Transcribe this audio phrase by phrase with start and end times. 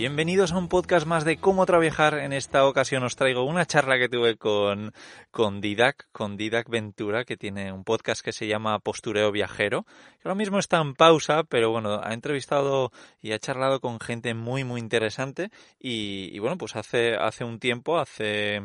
[0.00, 2.14] Bienvenidos a un podcast más de cómo trabajar.
[2.14, 4.94] En esta ocasión os traigo una charla que tuve con,
[5.30, 10.26] con Didac, con Didac Ventura, que tiene un podcast que se llama Postureo Viajero, que
[10.26, 14.64] ahora mismo está en pausa, pero bueno, ha entrevistado y ha charlado con gente muy,
[14.64, 15.50] muy interesante.
[15.78, 18.62] Y, bueno, pues hace, hace un tiempo, hace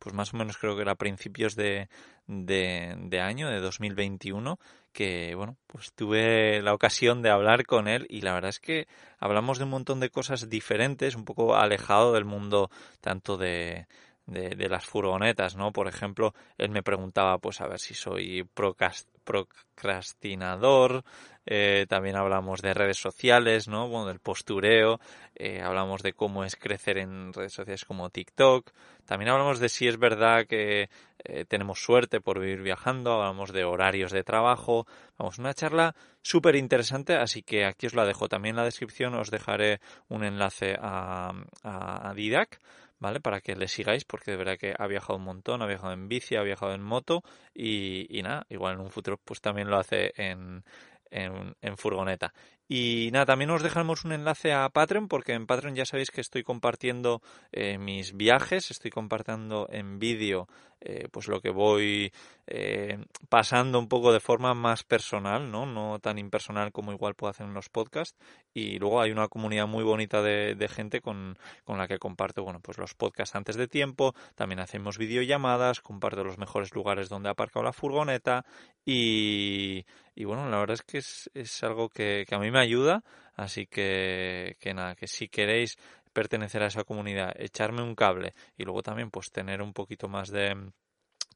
[0.00, 1.88] pues más o menos creo que era a principios de,
[2.26, 4.58] de, de, año, de 2021,
[4.92, 8.86] que bueno, pues tuve la ocasión de hablar con él y la verdad es que
[9.18, 12.70] hablamos de un montón de cosas diferentes, un poco alejado del mundo
[13.00, 13.86] tanto de,
[14.26, 15.72] de, de, las furgonetas, ¿no?
[15.72, 18.48] Por ejemplo, él me preguntaba, pues, a ver si soy
[19.24, 21.04] procrastinador,
[21.46, 23.88] eh, también hablamos de redes sociales, ¿no?
[23.88, 25.00] Bueno, del postureo,
[25.34, 28.70] eh, hablamos de cómo es crecer en redes sociales como TikTok,
[29.04, 33.64] también hablamos de si es verdad que eh, tenemos suerte por vivir viajando, hablamos de
[33.64, 34.86] horarios de trabajo,
[35.18, 38.28] vamos, una charla súper interesante, así que aquí os la dejo.
[38.28, 42.60] También en la descripción os dejaré un enlace a, a, a Didac
[43.04, 43.20] ¿vale?
[43.20, 46.08] Para que le sigáis, porque de verdad que ha viajado un montón, ha viajado en
[46.08, 49.76] bici, ha viajado en moto y, y nada, igual en un futuro pues también lo
[49.76, 50.64] hace en,
[51.14, 52.32] en, furgoneta.
[52.66, 56.20] Y nada, también os dejaremos un enlace a Patreon, porque en Patreon ya sabéis que
[56.20, 57.20] estoy compartiendo
[57.52, 60.48] eh, mis viajes, estoy compartiendo en vídeo
[60.86, 62.12] eh, pues lo que voy
[62.46, 62.98] eh,
[63.30, 65.64] pasando un poco de forma más personal, ¿no?
[65.64, 68.18] No tan impersonal como igual puedo hacer en los podcasts.
[68.52, 72.44] Y luego hay una comunidad muy bonita de, de gente con, con, la que comparto,
[72.44, 77.30] bueno, pues los podcasts antes de tiempo, también hacemos videollamadas, comparto los mejores lugares donde
[77.30, 78.44] he aparcado la furgoneta
[78.84, 82.60] y, y bueno, la verdad es que es, es algo que, que a mí me
[82.64, 85.76] ayuda, así que, nada, que si queréis
[86.12, 90.30] pertenecer a esa comunidad, echarme un cable y luego también pues tener un poquito más
[90.30, 90.72] de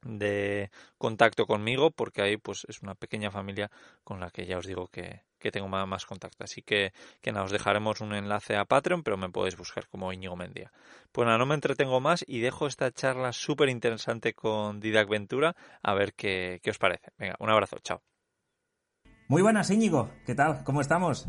[0.02, 3.70] de contacto conmigo porque ahí pues es una pequeña familia
[4.04, 6.44] con la que ya os digo que, que tengo más, contacto.
[6.44, 10.12] Así que, que nada, os dejaremos un enlace a Patreon pero me podéis buscar como
[10.12, 10.72] Íñigo Mendía
[11.12, 15.56] pues nada, no me entretengo más y dejo esta charla súper interesante con Didac Ventura
[15.82, 17.10] a ver qué os parece.
[17.18, 18.02] Venga, un abrazo, chao
[19.28, 20.64] muy buenas Íñigo, ¿qué tal?
[20.64, 21.28] ¿cómo estamos?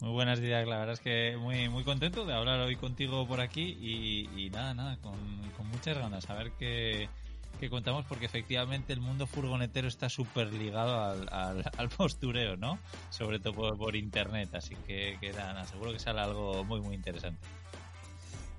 [0.00, 3.40] Muy buenas días, la verdad es que muy muy contento de hablar hoy contigo por
[3.40, 5.14] aquí y, nada, nada, con,
[5.56, 7.08] con, muchas ganas a ver qué,
[7.60, 12.78] qué, contamos porque efectivamente el mundo furgonetero está súper ligado al, al, al, postureo, ¿no?
[13.10, 16.80] Sobre todo por, por internet, así que, que nada, nada, seguro que sale algo muy
[16.80, 17.46] muy interesante.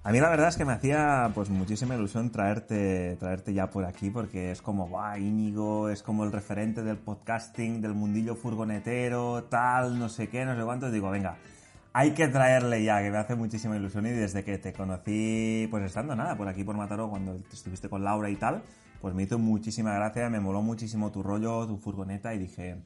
[0.04, 3.86] A mí la verdad es que me hacía pues muchísima ilusión traerte, traerte ya por
[3.86, 9.44] aquí porque es como, va, Íñigo, es como el referente del podcasting, del mundillo furgonetero,
[9.44, 10.90] tal, no sé qué, no sé cuánto.
[10.90, 11.38] Digo, venga,
[11.94, 15.84] hay que traerle ya, que me hace muchísima ilusión y desde que te conocí, pues
[15.84, 18.64] estando nada, por aquí por Mataró, cuando estuviste con Laura y tal,
[19.02, 22.78] pues me hizo muchísima gracia, me moló muchísimo tu rollo, tu furgoneta y dije,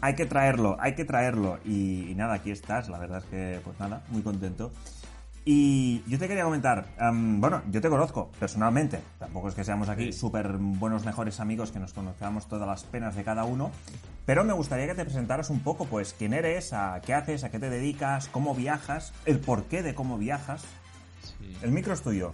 [0.00, 1.58] hay que traerlo, hay que traerlo.
[1.64, 4.70] Y, y nada, aquí estás, la verdad es que, pues nada, muy contento.
[5.44, 9.88] Y yo te quería comentar, um, bueno, yo te conozco personalmente, tampoco es que seamos
[9.88, 13.70] aquí súper buenos mejores amigos que nos conozcamos todas las penas de cada uno,
[14.26, 17.50] pero me gustaría que te presentaras un poco, pues, quién eres, a qué haces, a
[17.50, 20.62] qué te dedicas, cómo viajas, el porqué de cómo viajas.
[21.22, 21.56] Sí.
[21.62, 22.32] El micro es tuyo.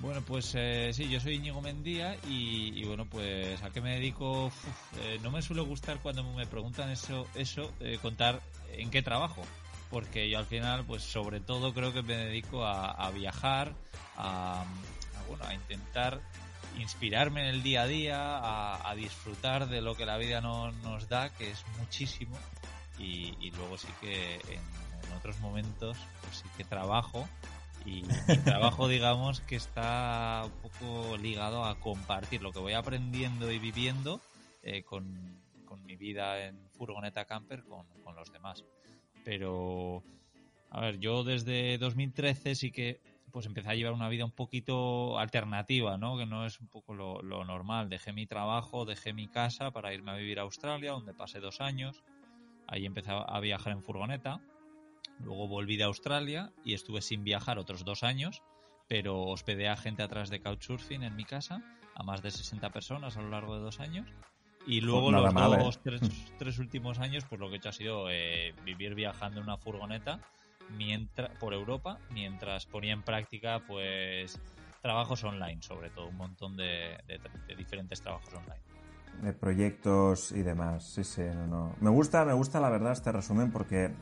[0.00, 3.94] Bueno, pues eh, sí, yo soy Íñigo Mendía y, y, bueno, pues a qué me
[3.94, 4.54] dedico, Uf,
[5.02, 8.40] eh, no me suele gustar cuando me preguntan eso, eso eh, contar
[8.72, 9.42] en qué trabajo
[9.90, 13.74] porque yo al final, pues sobre todo creo que me dedico a, a viajar,
[14.16, 16.20] a, a, bueno, a intentar
[16.78, 20.70] inspirarme en el día a día, a, a disfrutar de lo que la vida no,
[20.70, 22.38] nos da, que es muchísimo,
[22.98, 24.60] y, y luego sí que en,
[25.04, 27.28] en, otros momentos, pues sí que trabajo,
[27.84, 33.50] y mi trabajo, digamos, que está un poco ligado a compartir lo que voy aprendiendo
[33.50, 34.20] y viviendo
[34.62, 38.64] eh, con, con mi vida en furgoneta camper con, con los demás
[39.24, 40.02] pero
[40.70, 43.00] a ver, yo desde 2013 sí que
[43.30, 46.18] pues empecé a llevar una vida un poquito alternativa, ¿no?
[46.18, 47.88] Que no es un poco lo, lo, normal.
[47.88, 51.60] Dejé mi trabajo, dejé mi casa para irme a vivir a Australia, donde pasé dos
[51.60, 52.02] años.
[52.66, 54.40] Ahí empecé a viajar en furgoneta.
[55.22, 58.42] Luego volví de Australia y estuve sin viajar otros dos años,
[58.88, 61.62] pero hospedé a gente atrás de Couchsurfing en mi casa,
[61.94, 64.08] a más de 60 personas a lo largo de dos años.
[64.66, 65.80] Y luego Nada los mal, dos, ¿eh?
[65.84, 66.00] tres,
[66.38, 69.56] tres, últimos años, pues lo que he hecho ha sido eh, vivir viajando en una
[69.56, 70.20] furgoneta
[70.76, 74.38] mientras, por Europa, mientras ponía en práctica, pues,
[74.82, 77.18] trabajos online, sobre todo, un montón de, de,
[77.48, 78.60] de diferentes trabajos online.
[79.22, 80.84] de proyectos y demás.
[80.84, 81.76] Sí, sí, no, no.
[81.80, 83.92] Me gusta, me gusta la verdad este resumen porque eh,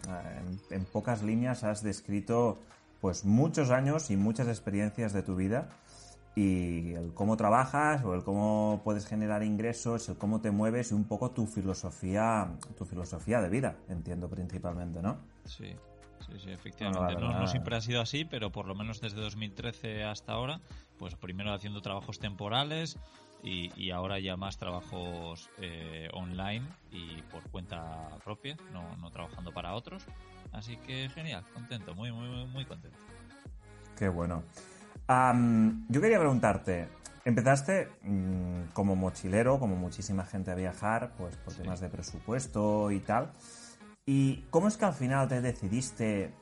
[0.71, 2.59] en, en, pocas líneas has descrito
[3.01, 5.69] pues muchos años y muchas experiencias de tu vida
[6.35, 10.95] y el cómo trabajas o el cómo puedes generar ingresos, el cómo te mueves y
[10.95, 15.19] un poco tu filosofía, tu filosofía de vida, entiendo principalmente, ¿no?
[15.45, 15.75] Sí.
[16.27, 17.15] Sí, sí, efectivamente.
[17.15, 20.61] No, no, siempre ha sido así, pero por lo menos desde 2013 hasta ahora,
[20.99, 22.99] pues primero haciendo trabajos temporales,
[23.43, 29.75] y, ahora ya más trabajos eh, online y por cuenta propia, no, no trabajando para
[29.75, 30.05] otros.
[30.53, 32.99] Así que genial, contento, muy, muy, muy contento.
[33.97, 34.43] Qué bueno.
[35.09, 36.89] Yo quería preguntarte,
[37.25, 43.01] empezaste mm, como mochilero, como muchísima gente a viajar, pues por temas de presupuesto y
[43.01, 43.33] tal.
[44.07, 46.33] ¿Y cómo es que al final te decidiste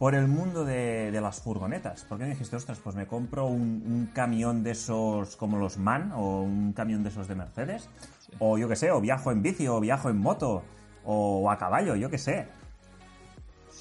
[0.00, 2.04] por el mundo de, las furgonetas.
[2.04, 6.12] ¿Por qué me dijiste, ostras, pues me compro un, camión de esos como los MAN
[6.12, 7.90] o un camión de esos de Mercedes?
[8.38, 10.62] O yo qué sé, o viajo en bici o viajo en moto
[11.04, 12.48] o a caballo, yo qué sé.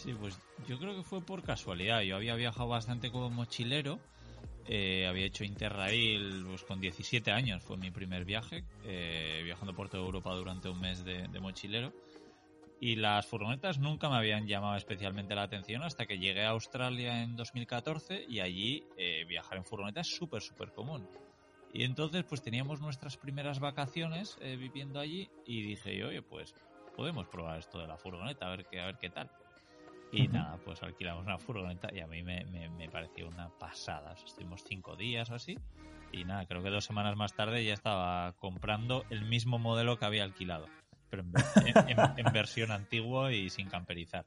[0.03, 2.01] Sí, pues yo creo que fue por casualidad.
[2.01, 3.99] Yo había viajado bastante como mochilero.
[4.67, 9.89] Eh, había hecho Interrail pues, con 17 años, fue mi primer viaje, eh, viajando por
[9.89, 11.91] toda Europa durante un mes de mochilero
[12.79, 17.23] y las furgonetas nunca me habían llamado especialmente la atención hasta que llegué a Australia
[17.23, 21.07] en 2014 y allí eh, viajar en furgoneta es súper, súper común.
[21.73, 26.55] Y entonces pues teníamos nuestras primeras vacaciones eh, viviendo allí y dije, oye, pues
[26.95, 29.29] podemos probar esto de la furgoneta, a ver qué, a ver qué tal.
[30.11, 34.13] Y nada, pues alquilamos una furgoneta y a mí me, me, pareció una pasada.
[34.13, 35.57] estuvimos cinco días o así.
[36.11, 40.05] Y nada, creo que dos semanas más tarde ya estaba comprando el mismo modelo que
[40.05, 40.65] había alquilado
[41.09, 44.25] pero en, versión antigua y sin camperizar.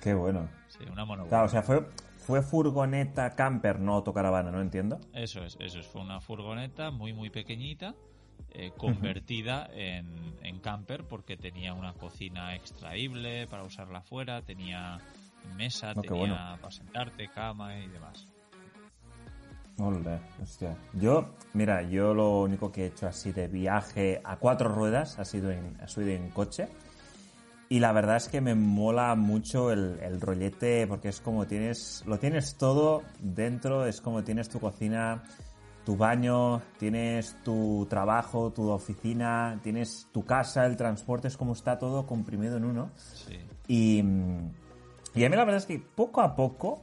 [0.00, 0.48] Qué bueno.
[0.68, 1.26] Sí, una mono.
[1.26, 1.86] Claro, o sea, fue,
[2.18, 4.98] fue furgoneta camper, no autocaravana, ¿no entiendo?
[5.12, 5.86] Eso es, eso es.
[5.86, 7.94] Fue una furgoneta muy, muy pequeñita,
[8.50, 14.98] eh, convertida en, en, camper porque tenía una cocina extraíble para usarla afuera, tenía
[15.56, 18.28] mesa, tenía para sentarte, cama y demás.
[19.78, 20.76] Hola, hostia.
[20.92, 25.24] Yo, mira, yo lo único que he hecho así de viaje a cuatro ruedas ha
[25.24, 26.68] sido en, ha sido en coche.
[27.68, 32.04] Y la verdad es que me mola mucho el, el, rollete porque es como tienes,
[32.06, 35.22] lo tienes todo dentro, es como tienes tu cocina,
[35.84, 41.78] tu baño, tienes tu trabajo, tu oficina, tienes tu casa, el transporte, es como está
[41.78, 42.90] todo comprimido en uno.
[42.96, 43.38] Sí.
[43.68, 43.98] Y,
[45.14, 46.82] y a mí la verdad es que poco a poco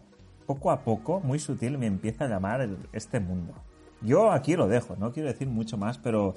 [0.50, 3.54] poco a poco, muy sutil, me empieza a llamar este mundo.
[4.01, 6.34] Yo aquí lo dejo, no quiero decir mucho más, pero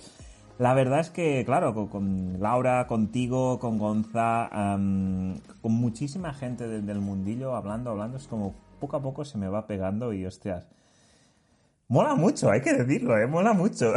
[0.59, 7.57] la verdad es que, claro, con, Laura, contigo, con Gonza, con muchísima gente del, mundillo
[7.57, 10.69] hablando, hablando, es como poco a poco se me va pegando y hostias.
[11.89, 13.27] Mola mucho, hay que decirlo, ¿eh?
[13.27, 13.93] Mola mucho.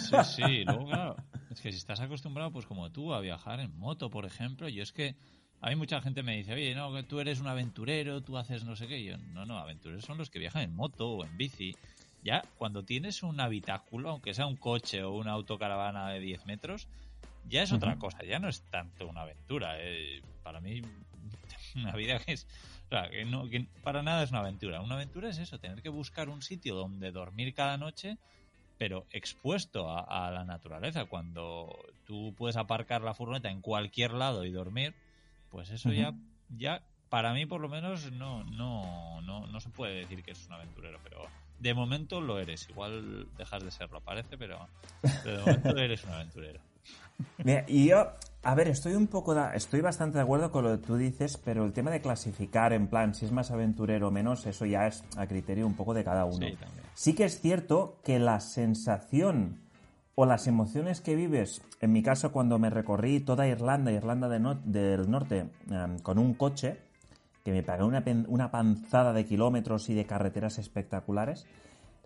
[0.00, 1.16] Sí, sí, luego claro,
[1.50, 4.82] es que si estás acostumbrado, pues como tú, a viajar en moto, por ejemplo, yo
[4.82, 5.16] es que
[5.60, 8.64] a mí mucha gente me dice, oye, no, que tú eres un aventurero, tú haces
[8.64, 9.02] no sé qué.
[9.02, 11.74] yo, no, no, aventureros son los que viajan en moto o en bici.
[12.22, 16.88] Ya, cuando tienes un habitáculo, aunque sea un coche o una autocaravana de 10 metros,
[17.48, 19.76] ya es otra cosa, ya no es tanto una aventura.
[19.78, 20.82] Eh, para mí,
[21.76, 22.46] una vida que es.
[22.86, 24.80] O sea, que, no, que para nada es una aventura.
[24.80, 28.16] Una aventura es eso, tener que buscar un sitio donde dormir cada noche,
[28.78, 31.06] pero expuesto a, a la naturaleza.
[31.06, 34.94] Cuando tú puedes aparcar la furgoneta en cualquier lado y dormir,
[35.50, 36.14] pues eso ya,
[36.56, 40.46] ya para mí por lo menos no, no, no, no se puede decir que es
[40.46, 41.26] un aventurero, pero
[41.58, 42.68] de momento lo eres.
[42.68, 44.68] Igual dejas de serlo, parece, pero,
[45.24, 46.60] de momento eres un aventurero.
[47.44, 50.86] Mira, y yo, a ver, estoy un poco, estoy bastante de acuerdo con lo que
[50.86, 54.46] tú dices, pero el tema de clasificar en plan si es más aventurero o menos,
[54.46, 56.46] eso ya es a criterio un poco de cada uno.
[56.46, 56.56] Sí,
[56.94, 59.60] sí que es cierto que la sensación
[60.14, 65.10] o las emociones que vives, en mi caso cuando me recorrí toda Irlanda, Irlanda del
[65.10, 66.78] Norte, em, con un coche,
[67.44, 71.46] que me pagué una, una panzada de kilómetros y de carreteras espectaculares,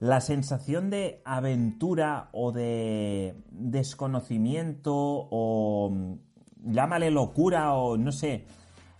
[0.01, 8.45] la sensación de aventura o de desconocimiento o mm, llámale locura o no sé,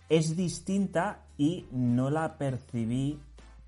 [0.07, 3.19] es distinta y no la percibí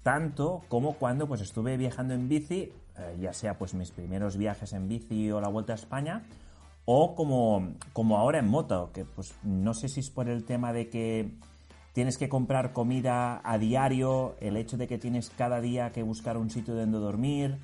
[0.04, 4.72] tanto como cuando pues estuve viajando en bici eh, ya sea pues mis primeros viajes
[4.74, 6.24] en bici o la vuelta a España,
[6.86, 10.74] o como, como ahora en moto, que pues no sé si es por el tema
[10.74, 11.32] de que
[11.94, 16.38] tienes que comprar comida a diario, el hecho de que tienes cada día que buscar
[16.38, 17.58] un sitio donde dormir,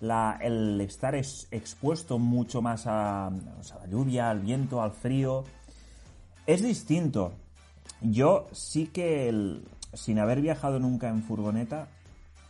[0.00, 5.44] el estar expuesto mucho más a, la lluvia, al viento, al frío,
[6.46, 7.32] es distinto.
[8.00, 9.60] Yo sí que,
[9.92, 11.88] sin haber viajado nunca en furgoneta,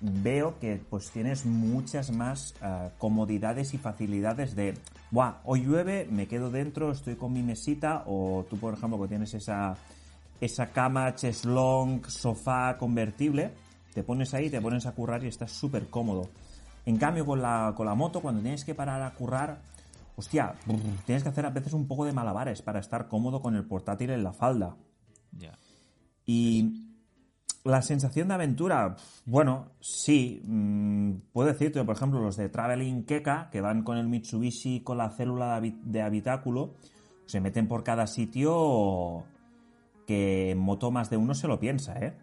[0.00, 4.74] veo que pues tienes muchas más eh, comodidades y facilidades de,
[5.10, 9.08] Buah, hoy llueve, me quedo dentro, estoy con mi mesita, o tú, por ejemplo, que
[9.08, 9.74] tienes esa,
[10.40, 13.52] esa cama cheslong, sofá convertible,
[13.94, 16.28] te pones ahí, te pones a currar y estás súper cómodo.
[16.86, 19.60] En cambio, con la, con la moto, cuando tienes que parar a currar,
[20.16, 20.54] hostia,
[21.04, 24.10] tienes que hacer a veces un poco de malabares para estar cómodo con el portátil
[24.10, 24.76] en la falda.
[26.24, 26.88] Y
[27.64, 33.50] la sensación de aventura, bueno, sí, mm, puedo decirte, por ejemplo, los de Traveling Keka,
[33.50, 36.74] que van con el Mitsubishi con la célula de habitáculo,
[37.26, 39.24] se meten por cada sitio
[40.08, 42.16] que en moto más de uno se lo piensa, ¿eh?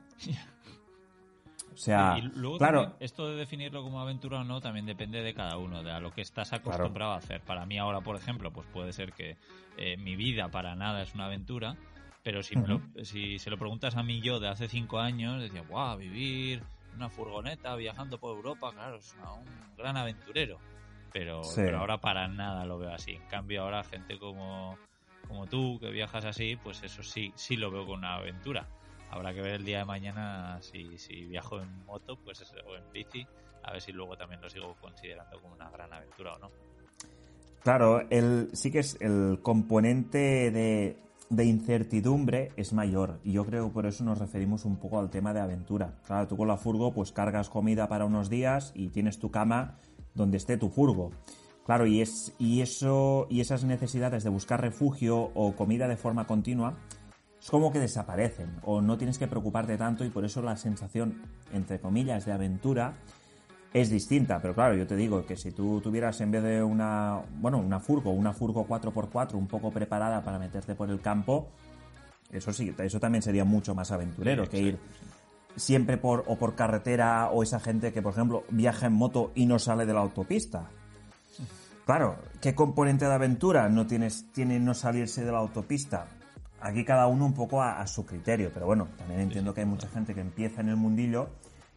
[1.72, 2.96] O sea, y luego claro.
[3.00, 6.12] esto de definirlo como aventura o no también depende de cada uno, de a lo
[6.12, 7.42] que estás acostumbrado a hacer.
[7.42, 9.38] Para mí ahora, por ejemplo, pues puede ser que
[9.78, 11.76] eh, mi vida para nada es una aventura,
[12.24, 12.56] pero si,
[13.04, 16.64] si se lo preguntas a mí yo de hace cinco años, decía, wow, vivir
[16.96, 20.58] una furgoneta viajando por Europa, claro, es un gran aventurero.
[21.14, 23.12] Pero, pero ahora para nada lo veo así.
[23.12, 24.76] En cambio ahora gente como,
[25.26, 28.68] como tú, que viajas así, pues eso sí, sí lo veo con una aventura
[29.16, 32.84] habrá que ver el día de mañana si, si viajo en moto pues o en
[32.92, 33.26] bici,
[33.64, 36.52] a ver si luego también lo sigo considerando como una gran aventura o no.
[37.64, 43.68] Claro, el, sí que es el componente de, de incertidumbre es mayor y yo creo
[43.68, 45.96] que por eso nos referimos un poco al tema de aventura.
[46.06, 49.80] Claro, tú con la furgo pues cargas comida para unos días y tienes tu cama
[50.14, 51.12] donde esté tu furgo.
[51.66, 56.28] Claro, y, es, y, eso, y esas necesidades de buscar refugio o comida de forma
[56.28, 56.78] continua
[57.40, 61.24] es como que desaparecen o no tienes que preocuparte tanto y por eso la sensación,
[61.52, 62.94] entre comillas, de aventura
[63.74, 64.40] es distinta.
[64.42, 67.80] Pero claro, yo te digo que si tú tuvieras en vez de una, bueno, una
[67.80, 71.50] furgo, una furgo 4x4 un poco preparada para meterte por el campo,
[72.32, 74.80] eso sí, eso también sería mucho más aventurero que ir
[75.56, 79.46] siempre por o por carretera o esa gente que, por ejemplo, viaja en moto y
[79.46, 80.70] no sale de la autopista.
[81.86, 86.08] Claro, ¿qué componente de aventura no tienes, tiene no salirse de la autopista?
[86.66, 89.88] aquí cada uno un poco a, su criterio, pero bueno, también entiendo que hay mucha
[89.88, 91.30] gente que empieza en el mundillo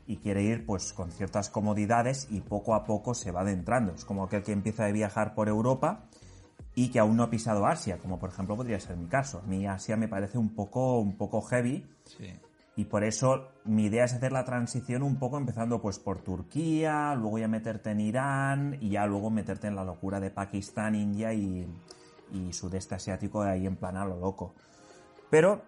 [0.07, 3.93] y quiere ir pues con ciertas comodidades y poco a poco se va adentrando.
[3.93, 6.07] Es como aquel que empieza a viajar por Europa
[6.75, 9.43] y que aún no ha pisado Asia, como por ejemplo podría ser mi caso.
[9.45, 11.87] A mí Asia me parece un poco, un poco heavy
[12.79, 17.13] y por eso mi idea es hacer la transición un poco empezando pues por Turquía,
[17.17, 21.33] luego ya meterte en Irán y ya luego meterte en la locura de Pakistán, India
[21.33, 21.67] y,
[22.31, 24.55] y sudeste asiático ahí en plan a lo loco.
[25.29, 25.63] Pero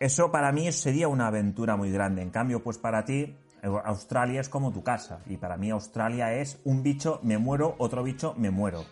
[0.00, 2.22] eso para mí sería una aventura muy grande.
[2.22, 5.20] En cambio, pues para ti, Australia es como tu casa.
[5.26, 8.86] Y para mí Australia es un bicho, me muero, otro bicho, me muero.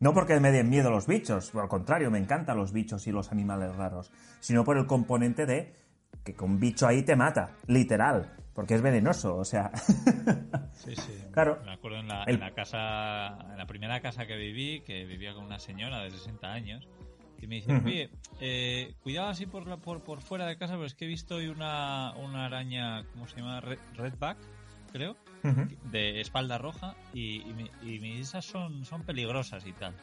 [0.00, 3.12] No porque me den miedo los bichos, por al contrario, me encantan los bichos y
[3.12, 4.10] los animales raros,
[4.40, 5.81] sino por el componente de
[6.24, 9.70] que con bicho ahí te mata, literal, porque es venenoso, o sea.
[10.74, 11.18] sí, sí.
[11.32, 11.58] Claro.
[11.64, 15.32] Me acuerdo en la, en la casa, en la primera casa que viví, que vivía
[15.32, 16.86] con una señora de 60 años,
[17.42, 20.94] y me dice, oye, eh, cuidado así por, por, por fuera de casa, pero es
[20.94, 23.60] que he visto hoy una, una araña, ¿cómo se llama?
[23.60, 24.36] redback,
[24.92, 25.16] creo,
[25.90, 27.40] de espalda roja, y,
[27.82, 29.94] y, me, esas son, son peligrosas y tal.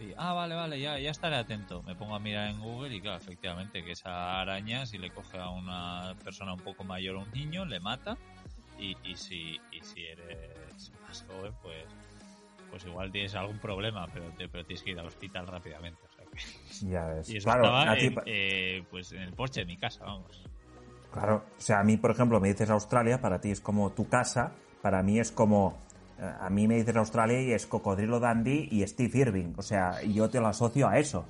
[0.00, 1.82] Y, ah, vale, vale, ya, ya estaré atento.
[1.82, 5.38] Me pongo a mirar en Google y claro, efectivamente, que esa araña, si le coge
[5.38, 8.16] a una persona un poco mayor o un niño, le mata.
[8.78, 11.84] Y, y, si, y si eres más joven, pues,
[12.70, 16.00] pues igual tienes algún problema, pero, pero tienes que ir al hospital rápidamente.
[16.82, 17.28] Ya ves.
[17.30, 20.42] Y eso estaba en, eh, pues en el porche de mi casa, vamos.
[21.12, 24.08] Claro, o sea, a mí, por ejemplo, me dices Australia, para ti es como tu
[24.08, 25.78] casa, para mí es como...
[26.18, 30.02] Eh, a mí me dices Australia y es Cocodrilo Dandy y Steve Irving, o sea,
[30.02, 31.26] yo te lo asocio a eso.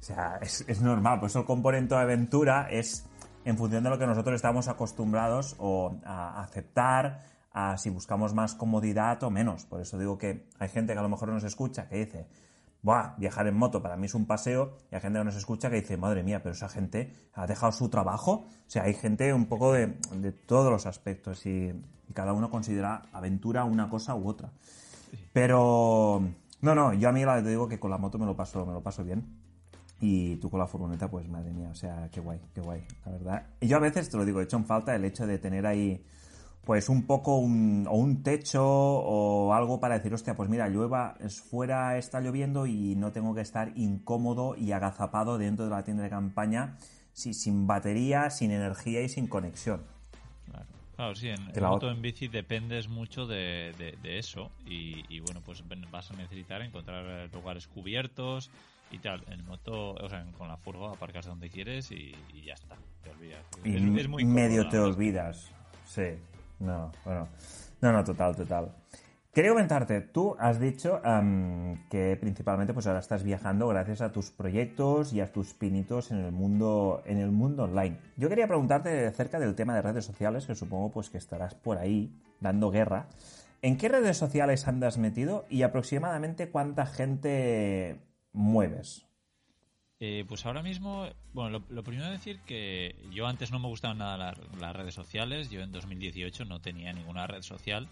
[0.00, 3.06] O sea, es, normal, pues el componente de aventura es
[3.44, 8.54] en función de lo que nosotros estamos acostumbrados o a aceptar, a si buscamos más
[8.54, 9.64] comodidad o menos.
[9.64, 12.26] Por eso digo que hay gente que a lo mejor nos escucha que dice,
[12.82, 15.70] Buah, viajar en moto para mí es un paseo y hay gente que nos escucha
[15.70, 18.46] que dice, madre mía, pero esa gente ha dejado su trabajo.
[18.48, 19.86] O sea, hay gente un poco de,
[20.46, 21.72] todos los aspectos y,
[22.12, 24.52] cada uno considera aventura una cosa u otra.
[25.32, 26.20] Pero,
[26.60, 28.66] no, no, yo a mí la te digo que con la moto me lo paso,
[28.66, 29.24] me lo paso bien.
[29.98, 33.12] Y tú con la furgoneta, pues madre mía, o sea, qué guay, qué guay, la
[33.12, 33.46] verdad.
[33.60, 35.64] Y yo a veces te lo digo, he hecho en falta el hecho de tener
[35.66, 36.04] ahí
[36.64, 41.16] pues un poco un, o un techo o algo para decir, hostia, pues mira, llueva,
[41.20, 45.82] es fuera está lloviendo y no tengo que estar incómodo y agazapado dentro de la
[45.82, 46.76] tienda de campaña
[47.12, 49.82] sin batería, sin energía y sin conexión.
[50.96, 53.72] Claro, sí, en, moto en bici dependes mucho de,
[54.04, 58.50] eso y, bueno, pues vas a necesitar encontrar lugares cubiertos
[58.90, 59.24] y tal.
[59.28, 62.14] En moto, o sea, con la furgo aparcas donde quieres y,
[62.44, 63.44] ya está, te olvidas.
[63.64, 65.50] Y es, muy medio te olvidas.
[65.86, 66.14] Sí,
[66.62, 67.28] no, bueno.
[67.80, 68.72] No, no, total, total.
[69.32, 71.00] Quería comentarte, tú has dicho
[71.88, 76.18] que principalmente pues ahora estás viajando gracias a tus proyectos y a tus pinitos en
[76.18, 77.96] el mundo en el mundo online.
[78.18, 81.78] Yo quería preguntarte acerca del tema de redes sociales, que supongo pues que estarás por
[81.78, 83.06] ahí dando guerra.
[83.62, 88.02] ¿En qué redes sociales andas metido y aproximadamente cuánta gente
[88.32, 89.06] mueves?
[90.04, 94.34] Eh, pues ahora mismo, bueno, lo, primero decir que yo antes no me gustaban nada
[94.58, 95.48] las, redes sociales.
[95.48, 97.88] Yo en 2018 no tenía ninguna red social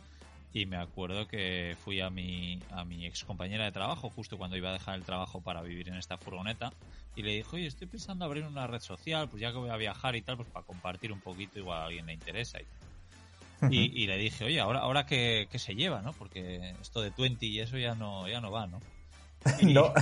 [0.53, 4.57] y me acuerdo que fui a mi, a mi ex compañera de trabajo justo cuando
[4.57, 6.73] iba a dejar el trabajo para vivir en esta furgoneta
[7.15, 9.77] y le dije, oye, estoy pensando abrir una red social, pues ya que voy a
[9.77, 12.67] viajar y tal, pues para compartir un poquito, igual a alguien le interesa y
[13.73, 16.13] Y, le dije, oye, ahora, ahora que, se lleva, ¿no?
[16.15, 18.81] Porque esto de 20 y eso ya no, ya no va, ¿no?
[19.61, 19.93] Y, no.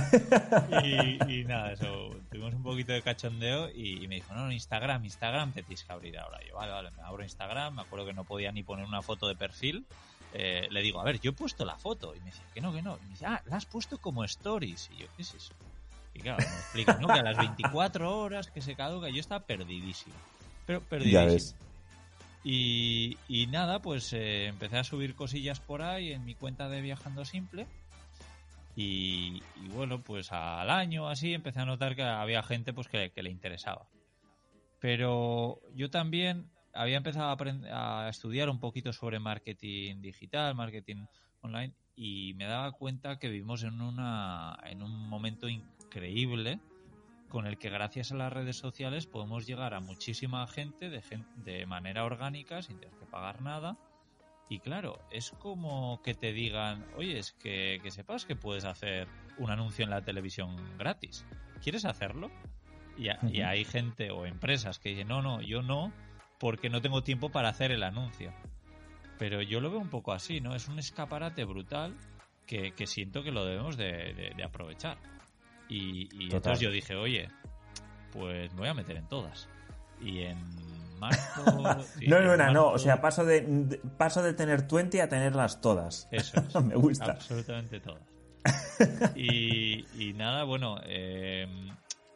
[0.83, 5.63] y, nada, eso, tuvimos un poquito de cachondeo y, me dijo, no, Instagram, Instagram te
[5.63, 6.39] tienes que abrir ahora.
[6.45, 9.27] yo, vale, vale, me abro Instagram, me acuerdo que no podía ni poner una foto
[9.27, 9.85] de perfil.
[10.33, 12.13] Eh, le digo, a ver, yo he puesto la foto.
[12.15, 12.97] Y me dice, que no, que no.
[12.97, 14.89] Y me dice, ah, la has puesto como stories.
[14.93, 15.53] Y yo, ¿qué es eso?
[16.13, 17.07] Y claro, me explica, ¿no?
[17.07, 20.15] Que a las 24 horas que se caduca, yo estaba perdidísimo.
[20.65, 21.57] Pero perdidísimo.
[22.43, 26.81] Y, y nada, pues eh, empecé a subir cosillas por ahí en mi cuenta de
[26.81, 27.67] Viajando Simple.
[28.81, 33.29] Y, bueno, pues al año así empecé a notar que había gente pues que, le
[33.29, 33.89] interesaba.
[34.79, 37.35] Pero yo también había empezado
[37.71, 41.07] a, a estudiar un poquito sobre marketing digital, marketing
[41.41, 46.61] online, y me daba cuenta que vivimos en, una, en un momento increíble
[47.27, 51.03] con el que gracias a las redes sociales podemos llegar a muchísima gente de,
[51.35, 53.77] de manera orgánica sin tener que pagar nada.
[54.49, 59.07] Y claro, es como que te digan, oye, es que, que sepas que puedes hacer
[59.37, 61.25] un anuncio en la televisión gratis.
[61.61, 62.31] ¿Quieres hacerlo?
[62.97, 65.93] Y, y, hay gente o empresas que dicen, no, no, yo no,
[66.39, 68.33] porque no tengo tiempo para hacer el anuncio.
[69.19, 70.55] Pero yo lo veo un poco así, ¿no?
[70.55, 71.95] Es un escaparate brutal
[72.45, 74.97] que, que siento que lo debemos de, de aprovechar.
[75.69, 77.29] Y, entonces yo dije, oye,
[78.11, 79.47] pues me voy a meter en todas.
[80.01, 80.37] Y en
[80.99, 81.43] marzo...
[82.07, 86.07] no, no, no, no, o sea, paso de, paso de tener 20 a tenerlas todas.
[86.11, 87.11] Eso me gusta.
[87.11, 88.03] Absolutamente todas.
[89.15, 91.69] y, y nada, bueno, em,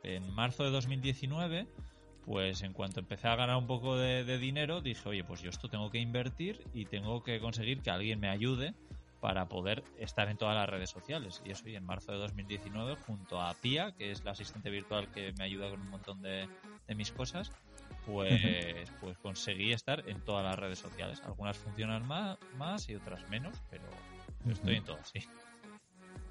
[0.04, 1.68] en marzo de 2019
[2.26, 5.50] pues en cuanto empecé a ganar un poco de, de, dinero, dije, oye, pues yo
[5.50, 8.74] esto tengo que invertir y tengo que conseguir que alguien me ayude
[9.24, 11.42] para poder estar en todas las redes sociales.
[11.46, 15.10] Y eso, y en marzo de 2019, junto a Pia, que es la asistente virtual
[15.14, 16.46] que me ayuda con un montón de,
[16.94, 17.50] mis cosas,
[18.06, 21.22] pues, pues conseguí estar en todas las redes sociales.
[21.26, 23.84] Algunas funcionan más, más y otras menos, pero
[24.50, 25.20] estoy en todas, sí.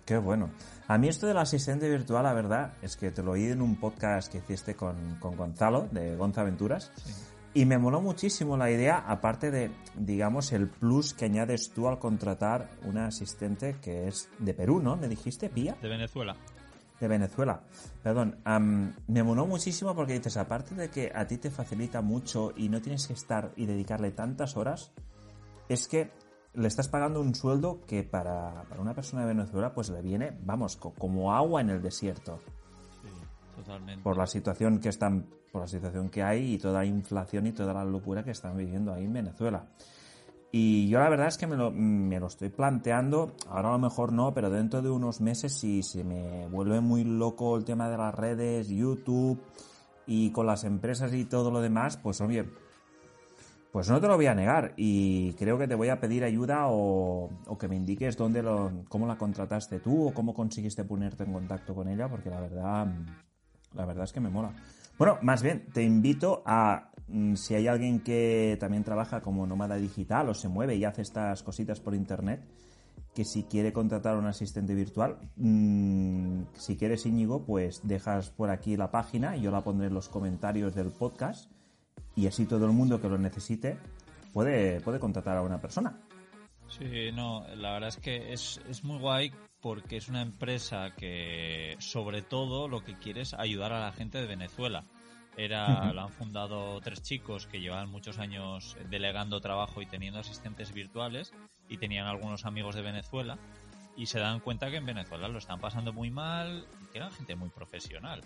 [0.05, 0.51] Qué bueno.
[0.89, 3.77] A mí esto del asistente virtual, la verdad, es que te lo oí en un
[3.77, 6.91] podcast que hiciste con, con Gonzalo, de Gonza Aventuras.
[6.97, 7.13] Sí
[7.55, 11.99] y me moló muchísimo la idea, aparte de, digamos, el plus que añades tú al
[11.99, 14.97] contratar una asistente que es de Perú, ¿no?
[14.97, 15.77] ¿Me dijiste, Pía?
[15.83, 16.35] De Venezuela.
[17.03, 17.65] De Venezuela.
[18.01, 18.37] Perdón.
[19.09, 22.81] me moló muchísimo porque dices, aparte de que a ti te facilita mucho y no
[22.81, 24.93] tienes que estar y dedicarle tantas horas,
[25.69, 26.12] es que
[26.55, 30.38] le estás pagando un sueldo que para, para una persona de Venezuela pues le viene,
[30.45, 32.38] vamos, como agua en el desierto.
[34.05, 37.53] Por la situación que están, por la situación que hay y toda la inflación y
[37.53, 39.67] toda la locura que están viviendo ahí en Venezuela.
[40.55, 43.79] Y yo la verdad es que me lo, me lo estoy planteando, ahora a lo
[43.79, 47.88] mejor no, pero dentro de unos meses si se me vuelve muy loco el tema
[47.88, 49.41] de las redes, YouTube
[50.07, 52.45] y con las empresas y todo lo demás, pues oye,
[53.73, 56.67] pues no te lo voy a negar y creo que te voy a pedir ayuda
[56.67, 61.25] o, o, que me indiques dónde lo, cómo la contrataste tú o cómo conseguiste ponerte
[61.25, 62.88] en contacto con ella, porque la verdad
[63.75, 64.53] la verdad es que me mola.
[64.99, 66.92] Bueno, más bien, te invito a,
[67.35, 71.43] si hay alguien que también trabaja como nómada digital o se mueve y hace estas
[71.43, 72.43] cositas por internet,
[73.15, 78.51] que si quiere contratar a un asistente virtual, mm, si quieres Íñigo, pues dejas por
[78.51, 81.51] aquí la página y yo la pondré en los comentarios del podcast
[82.17, 83.77] y así todo el mundo que lo necesite
[84.33, 86.01] puede, puede contratar a una persona.
[86.69, 91.77] Sí, no, la verdad es que es, es muy guay porque es una empresa que
[91.79, 94.85] sobre todo lo que quiere es ayudar a la gente de Venezuela.
[95.37, 100.73] Era, la han fundado tres chicos que llevaban muchos años delegando trabajo y teniendo asistentes
[100.73, 101.33] virtuales
[101.68, 103.38] y tenían algunos amigos de Venezuela
[103.97, 107.12] y se dan cuenta que en Venezuela lo están pasando muy mal y que eran
[107.12, 108.21] gente muy profesional.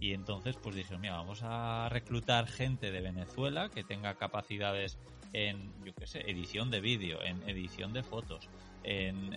[0.00, 4.98] Y entonces pues dijeron, mira, vamos a reclutar gente de Venezuela que tenga capacidades
[5.32, 8.48] en, yo qué sé, edición de vídeo, en edición de fotos,
[8.82, 9.32] en,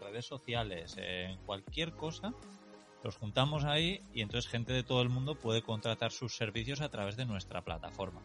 [0.00, 2.34] redes sociales, en cualquier cosa,
[3.02, 6.88] los juntamos ahí y entonces gente de todo el mundo puede contratar sus servicios a
[6.88, 8.20] través de nuestra plataforma.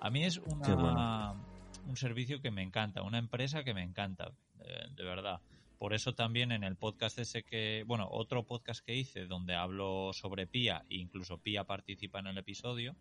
[0.00, 1.34] A mí es una,
[1.86, 4.32] un servicio que me encanta, una empresa que me encanta,
[4.96, 5.40] de verdad.
[5.78, 10.12] Por eso también en el podcast ese que, bueno, otro podcast que hice donde hablo
[10.12, 12.94] sobre PIA e incluso PIA participa en el episodio,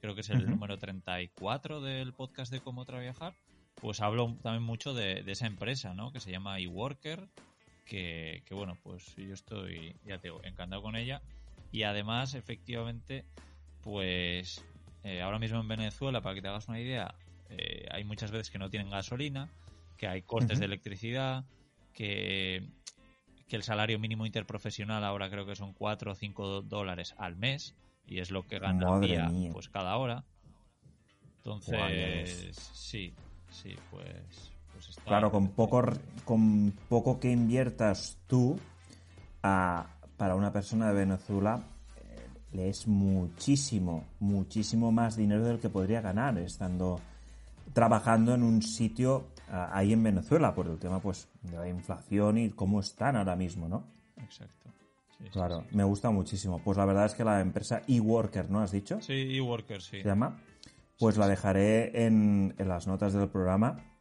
[0.00, 3.34] creo que es el número 34 del podcast de cómo trabajar,
[3.74, 6.12] pues hablo también mucho de, esa empresa, ¿no?
[6.12, 7.28] Que se llama eWorker,
[7.84, 11.22] que, que bueno, pues yo estoy, ya te digo, encantado con ella.
[11.70, 13.24] Y además, efectivamente,
[13.82, 14.64] pues
[15.04, 17.14] eh, ahora mismo en Venezuela, para que te hagas una idea,
[17.48, 19.50] eh, hay muchas veces que no tienen gasolina,
[19.96, 21.44] que hay costes de electricidad,
[21.92, 22.68] que,
[23.48, 28.20] el salario mínimo interprofesional ahora creo que son 4 o 5 dólares al mes y
[28.20, 30.24] es lo que gana día, pues cada hora.
[31.36, 33.14] Entonces, sí,
[33.50, 34.52] sí, pues,
[34.86, 35.82] pues Claro, con poco,
[36.24, 38.58] con poco que inviertas tú
[39.40, 41.60] para una persona de Venezuela,
[41.96, 47.00] eh, le es muchísimo, muchísimo más dinero del que podría ganar estando
[47.72, 52.50] trabajando en un sitio ahí en Venezuela por el tema pues de la inflación y
[52.50, 53.84] cómo están ahora mismo, ¿no?
[54.16, 54.70] Exacto.
[55.32, 56.60] claro, me gusta muchísimo.
[56.62, 59.00] Pues la verdad es que la empresa eWorker, ¿no has dicho?
[59.00, 60.02] Sí, eWorker, sí.
[60.02, 60.38] ¿Se llama?
[60.98, 63.91] Pues la dejaré en, en las notas del programa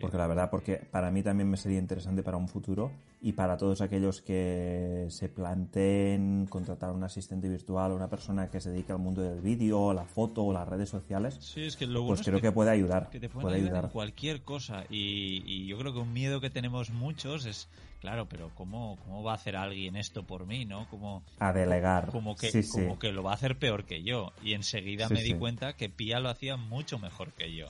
[0.00, 3.56] porque la verdad, porque para mí también me sería interesante para un futuro y para
[3.56, 8.90] todos aquellos que se planteen contratar un asistente virtual o una persona que se dedique
[8.90, 11.36] al mundo del vídeo, la foto o las redes sociales.
[11.40, 13.10] Sí, es que lo pues creo que, puede ayudar.
[13.10, 14.84] Que te puede ayudar, en cualquier cosa.
[14.90, 17.68] Y, y, yo creo que un miedo que tenemos muchos es,
[18.00, 20.88] claro, pero ¿cómo, cómo va a hacer alguien esto por mí, no?
[20.90, 22.10] Como, a delegar.
[22.10, 24.32] Como que, como que lo va a hacer peor que yo.
[24.42, 27.68] Y enseguida me di cuenta que Pia lo hacía mucho mejor que yo.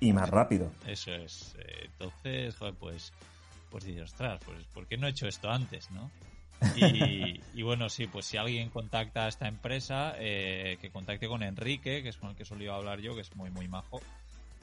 [0.00, 0.70] Y más rápido.
[0.86, 1.54] Eso es.
[1.58, 3.12] Eh, entonces, joder, pues,
[3.70, 6.10] pues dices, ostras, pues, ¿por qué no he hecho esto antes, no?
[7.54, 12.02] Y, bueno, sí, pues si alguien contacta a esta empresa, eh, que contacte con Enrique,
[12.02, 14.00] que es con el que solía hablar yo, que es muy, muy majo.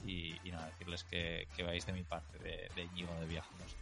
[0.06, 3.76] Y, nada, decirles que, que vais de mi parte, de, de Íñigo de Viajeros.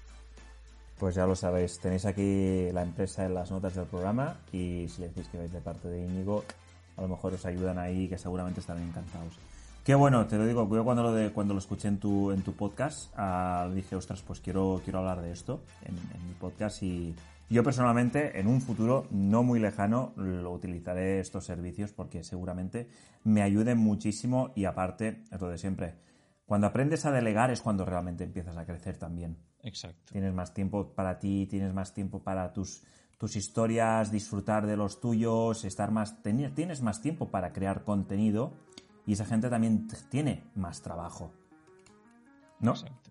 [0.99, 5.03] Pues ya lo sabéis, tenéis aquí la empresa en las notas del programa y si
[5.03, 6.45] decís que vais de parte de Íñigo,
[6.97, 9.35] a lo mejor os ayudan ahí, que seguramente estarán encantados.
[9.85, 12.43] Qué bueno, te lo digo, yo cuando lo, de, cuando lo escuché en tu, en
[12.43, 17.13] tu podcast ah, dije, ostras, pues quiero, quiero hablar de esto en, mi podcast y
[17.51, 22.89] yo personalmente en un futuro no muy lejano lo utilizaré estos servicios porque seguramente
[23.25, 25.97] me ayuden muchísimo y aparte, es lo de siempre,
[26.47, 29.37] cuando aprendes a delegar es cuando realmente empiezas a crecer también.
[29.65, 30.13] Exacto.
[30.13, 32.85] Tienes más tiempo para ti, tienes más tiempo para tus,
[33.19, 38.53] tus historias, disfrutar de los tuyos, estar más, tienes más tiempo para crear contenido
[39.07, 41.33] y esa gente también tiene más trabajo.
[42.61, 42.73] ¿No?
[42.73, 43.11] Exacto.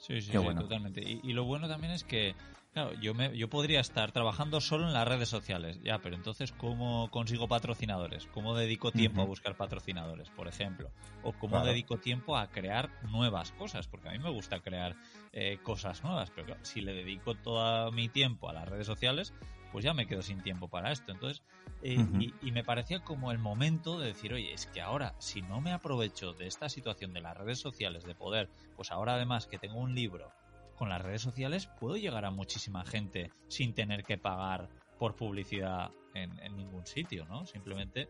[0.00, 1.02] Sí, sí, sí totalmente.
[1.02, 2.34] Y, lo bueno también es que,
[2.72, 6.52] claro, yo, me, yo podría estar trabajando solo en las redes sociales, ya, pero entonces,
[6.52, 8.26] ¿cómo consigo patrocinadores?
[8.32, 10.90] ¿Cómo dedico tiempo a buscar patrocinadores, por ejemplo?
[11.22, 13.88] ¿O cómo dedico tiempo a crear nuevas cosas?
[13.88, 14.96] Porque a mí me gusta crear
[15.32, 19.34] eh, cosas nuevas, pero claro, si le dedico todo mi tiempo a las redes sociales,
[19.72, 21.12] pues ya me quedo sin tiempo para esto.
[21.12, 21.42] Entonces,
[21.82, 22.04] eh,
[22.42, 25.72] y, me parecía como el momento de decir, oye, es que ahora, si no me
[25.72, 29.78] aprovecho de esta situación de las redes sociales, de poder, pues ahora además que tengo
[29.78, 30.32] un libro
[30.76, 35.90] con las redes sociales, puedo llegar a muchísima gente sin tener que pagar por publicidad
[36.14, 37.46] en, ningún sitio, ¿no?
[37.46, 38.08] Simplemente,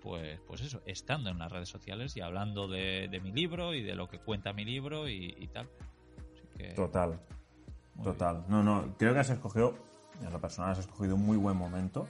[0.00, 3.94] pues, pues eso, estando en las redes sociales y hablando de, mi libro y de
[3.94, 5.68] lo que cuenta mi libro y, tal.
[6.74, 7.20] total,
[8.02, 8.44] total.
[8.48, 9.76] No, no, creo que has escogido
[10.22, 12.08] en lo personal has escogido un muy buen momento.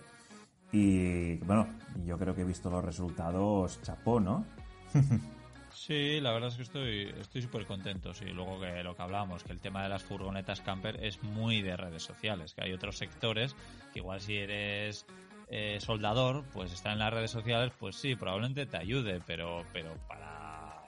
[0.72, 1.68] Y bueno,
[2.04, 4.44] yo creo que he visto los resultados chapó, ¿no?
[5.76, 8.14] Sí, la verdad es que estoy estoy súper contento.
[8.14, 11.60] Sí, luego que lo que hablábamos, que el tema de las furgonetas camper es muy
[11.60, 13.54] de redes sociales, que hay otros sectores
[13.92, 15.04] que igual si eres
[15.48, 19.94] eh, soldador, pues estar en las redes sociales, pues sí, probablemente te ayude, pero pero
[20.08, 20.82] para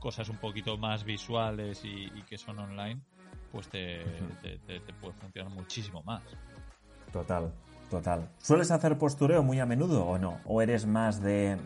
[0.00, 3.00] cosas un poquito más visuales y que son online,
[3.56, 4.04] pues te,
[5.00, 6.22] puede funcionar muchísimo más.
[7.10, 7.50] Total,
[7.90, 8.28] total.
[8.36, 10.40] ¿Sueles hacer postureo muy a menudo o no?
[10.44, 11.56] ¿O eres más de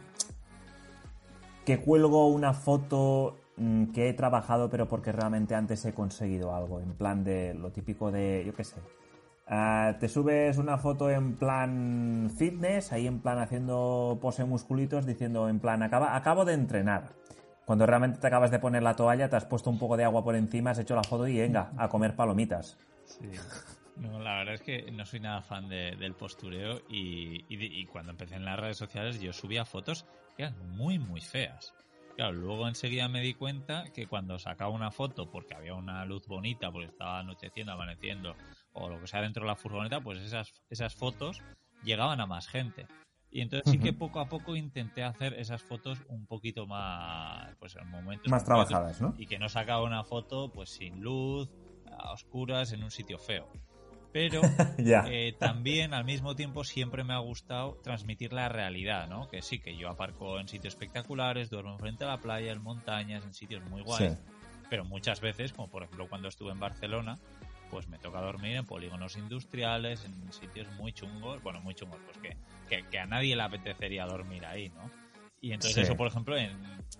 [1.66, 6.78] que cuelgo una foto mm, que he trabajado pero porque realmente antes he conseguido algo?
[6.78, 8.76] En plan de lo típico de, yo qué sé,
[9.48, 15.48] ah, te subes una foto en plan fitness, ahí en plan haciendo pose musculitos, diciendo
[15.48, 17.18] en plan, acabo de entrenar.
[17.70, 20.24] Cuando realmente te acabas de poner la toalla, te has puesto un poco de agua
[20.24, 22.76] por encima, has hecho la foto y venga, a comer palomitas.
[23.04, 23.30] Sí.
[23.94, 28.44] No, la verdad es que no soy nada fan del postureo y, cuando empecé en
[28.44, 30.04] las redes sociales yo subía fotos
[30.36, 31.72] que eran muy, muy feas.
[32.16, 36.26] Claro, luego enseguida me di cuenta que cuando sacaba una foto porque había una luz
[36.26, 38.34] bonita, porque estaba anocheciendo, amaneciendo,
[38.72, 41.40] o lo que sea dentro de la furgoneta, pues esas, esas fotos
[41.84, 42.88] llegaban a más gente.
[43.32, 47.76] Y entonces sí que poco a poco intenté hacer esas fotos un poquito más, pues
[47.76, 49.14] en momentos más trabajadas, ¿no?
[49.18, 51.48] Y que no sacaba una foto pues sin luz,
[51.86, 53.46] a oscuras, en un sitio feo.
[54.12, 54.40] Pero
[54.78, 59.28] eh, también al mismo tiempo siempre me ha gustado transmitir la realidad, ¿no?
[59.28, 63.24] Que sí, que yo aparco en sitios espectaculares, duermo frente a la playa, en montañas,
[63.24, 64.18] en sitios muy guays.
[64.68, 67.20] Pero muchas veces, como por ejemplo cuando estuve en Barcelona,
[67.70, 72.36] pues me toca dormir en polígonos industriales, en sitios muy chungos, bueno, muy chungos, pues
[72.68, 74.90] que, que, a nadie le apetecería dormir ahí, ¿no?
[75.40, 76.58] Y entonces eso, por ejemplo, en,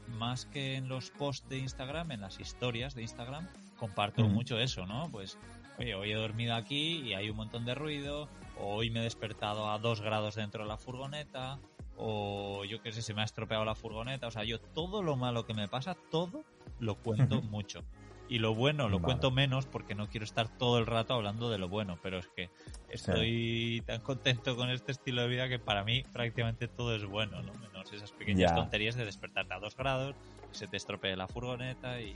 [0.09, 4.87] más que en los posts de Instagram, en las historias de Instagram, comparto mucho eso,
[4.87, 5.11] ¿no?
[5.11, 5.39] Pues,
[5.79, 8.29] oye, hoy he dormido aquí y hay un montón de ruido,
[8.59, 11.59] o hoy me he despertado a dos grados dentro de la furgoneta,
[11.97, 15.17] o yo qué sé, se me ha estropeado la furgoneta, o sea, yo todo lo
[15.17, 16.45] malo que me pasa, todo
[16.79, 17.85] lo cuento mucho.
[18.31, 21.59] Y lo bueno lo cuento menos porque no quiero estar todo el rato hablando de
[21.59, 22.49] lo bueno, pero es que
[22.89, 27.43] estoy tan contento con este estilo de vida que para mí prácticamente todo es bueno,
[27.43, 27.53] ¿no?
[27.55, 30.15] Menos esas pequeñas tonterías de despertarte a dos grados,
[30.49, 32.15] que se te estropee la furgoneta y,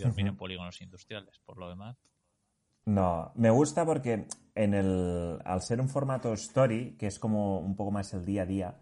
[0.00, 1.38] dormir en polígonos industriales.
[1.46, 1.96] Por lo demás.
[2.84, 7.76] No, me gusta porque en el, al ser un formato story, que es como un
[7.76, 8.74] poco más el día a día,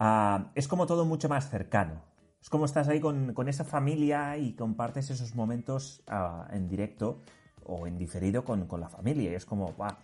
[0.00, 2.02] ah, es como todo mucho más cercano.
[2.40, 7.20] Es como estás ahí con, esa familia y compartes esos momentos ah, en directo
[7.64, 9.32] o en diferido con, la familia.
[9.32, 9.96] Y es como, ¡buah!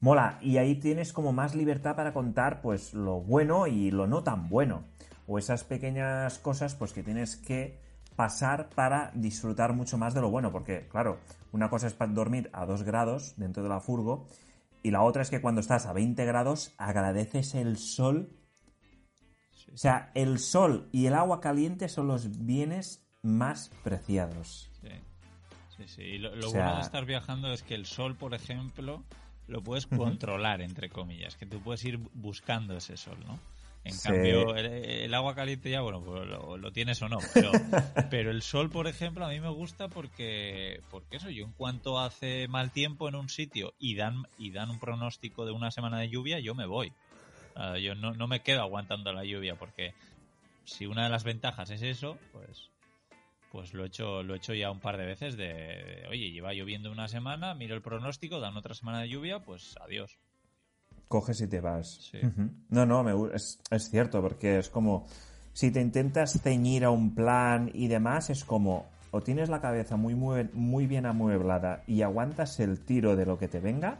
[0.00, 0.38] mola.
[0.40, 4.48] Y ahí tienes como más libertad para contar pues lo bueno y lo no tan
[4.48, 4.84] bueno.
[5.26, 7.78] O esas pequeñas cosas pues que tienes que
[8.16, 10.52] pasar para disfrutar mucho más de lo bueno.
[10.52, 11.18] Porque, claro,
[11.52, 14.26] una cosa es para dormir a 2 grados dentro de la furgo
[14.82, 18.30] y la otra es que cuando estás a 20 grados agradeces el sol
[19.72, 24.70] o sea, el sol y el agua caliente son los bienes más preciados.
[24.80, 24.88] Sí,
[25.76, 26.02] sí, sí.
[26.02, 29.02] Y lo, bueno de estar viajando es que el sol, por ejemplo,
[29.46, 33.38] lo puedes controlar, entre comillas, que tú puedes ir buscando ese sol, ¿no?
[33.84, 37.18] En cambio, el, agua caliente ya, bueno, pues lo, tienes o no.
[37.34, 37.50] Pero,
[38.10, 41.98] pero, el sol, por ejemplo, a mí me gusta porque, porque eso, yo en cuanto
[41.98, 45.98] hace mal tiempo en un sitio y dan, y dan un pronóstico de una semana
[45.98, 46.92] de lluvia, yo me voy.
[47.54, 49.94] Ah, yo no, no, me quedo aguantando la lluvia porque
[50.64, 52.70] si una de las ventajas es eso, pues
[53.50, 56.54] pues lo he hecho lo he hecho ya un par de veces de, oye, lleva
[56.54, 60.18] lloviendo una semana, miro el pronóstico, dan otra semana de lluvia, pues adiós.
[61.08, 62.10] Coges y te vas.
[62.70, 65.06] No, no, me, es, es cierto, porque es como
[65.52, 69.96] si te intentas ceñir a un plan y demás, es como o tienes la cabeza
[69.96, 73.98] muy, muy, muy bien amueblada y aguantas el tiro de lo que te venga,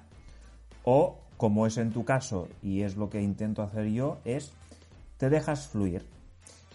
[0.85, 4.53] o como es en tu caso y es lo que intento hacer yo, es
[5.17, 6.07] te dejas fluir.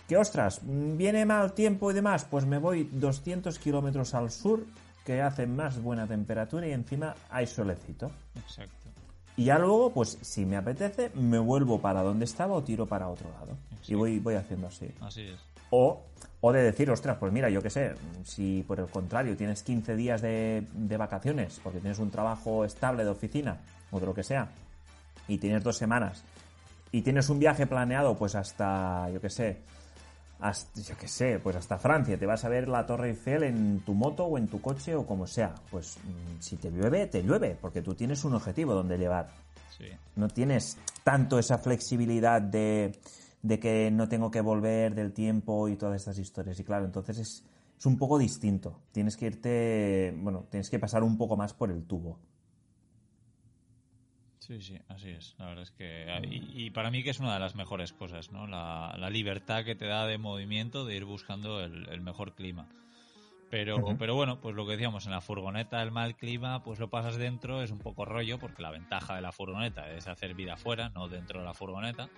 [0.09, 4.65] Que ostras, viene mal tiempo y demás, pues me voy 200 kilómetros al sur,
[5.05, 8.11] que hace más buena temperatura y encima hay solecito.
[8.35, 8.89] Exacto.
[9.37, 13.07] Y ya luego, pues si me apetece, me vuelvo para donde estaba o tiro para
[13.07, 13.57] otro lado.
[13.87, 14.93] Y voy, voy haciendo así.
[14.99, 15.39] Así es.
[15.69, 16.03] O,
[16.41, 17.93] o de decir, ostras, pues mira, yo qué sé,
[18.25, 23.05] si por el contrario tienes 15 días de, de vacaciones porque tienes un trabajo estable
[23.05, 24.49] de oficina o de lo que sea,
[25.27, 26.23] y tienes dos semanas,
[26.91, 29.57] y tienes un viaje planeado pues hasta, yo qué sé,
[30.39, 33.79] hasta, yo qué sé, pues hasta Francia, te vas a ver la Torre Eiffel en
[33.81, 37.23] tu moto o en tu coche o como sea, pues mm, si te llueve, te
[37.23, 39.29] llueve, porque tú tienes un objetivo donde llevar.
[40.15, 42.99] No tienes tanto esa flexibilidad de,
[43.41, 46.59] de que no tengo que volver del tiempo y todas estas historias.
[46.59, 47.43] Y claro, entonces es,
[47.77, 48.81] es un poco distinto.
[48.91, 52.17] Tienes que irte, bueno, tienes que pasar un poco más por el tubo.
[54.47, 55.35] Sí, sí, así es.
[55.39, 56.05] La verdad es que.
[56.29, 58.47] Y, para mí que es una de las mejores cosas, ¿no?
[58.47, 62.69] La, libertad que te da de movimiento de ir buscando el, mejor clima.
[63.49, 66.89] Pero, pero bueno, pues lo que decíamos, en la furgoneta el mal clima, pues lo
[66.89, 70.53] pasas dentro, es un poco rollo, porque la ventaja de la furgoneta es hacer vida
[70.53, 72.09] afuera, no dentro de la furgoneta.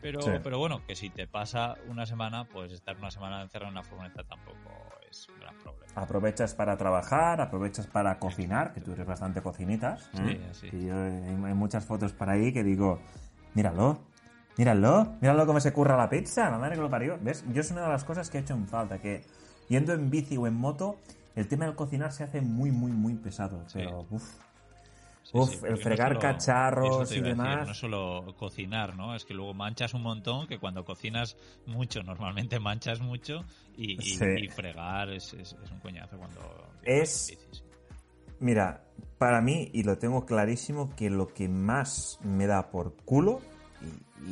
[0.00, 3.76] Pero, pero bueno, que si te pasa una semana, pues estar una semana encerrado en
[3.76, 4.81] la furgoneta tampoco
[5.28, 5.92] un gran problema.
[5.94, 10.10] Aprovechas para trabajar, aprovechas para cocinar, que tú eres bastante cocinitas.
[10.14, 10.70] Sí, sí.
[10.72, 12.98] Y hay, muchas fotos por ahí que digo,
[13.54, 13.98] míralo,
[14.56, 17.18] míralo, míralo cómo se curra la pizza, la madre que lo parió.
[17.20, 17.44] ¿Ves?
[17.52, 19.22] Yo es una de las cosas que he hecho en falta, que
[19.68, 20.96] yendo en bici o en moto,
[21.34, 23.64] el tema del cocinar se hace muy, muy, muy pesado.
[23.72, 24.34] Pero, uff,
[25.32, 27.66] Uf, el fregar cacharros y demás.
[27.66, 29.14] no solo cocinar, ¿no?
[29.14, 33.44] Es que luego manchas un montón, que cuando cocinas mucho, normalmente manchas mucho,
[33.76, 33.96] y,
[34.48, 36.40] fregar es, un coñazo cuando...
[36.82, 37.32] Es...
[38.40, 38.84] Mira,
[39.18, 43.40] para mí, y lo tengo clarísimo, que lo que más me da por culo,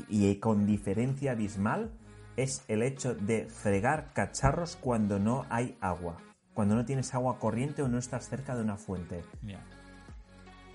[0.09, 1.93] y, y con diferencia abismal,
[2.37, 6.19] es el hecho de fregar cacharros cuando no hay agua.
[6.55, 9.23] Cuando no tienes agua corriente o no estás cerca de una fuente.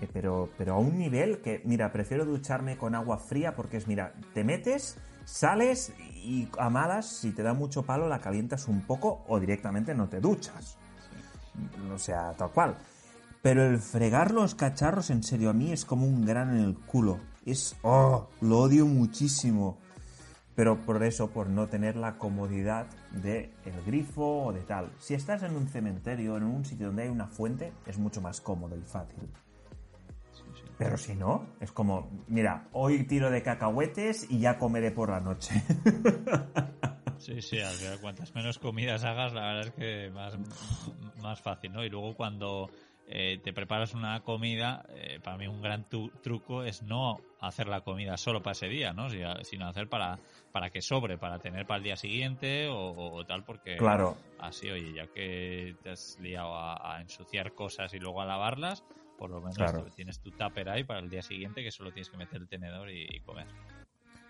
[0.00, 3.86] Eh, pero, pero a un nivel que, mira, prefiero ducharme con agua fría porque es,
[3.86, 8.82] mira, te metes, sales y a malas, si te da mucho palo, la calientas un
[8.82, 10.78] poco o directamente no te duchas.
[11.92, 12.76] O sea, tal cual.
[13.42, 16.76] Pero el fregar los cacharros, en serio, a mí es como un gran en el
[16.76, 17.20] culo.
[17.44, 19.78] Es, oh, lo odio muchísimo.
[20.54, 23.52] Pero por eso, por no tener la comodidad de
[23.86, 24.90] grifo o de tal.
[24.98, 28.40] Si estás en un cementerio, en un sitio donde hay una fuente, es mucho más
[28.40, 29.28] cómodo y fácil.
[30.78, 35.20] Pero si no, es como, mira, hoy tiro de cacahuetes y ya comeré por la
[35.20, 35.62] noche.
[37.18, 40.36] Sí, sí, al final cuantas menos comidas hagas, la verdad es que más,
[41.22, 41.82] más fácil, ¿no?
[41.82, 42.70] Y luego cuando
[43.08, 47.82] eh, te preparas una comida, eh, para mí un gran truco es no hacer la
[47.82, 49.08] comida solo para ese día, ¿no?
[49.10, 50.18] Sino hacer para,
[50.50, 54.16] para que sobre, para tener para el día siguiente o, tal, porque claro.
[54.40, 58.82] así, oye, ya que te has liado a, ensuciar cosas y luego a lavarlas,
[59.18, 62.16] por lo menos tienes tu tupper ahí para el día siguiente que solo tienes que
[62.16, 63.46] meter el tenedor y comer.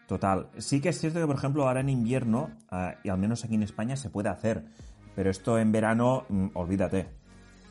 [0.07, 0.49] Total.
[0.59, 3.55] Sí que es cierto que, por ejemplo, ahora en invierno, ah, y al menos aquí
[3.55, 4.65] en España, se puede hacer.
[5.15, 7.09] Pero esto en verano, mm, olvídate.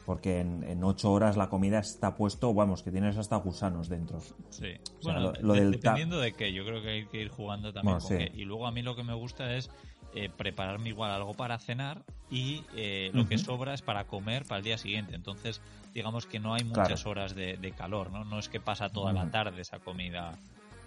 [0.06, 4.20] Porque en, ocho horas la comida está puesto, vamos, que tienes hasta gusanos dentro.
[4.50, 4.74] Sí.
[5.02, 8.00] bueno, lo, del dependiendo de qué, yo creo que hay que ir jugando también.
[8.36, 9.72] Y luego a mí lo que me gusta es
[10.18, 12.02] eh, prepararme igual algo para cenar
[12.32, 15.14] y eh, lo que sobra es para comer para el día siguiente.
[15.14, 15.60] Entonces,
[15.94, 18.24] digamos que no hay muchas horas de, calor, ¿no?
[18.24, 20.32] No es que pasa toda la tarde esa comida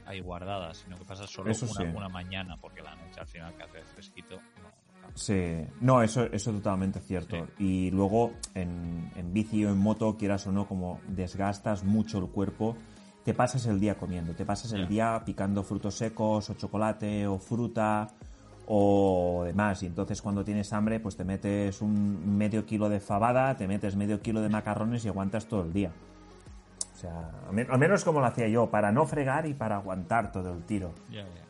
[0.07, 1.53] ahí guardadas, sino que pasa solo
[1.95, 4.37] una, mañana, porque la noche al final que hace fresquito.
[4.37, 7.49] No, sí, no, eso, eso es totalmente cierto.
[7.59, 12.31] Y luego en, en bici o en moto, quieras o no, como desgastas mucho el
[12.31, 12.77] cuerpo,
[13.25, 17.39] te pasas el día comiendo, te pasas el día picando frutos secos o chocolate o
[17.39, 18.09] fruta
[18.71, 19.83] o demás.
[19.83, 23.97] Y entonces cuando tienes hambre, pues te metes un medio kilo de fabada, te metes
[23.97, 25.91] medio kilo de macarrones y aguantas todo el día.
[26.95, 27.31] O sea,
[27.71, 30.93] al menos como lo hacía yo, para no fregar y para aguantar todo el tiro.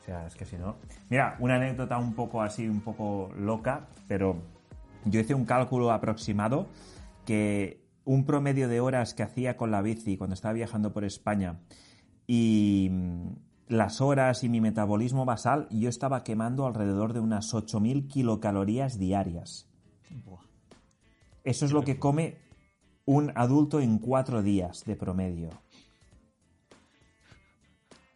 [0.00, 0.76] O sea, es que si no...
[1.08, 4.36] Mira, una anécdota un poco así, un poco loca, pero
[5.04, 6.68] yo hice un cálculo aproximado
[7.26, 11.58] que un promedio de horas que hacía con la bici cuando estaba viajando por España
[12.26, 12.90] y
[13.68, 19.68] las horas y mi metabolismo basal, yo estaba quemando alrededor de unas 8.000 kilocalorías diarias.
[21.44, 22.38] Eso es lo que come
[23.04, 25.48] un adulto en cuatro días de promedio.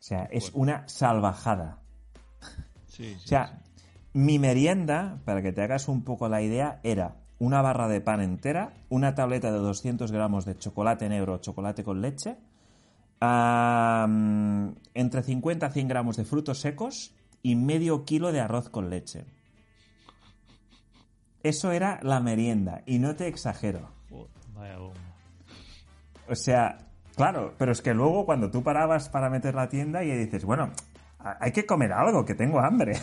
[0.02, 1.82] O sea, es una salvajada.
[2.42, 3.62] o sea,
[4.12, 8.20] mi merienda, para que te hagas un poco la idea, era una barra de pan
[8.20, 12.36] entera, una tableta de 200 gramos de chocolate negro o chocolate con leche,
[14.94, 19.24] entre 50 a 100 gramos de frutos secos y medio kilo de arroz con leche.
[21.42, 23.90] Eso era la merienda, y no te exagero.
[26.28, 26.78] O sea,
[27.16, 30.70] claro, pero es que luego cuando tú parabas para meter la tienda y dices, bueno,
[31.18, 32.94] hay que comer algo, que tengo hambre.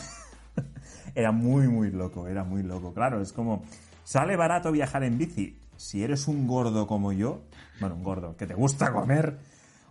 [1.16, 2.94] era muy, muy loco, era muy loco.
[2.94, 3.64] Claro, es como,
[4.04, 5.60] sale barato viajar en bici.
[5.76, 7.42] Si eres un gordo como yo,
[7.80, 9.38] bueno, un gordo, que te gusta comer,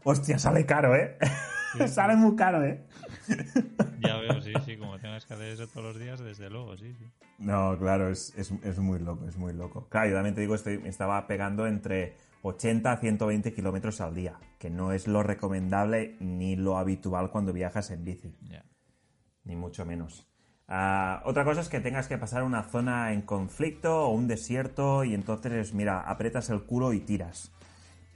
[0.05, 1.17] hostia, sale caro, ¿eh?
[1.89, 2.85] sale muy caro, ¿eh?
[4.01, 6.95] ya veo, sí, sí, como tengas que hacer eso todos los días, desde luego, sí,
[6.95, 7.05] sí.
[7.39, 9.89] No, claro, es, es, muy loco, es muy loco.
[9.89, 14.15] Claro, yo también te digo, estoy, me estaba pegando entre 80 a 120 kilómetros al
[14.15, 18.37] día, que no es lo recomendable ni lo habitual cuando viajas en bici.
[19.45, 20.27] Ni mucho menos.
[20.67, 25.05] Ah, otra cosa es que tengas que pasar una zona en conflicto o un desierto
[25.05, 27.53] y entonces, mira, aprietas el culo y tiras.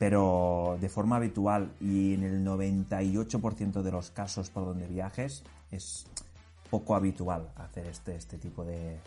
[0.03, 6.09] Pero de forma habitual y en el 98% de los casos por donde viajes es
[6.69, 8.99] poco habitual hacer este, este tipo de,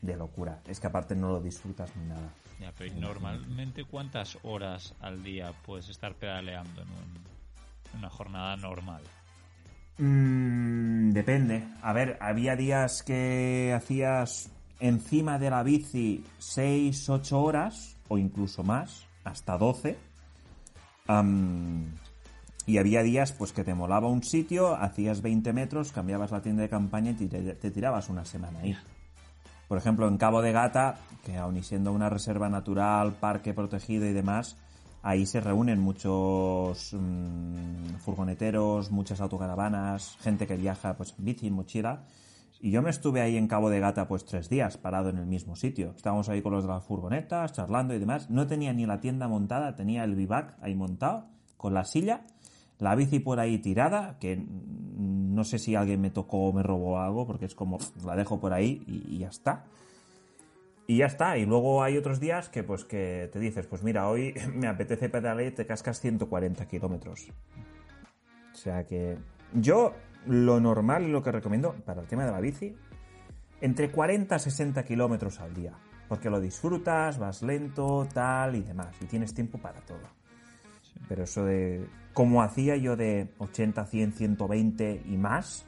[0.00, 0.60] de locura.
[0.66, 2.28] Es que aparte no lo disfrutas ni nada.
[2.58, 6.88] Ya, pero normalmente cuántas horas al día puedes estar pedaleando en,
[7.96, 9.02] una jornada normal?
[9.98, 11.62] Mm, depende.
[11.82, 14.50] A ver, había días que hacías
[14.80, 20.10] encima de la bici 6, 8 horas o incluso más, hasta 12.
[22.66, 26.62] Y había días pues que te molaba un sitio, hacías 20 metros, cambiabas la tienda
[26.62, 28.76] de campaña y te, te tirabas una semana ahí.
[29.68, 34.06] Por ejemplo, en Cabo de Gata, que aun y siendo una reserva natural, parque protegido
[34.06, 34.56] y demás,
[35.02, 41.54] ahí se reúnen muchos mm, furgoneteros, muchas autocaravanas, gente que viaja pues en bici, en
[41.54, 42.04] mochila.
[42.64, 45.26] Y yo me estuve ahí en Cabo de Gata pues tres días parado en el
[45.26, 45.94] mismo sitio.
[45.96, 48.30] Estábamos ahí con los de las furgonetas, charlando y demás.
[48.30, 52.24] No tenía ni la tienda montada, tenía el bivac ahí montado, con la silla,
[52.78, 57.00] la bici por ahí tirada, que no sé si alguien me tocó o me robó
[57.00, 59.64] algo, porque es como la dejo por ahí y, ya está.
[60.86, 61.38] y ya está.
[61.38, 65.08] Y luego hay otros días que, pues, que te dices, pues mira, hoy me apetece
[65.08, 67.28] pedalear y te cascas 140 kilómetros.
[68.52, 69.18] O sea que
[69.52, 69.94] yo
[70.26, 72.76] lo normal y lo que recomiendo para el tema de la bici,
[73.60, 75.72] entre 40 a 60 kilómetros al día.
[76.08, 78.94] Porque lo disfrutas, vas lento, tal y demás.
[79.00, 80.02] Y tienes tiempo para todo.
[81.08, 81.88] Pero eso de.
[82.12, 85.64] Como hacía yo de 80, 100, 120 y más.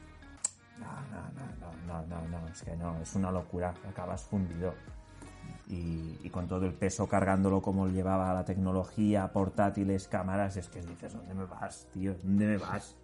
[0.79, 3.73] No, no, no, no, no, no, es que no, es una locura.
[3.89, 4.75] Acabas fundido.
[5.67, 10.79] Y, y, con todo el peso cargándolo como llevaba la tecnología, portátiles, cámaras, es que
[10.81, 12.13] dices, ¿dónde me vas, tío?
[12.21, 12.95] ¿Dónde me vas?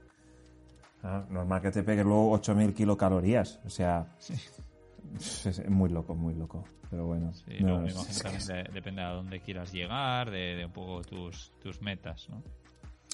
[1.04, 3.60] Ah, normal que te pegues luego 8.000 kilocalorías.
[3.66, 4.34] O sea, sí.
[5.46, 6.64] es muy loco, muy loco.
[6.90, 7.34] Pero bueno.
[7.34, 11.02] Sí, no, me imagino también de, depende a dónde quieras llegar, de, de un poco
[11.02, 12.44] tus, tus metas, ¿no?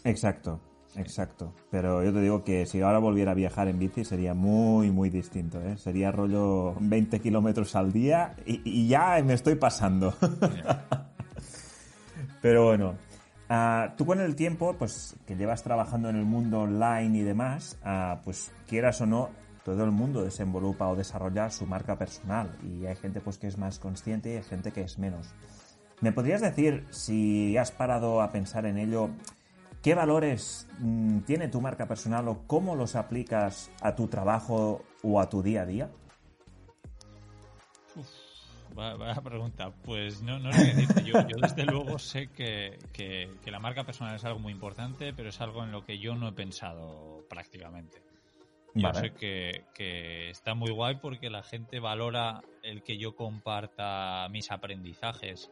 [0.03, 0.59] Exacto,
[0.95, 1.53] exacto.
[1.69, 5.09] Pero yo te digo que si ahora volviera a viajar en bici sería muy, muy
[5.09, 5.61] distinto.
[5.61, 5.77] ¿eh?
[5.77, 10.15] Sería rollo 20 kilómetros al día y, y, ya me estoy pasando.
[12.41, 12.95] Pero bueno,
[13.49, 17.77] uh, tú con el tiempo, pues que llevas trabajando en el mundo online y demás,
[17.85, 19.29] uh, pues quieras o no,
[19.63, 23.57] todo el mundo desenvolupa o desarrolla su marca personal y hay gente pues que es
[23.57, 25.33] más consciente y hay gente que es menos.
[25.99, 29.09] ¿Me podrías decir si has parado a pensar en ello?
[29.81, 35.19] ¿Qué valores mmm, tiene tu marca personal o cómo los aplicas a tu trabajo o
[35.19, 35.89] a tu día a día?
[38.77, 39.71] Vaya pregunta.
[39.83, 41.03] Pues no, no sé qué decirte.
[41.03, 45.13] Yo, yo, desde luego sé que, que, que, la marca personal es algo muy importante,
[45.13, 48.03] pero es algo en lo que yo no he pensado prácticamente.
[48.75, 48.99] Yo vale.
[48.99, 54.51] sé que, que, está muy guay porque la gente valora el que yo comparta mis
[54.51, 55.49] aprendizajes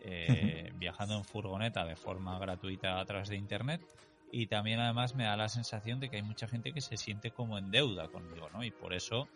[0.00, 3.80] eh, viajando en furgoneta de forma gratuita a través de internet
[4.32, 7.30] y también además me da la sensación de que hay mucha gente que se siente
[7.30, 8.64] como en deuda conmigo, ¿no?
[8.64, 9.28] Y por eso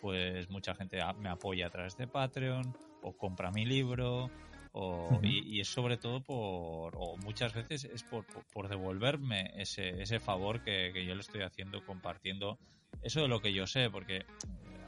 [0.00, 4.30] pues mucha gente me apoya a través de Patreon o compra mi libro
[4.72, 5.24] o, uh -huh.
[5.24, 10.02] y, y, es sobre todo por, o muchas veces es por, por, por devolverme ese,
[10.02, 12.58] ese favor que, que, yo le estoy haciendo compartiendo
[13.02, 14.26] eso de lo que yo sé, porque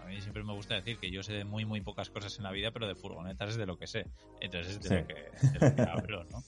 [0.01, 2.45] a mí siempre me gusta decir que yo sé de muy, muy pocas cosas en
[2.45, 4.07] la vida, pero de furgonetas es de lo que sé.
[4.41, 4.95] Entonces es de, sí.
[4.95, 6.43] lo, que, de lo que hablo, ¿no?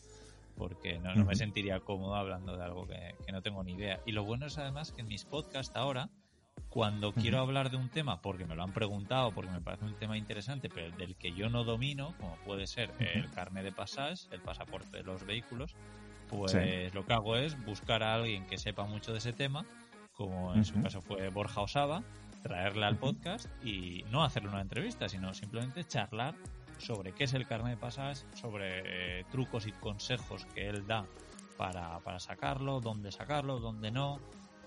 [0.57, 4.01] Porque no, no, me sentiría cómodo hablando de algo que, que, no tengo ni idea.
[4.05, 6.11] Y lo bueno es además que en mis podcasts ahora,
[6.71, 9.95] cuando quiero hablar de un tema, porque me lo han preguntado, porque me parece un
[9.95, 14.15] tema interesante, pero del que yo no domino, como puede ser el carnet de pasaje,
[14.31, 15.75] el pasaporte de los vehículos,
[16.29, 16.59] pues sí.
[16.95, 19.67] lo que hago es buscar a alguien que sepa mucho de ese tema,
[20.15, 20.65] como en uh -huh.
[20.65, 22.05] su caso fue Borja Osaba,
[22.43, 26.37] traerle al podcast y no hacerle una entrevista, sino simplemente charlar
[26.79, 31.05] sobre qué es el carnet de pasaje, sobre eh, trucos y consejos que él da
[31.57, 34.21] para, para sacarlo, dónde sacarlo, dónde no,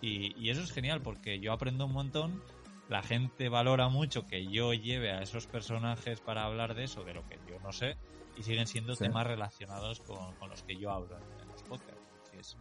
[0.03, 2.41] y, y, eso es genial porque yo aprendo un montón,
[2.89, 7.13] la gente valora mucho que yo lleve a esos personajes para hablar de eso, de
[7.13, 7.95] lo que yo no sé,
[8.37, 9.05] y siguen siendo sí.
[9.05, 12.01] temas relacionados con, con, los que yo hablo en, en los podcasts.
[12.37, 12.57] Es,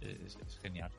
[0.00, 0.90] es, es, genial.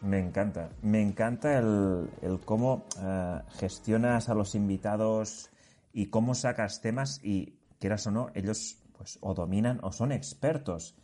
[0.00, 5.50] Me encanta, me encanta el, el cómo uh, gestionas a los invitados
[5.92, 10.94] y cómo sacas temas y, quieras o no, ellos pues o dominan o son expertos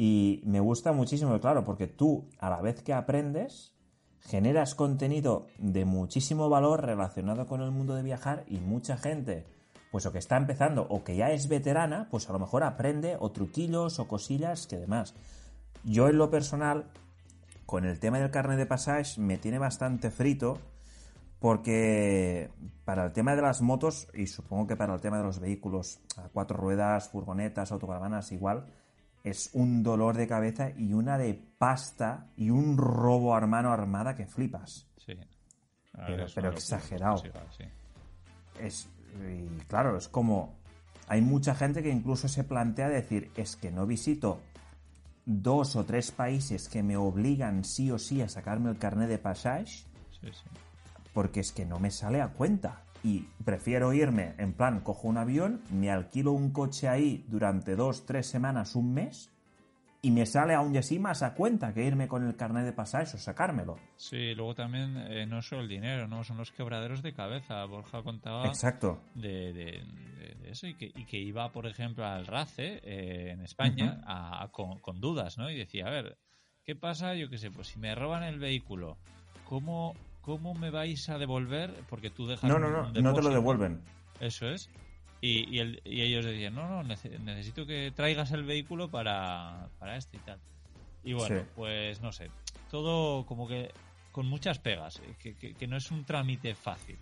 [0.00, 3.74] y me gusta muchísimo, claro, porque tú, a la vez que aprendes,
[4.20, 9.44] generas contenido de muchísimo valor relacionado con el mundo de viajar y mucha gente,
[9.90, 13.16] pues o que está empezando o que ya es veterana, pues a lo mejor aprende
[13.18, 15.16] o truquillos o cosillas que demás.
[15.82, 16.84] Yo en lo personal,
[17.66, 20.58] con el tema del carnet de pasaje, me tiene bastante frito
[21.40, 22.50] porque
[22.84, 25.98] para el tema de las motos, y supongo que para el tema de los vehículos
[26.16, 28.66] a cuatro ruedas, furgonetas, autocaravanas, igual,
[29.30, 34.14] es un dolor de cabeza y una de pasta y un robo a mano armada
[34.14, 34.86] que flipas.
[34.96, 35.14] Sí.
[36.06, 37.18] Pero, pero exagerado.
[37.18, 37.64] sí.
[38.60, 38.88] Es,
[39.28, 40.56] y claro, es como.
[41.08, 44.40] Hay mucha gente que incluso se plantea decir: es que no visito
[45.24, 49.18] dos o tres países que me obligan sí o sí a sacarme el carnet de
[49.18, 49.66] pasaje.
[49.66, 49.86] Sí,
[50.22, 50.48] sí.
[51.12, 55.18] Porque es que no me sale a cuenta y prefiero irme, en plan, cojo un
[55.18, 59.30] avión, me alquilo un coche ahí durante dos, tres semanas, un mes,
[60.00, 63.14] y me sale aún así más a cuenta que irme con el carnet de pasajes
[63.14, 63.78] o sacármelo.
[63.96, 66.22] Sí, luego también eh, no solo el dinero, ¿no?
[66.22, 67.64] Son los quebraderos de cabeza.
[67.64, 69.00] Borja contaba Exacto.
[69.14, 73.32] De, de, de, de eso y que, y que, iba, por ejemplo, al RACE eh,
[73.32, 74.04] en España uh -huh.
[74.06, 75.50] a, a, con, con, dudas, ¿no?
[75.50, 76.16] Y decía, a ver,
[76.64, 77.14] ¿qué pasa?
[77.16, 78.98] Yo qué sé, pues si me roban el vehículo,
[79.48, 79.96] ¿cómo,
[80.28, 81.72] ¿cómo me vais a devolver?
[81.88, 82.44] Porque tú dejas.
[82.48, 83.80] No, no, no, no te lo devuelven.
[84.20, 84.68] Eso es.
[85.22, 89.96] Y, y, el, y, ellos decían, no, no, necesito que traigas el vehículo para, para
[89.96, 90.38] esto y tal.
[91.02, 91.46] Y bueno, sí.
[91.56, 92.30] pues no sé,
[92.70, 93.72] todo como que
[94.12, 96.98] con muchas pegas, que, que, que no es un trámite fácil.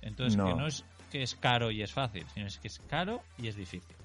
[0.00, 0.46] Entonces, no.
[0.46, 3.48] que no es que es caro y es fácil, sino es que es caro y
[3.48, 3.96] es difícil.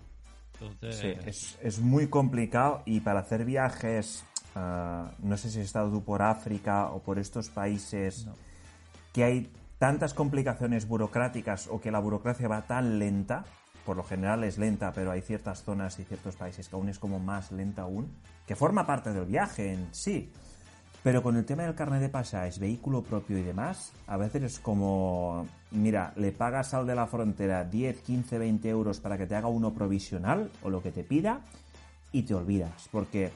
[0.91, 5.89] Sí, es, es, muy complicado y para hacer viajes, ah, no sé si has estado
[5.91, 8.27] tú por África o por estos países
[9.17, 13.45] que hay tantas complicaciones burocráticas o que la burocracia va tan lenta,
[13.83, 16.99] por lo general es lenta, pero hay ciertas zonas y ciertos países que aún es
[16.99, 18.13] como más lenta aún,
[18.45, 20.31] que forma parte del viaje en sí.
[21.01, 24.59] Pero con el tema del carnet de pasajes, vehículo propio y demás, a veces es
[24.59, 29.35] como, mira, le pagas al de la frontera 10, 15, 20 euros para que te
[29.35, 31.41] haga uno provisional o lo que te pida
[32.11, 33.31] y te olvidas, porque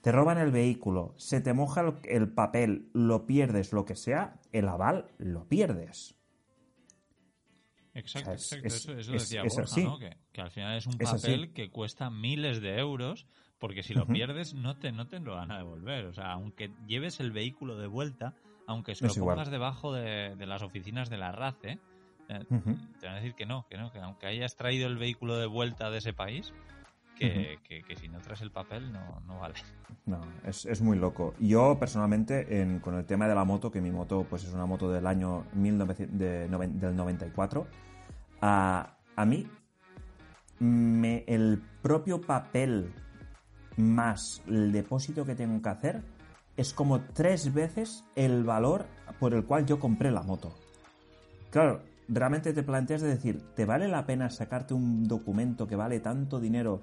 [0.00, 4.68] te roban el vehículo, se te moja el, papel, lo pierdes, lo que sea, el
[4.68, 6.14] aval lo pierdes.
[7.94, 8.66] Exacto, exacto.
[8.66, 9.98] eso, decía Borja, ¿no?
[9.98, 13.26] Que, al final es un papel que cuesta miles de euros
[13.58, 16.06] porque si lo pierdes no te, no te lo van a devolver.
[16.06, 18.34] O sea, aunque lleves el vehículo de vuelta,
[18.66, 21.78] aunque se lo pongas debajo de, las oficinas de la RACE,
[22.28, 22.44] eh,
[23.00, 25.46] te van a decir que no, que no, que aunque hayas traído el vehículo de
[25.46, 26.52] vuelta de ese país,
[27.18, 29.54] que, si no traes el papel no, no vale.
[30.06, 31.34] No, es, es, muy loco.
[31.38, 34.66] Yo personalmente, en, con el tema de la moto, que mi moto pues es una
[34.66, 37.66] moto del año 1900, del 94,
[38.40, 39.46] a, a mí
[40.60, 42.92] me, el propio papel
[43.76, 46.02] más el depósito que tengo que hacer
[46.56, 48.86] es como tres veces el valor
[49.20, 50.52] por el cual yo compré la moto.
[51.50, 56.00] Claro, realmente te planteas de decir, ¿te vale la pena sacarte un documento que vale
[56.00, 56.82] tanto dinero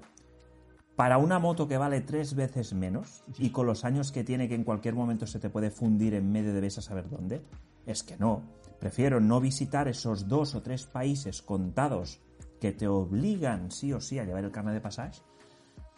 [0.96, 4.54] para una moto que vale tres veces menos y con los años que tiene que
[4.54, 7.42] en cualquier momento se te puede fundir en medio de ves a saber dónde?
[7.84, 8.42] Es que no.
[8.80, 12.20] Prefiero no visitar esos dos o tres países contados
[12.60, 15.20] que te obligan sí o sí a llevar el carnet de pasaje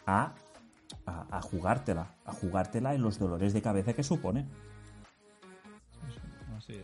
[0.06, 0.34] a
[1.06, 4.46] a, jugártela, a jugártela en los dolores de cabeza que supone.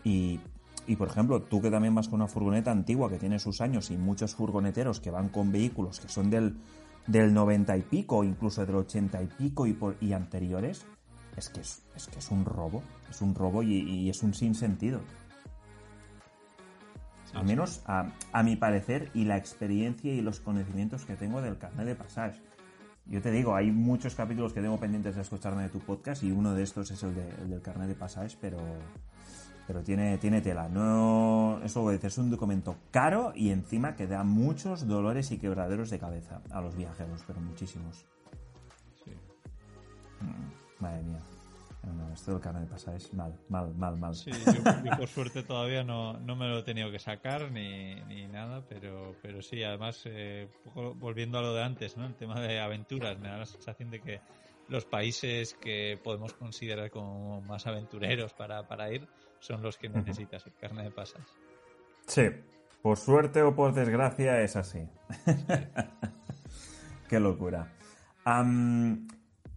[0.02, 0.40] Y,
[0.86, 3.90] y, por ejemplo, tú que también vas con una furgoneta antigua que tiene sus años
[3.90, 6.56] y muchos furgoneteros que van con vehículos que son del,
[7.06, 10.86] del 90 y pico, incluso del 80 y pico y, por, y anteriores,
[11.36, 14.34] es que es, es, que es un robo, es un robo y, y es un
[14.34, 15.00] sinsentido.
[17.34, 21.58] Al menos a, a, mi parecer y la experiencia y los conocimientos que tengo del
[21.58, 22.40] carnet de pasaje.
[23.06, 26.30] Yo te digo, hay muchos capítulos que tengo pendientes de escucharme de tu podcast y
[26.30, 28.58] uno de estos es el, del carnet de pasajes, pero,
[29.66, 30.68] pero tiene, tiene tela.
[30.68, 35.98] No, eso es un documento caro y encima que da muchos dolores y quebraderos de
[35.98, 38.04] cabeza a los viajeros, pero muchísimos.
[39.04, 39.10] Sí.
[40.20, 41.20] Mm, madre mía.
[41.84, 44.14] No, esto del carnet de pasajes, mal, mal, mal, mal.
[44.14, 48.26] Sí, yo, por suerte todavía no, no, me lo he tenido que sacar ni, ni
[48.26, 52.06] nada, pero, pero sí, además, eh, volviendo a lo de antes, ¿no?
[52.06, 54.20] El tema de aventuras, me da la sensación de que
[54.68, 59.06] los países que podemos considerar como más aventureros para, para ir
[59.44, 61.28] son los que necesitas el carnet de pasajes.
[62.06, 62.22] Sí,
[62.82, 64.88] por suerte o por desgracia es así.
[67.08, 67.72] Qué locura.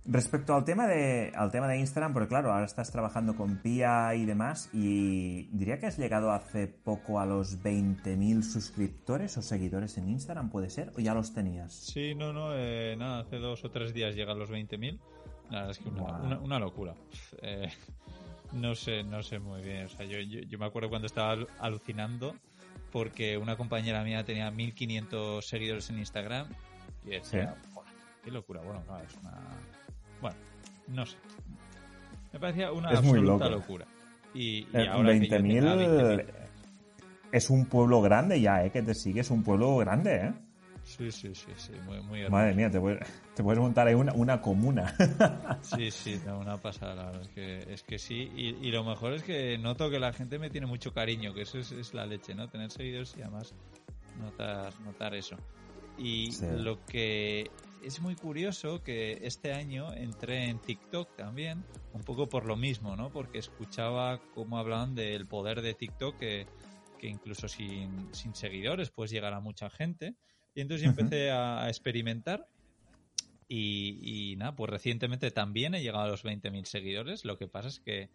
[0.09, 4.15] Respecto al tema de al tema de Instagram, porque claro, ahora estás trabajando con Pia
[4.15, 9.97] y demás, y diría que has llegado hace poco a los 20.000 suscriptores o seguidores
[9.97, 10.93] en Instagram, ¿puede ser?
[10.95, 11.73] ¿O ya los tenías?
[11.73, 14.99] Sí, no, no, eh, nada, hace dos o tres días llegan los 20.000.
[15.51, 16.93] Nada, es que una, una, locura.
[17.41, 17.69] Eh,
[18.53, 19.85] no sé, no sé muy bien.
[19.85, 22.35] O sea, yo, yo, me acuerdo cuando estaba alucinando
[22.91, 26.47] porque una compañera mía tenía 1.500 seguidores en Instagram
[27.05, 27.55] y decía,
[28.23, 28.61] qué locura.
[28.61, 29.37] Bueno, no, es una
[30.21, 30.37] bueno,
[30.87, 31.17] no sé.
[32.33, 33.85] Me parecía una absoluta locura.
[34.33, 36.25] Y, y eh, ahora 20.000
[37.31, 38.71] es un pueblo grande ya, ¿eh?
[38.71, 40.33] Que te sigue, es un pueblo grande, ¿eh?
[40.87, 44.95] Sí, sí, sí, sí, muy, muy Madre mía, te, puedes, montar ahí una, una comuna.
[45.61, 48.31] sí, sí, una pasada, es que, es que sí.
[48.35, 51.59] Y, lo mejor es que noto que la gente me tiene mucho cariño, que eso
[51.59, 52.47] es, la leche, ¿no?
[52.47, 53.53] Tener seguidores y además
[54.17, 55.35] notar, notar eso.
[55.97, 57.51] Y lo que
[57.83, 62.95] es muy curioso que este año entré en TikTok también, un poco por lo mismo,
[62.95, 63.09] ¿no?
[63.11, 66.47] Porque escuchaba cómo hablaban del poder de TikTok, que,
[66.97, 70.15] que incluso sin, sin, seguidores puedes llegar a mucha gente.
[70.57, 72.49] Y entonces empecé a, experimentar
[73.47, 77.25] y, y, nada, pues recientemente también he llegado a los 20.000 seguidores.
[77.25, 78.09] Lo que pasa es que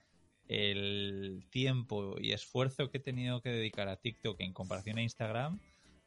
[0.49, 5.61] el tiempo y esfuerzo que he tenido que dedicar a TikTok en comparación a Instagram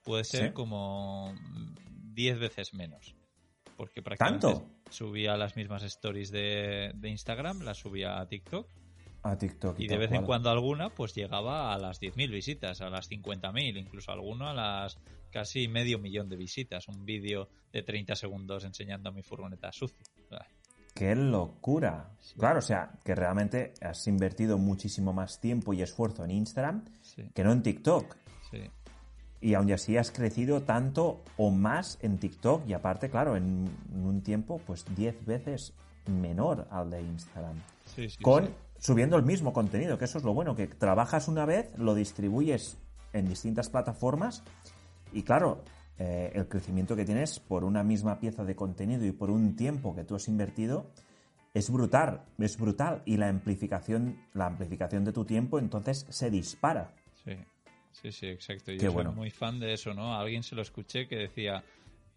[0.04, 1.34] puede ser como
[2.14, 3.16] 10 veces menos
[3.76, 8.68] porque prácticamente subía las mismas stories de, Instagram, las subía a TikTok.
[9.26, 9.80] A TikTok.
[9.80, 13.76] Y, de vez en cuando alguna, pues llegaba a las 10.000 visitas, a las 50.000,
[13.76, 15.00] incluso alguno a las
[15.32, 16.88] casi medio millón de visitas.
[16.88, 19.98] Un vídeo de 30 segundos enseñando a mi furgoneta sucia.
[20.94, 22.12] ¡Qué locura!
[22.38, 26.86] Claro, o sea, que realmente has invertido muchísimo más tiempo y esfuerzo en Instagram
[27.34, 28.16] que no en TikTok.
[28.52, 28.60] Sí.
[29.42, 34.22] y aún así has crecido tanto o más en TikTok y aparte, claro, en, un
[34.22, 35.74] tiempo pues 10 veces
[36.06, 37.60] menor al de Instagram.
[37.86, 38.52] Sí, sí, con sí.
[38.86, 42.78] Subiendo el mismo contenido, que eso es lo bueno, que trabajas una vez, lo distribuyes
[43.14, 44.44] en distintas plataformas
[45.12, 45.64] y claro,
[45.98, 49.96] eh, el crecimiento que tienes por una misma pieza de contenido y por un tiempo
[49.96, 50.92] que tú has invertido
[51.56, 56.94] es brutal, es brutal y la amplificación, la amplificación de tu tiempo entonces se dispara.
[57.24, 57.34] Sí,
[57.92, 58.72] sí, sí, exacto.
[58.72, 59.14] Yo Qué soy bueno.
[59.14, 60.14] muy fan de eso, ¿no?
[60.14, 61.64] A alguien se lo escuché que decía,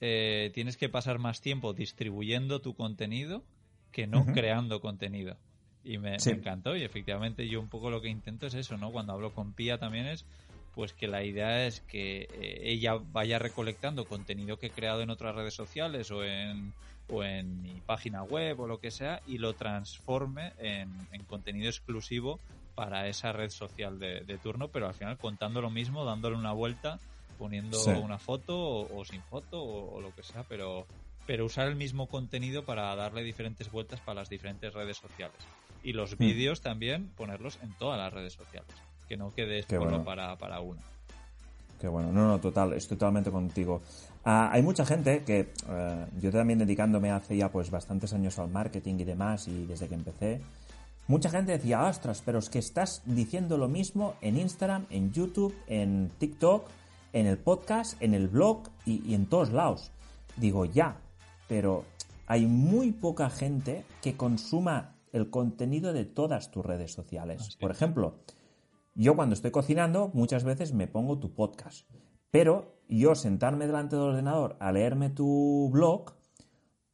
[0.03, 3.43] eh, tienes que pasar más tiempo distribuyendo tu contenido
[3.91, 5.39] que no creando contenido.
[5.83, 6.33] Y me, Sí.
[6.33, 8.91] me encantó y efectivamente yo un poco lo que intento es eso, ¿no?
[8.93, 10.27] Cuando hablo con Pía también es
[10.71, 15.11] pues que la idea es que eh, ella vaya recolectando contenido que he creado en
[15.11, 16.77] otras redes sociales o en,
[17.07, 21.69] o en mi página web o lo que sea y lo transforme en, en contenido
[21.69, 22.43] exclusivo
[22.75, 26.53] para esa red social de, de turno, pero al final contando lo mismo, dándole una
[26.53, 27.03] vuelta,
[27.37, 27.93] poniendo Sí.
[27.99, 30.91] una foto o, o sin foto o, o lo que sea, pero,
[31.25, 35.51] pero usar el mismo contenido para darle diferentes vueltas para las diferentes redes sociales.
[35.89, 36.19] Y los Mm.
[36.19, 38.69] vídeos también ponerlos en todas las redes sociales,
[39.09, 40.05] que no quede solo bueno.
[40.05, 40.83] para, para una.
[41.81, 43.81] Qué bueno, no, no, total, estoy totalmente contigo.
[44.23, 48.51] Ah, hay mucha gente que eh, yo también dedicándome hace ya pues bastantes años al
[48.51, 50.43] marketing y demás y desde que empecé,
[51.07, 55.55] mucha gente decía, ostras, pero es que estás diciendo lo mismo en Instagram, en YouTube,
[55.69, 56.69] en TikTok,
[57.15, 59.91] en el podcast, en el blog y, y en todos lados.
[60.37, 60.97] Digo, ya,
[61.49, 61.87] pero
[62.27, 67.41] hay muy poca gente que consuma el contenido de todas tus redes sociales.
[67.43, 68.21] Así Por ejemplo,
[68.95, 71.89] yo cuando estoy cocinando muchas veces me pongo tu podcast,
[72.31, 76.15] pero yo sentarme delante del ordenador a leerme tu blog,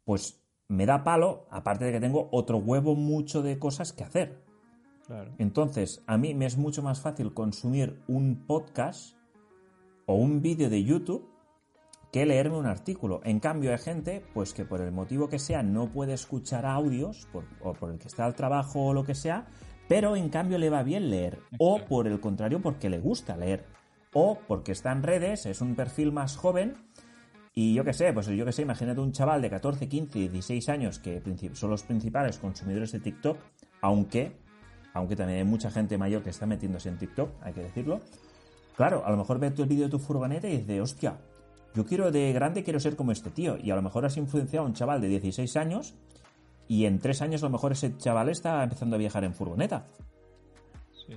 [0.05, 4.45] pues me da palo, aparte de que tengo otro huevo mucho de cosas que hacer.
[5.07, 5.35] Claro.
[5.39, 9.17] Entonces, a mí me es mucho más fácil consumir un podcast
[10.07, 11.34] o un vídeo de YouTube
[12.15, 13.21] que leerme un artículo.
[13.25, 17.27] En cambio, hay gente, pues que por el motivo que sea no puede escuchar audios,
[17.33, 19.47] por- o por el que está al trabajo o lo que sea,
[19.89, 21.41] pero en cambio le va bien leer.
[21.59, 23.65] O por el contrario, porque le gusta leer.
[24.13, 26.77] O porque está en redes, es un perfil más joven.
[27.53, 30.69] Y yo qué sé, pues yo qué sé, imagínate un chaval de 14, 15, 16
[30.69, 31.21] años que
[31.55, 33.39] son los principales consumidores de TikTok,
[33.81, 34.37] aunque,
[34.93, 37.99] aunque también hay mucha gente mayor que está metiéndose en TikTok, hay que decirlo.
[38.77, 41.17] Claro, a lo mejor ve tu el vídeo de tu furgoneta y dice, hostia,
[41.75, 43.57] yo quiero de grande, quiero ser como este tío.
[43.59, 45.95] Y a lo mejor has influenciado a un chaval de 16 años
[46.69, 49.87] y en tres años a lo mejor ese chaval está empezando a viajar en furgoneta.
[51.07, 51.15] Sí.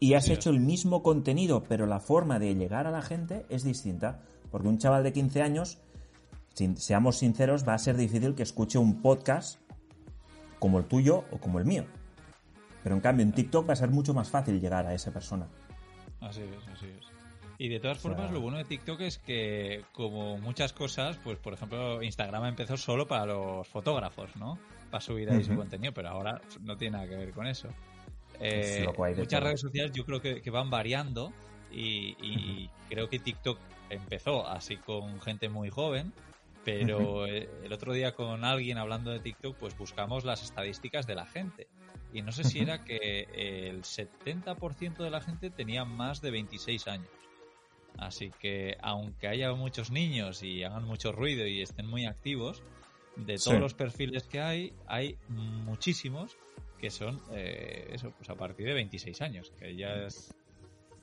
[0.00, 3.44] Y has Sí, hecho el mismo contenido, pero la forma de llegar a la gente
[3.48, 4.22] es distinta.
[4.50, 5.78] Porque un chaval de 15 años,
[6.54, 9.58] sin- seamos sinceros, va a ser difícil que escuche un podcast
[10.58, 11.84] como el tuyo o como el mío.
[12.82, 15.46] Pero en cambio en TikTok va a ser mucho más fácil llegar a esa persona.
[16.20, 17.04] Así es, así es.
[17.62, 21.16] Y de todas O sea- formas, lo bueno de TikTok es que, como muchas cosas,
[21.22, 24.58] pues por ejemplo, Instagram empezó solo para los fotógrafos, ¿no?
[24.90, 27.68] Para subir ahí su contenido, pero ahora no tiene nada que ver con eso.
[28.40, 29.40] Eh, Es muchas todo.
[29.48, 31.32] redes sociales yo creo que, que van variando
[31.70, 33.58] y, y creo que TikTok
[33.90, 36.12] empezó así con gente muy joven,
[36.64, 41.26] pero el otro día con alguien hablando de TikTok, pues buscamos las estadísticas de la
[41.26, 41.68] gente.
[42.12, 43.28] Y no sé si era que
[43.68, 47.08] el 70% de la gente tenía más de 26 años.
[47.98, 52.62] Así que aunque haya muchos niños y hagan mucho ruido y estén muy activos,
[53.16, 53.60] de todos Sí.
[53.60, 56.36] los perfiles que hay, hay muchísimos
[56.78, 60.34] que son eh, eso, pues a partir de 26 años, que ya es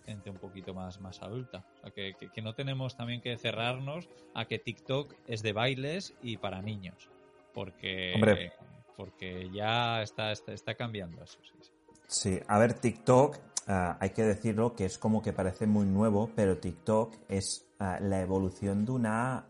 [0.05, 1.63] gente un poquito más, más adulta.
[1.77, 5.53] O sea, que, que- que no tenemos también que cerrarnos a que TikTok es de
[5.53, 7.07] bailes y para niños.
[7.53, 8.51] Porque, Hombre.
[8.97, 11.37] porque ya está, está, está cambiando eso.
[11.43, 11.71] sí, sí.
[12.07, 13.37] Sí, a ver, TikTok,
[13.69, 17.99] ah, hay que decirlo que es como que parece muy nuevo, pero TikTok es ah,
[18.01, 19.45] la evolución de una,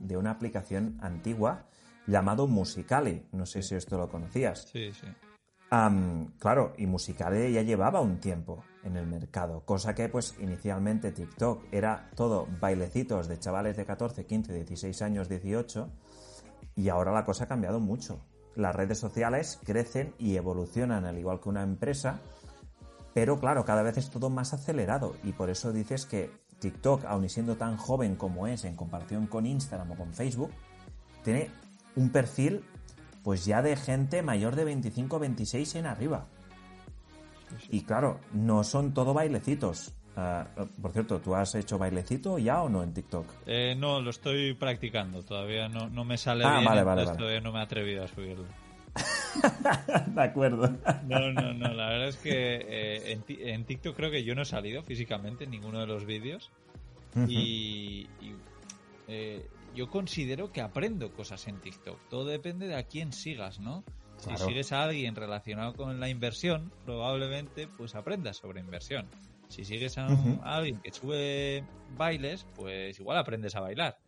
[0.00, 1.66] de una aplicación antigua
[2.08, 3.26] llamado Musicali.
[3.30, 4.66] No sé si esto lo conocías.
[4.72, 5.06] Sí, sí.
[6.38, 11.64] Claro, y Musicali ya llevaba un tiempo en el mercado, cosa que pues inicialmente TikTok
[11.72, 15.88] era todo bailecitos de chavales de 14, 15, 16 años, 18,
[16.76, 18.20] y ahora la cosa ha cambiado mucho.
[18.54, 22.20] Las redes sociales crecen y evolucionan al igual que una empresa,
[23.14, 27.28] pero claro, cada vez es todo más acelerado y por eso dices que TikTok, aun
[27.28, 30.50] siendo tan joven como es en comparación con Instagram o con Facebook,
[31.24, 31.50] tiene
[31.96, 32.64] un perfil
[33.22, 36.26] pues ya de gente mayor de 25 26 en arriba.
[37.68, 39.92] Y claro, no son todo bailecitos.
[40.16, 40.46] Ah,
[40.80, 43.26] por cierto, ¿tú has hecho bailecito ya o no en TikTok?
[43.46, 45.22] Eh, no, lo estoy practicando.
[45.22, 46.64] Todavía no, no me sale Ah, bien.
[46.64, 47.16] vale, vale, vale.
[47.18, 48.44] Todavía no me he atrevido a subirlo.
[50.14, 50.68] de acuerdo.
[51.06, 51.68] No, no, no.
[51.72, 54.82] La verdad es que eh, en, Ti- en TikTok creo que yo no he salido
[54.82, 56.50] físicamente en ninguno de los vídeos.
[57.28, 58.06] Y,
[59.08, 61.98] eh, yo considero que aprendo cosas en TikTok.
[62.08, 63.84] Todo depende de a quién sigas, ¿no?
[64.18, 69.06] Si sigues a alguien relacionado con la inversión, probablemente pues aprendas sobre inversión.
[69.48, 70.06] Si sigues a,
[70.44, 71.64] alguien que sube
[71.96, 73.98] bailes, pues igual aprendes a bailar.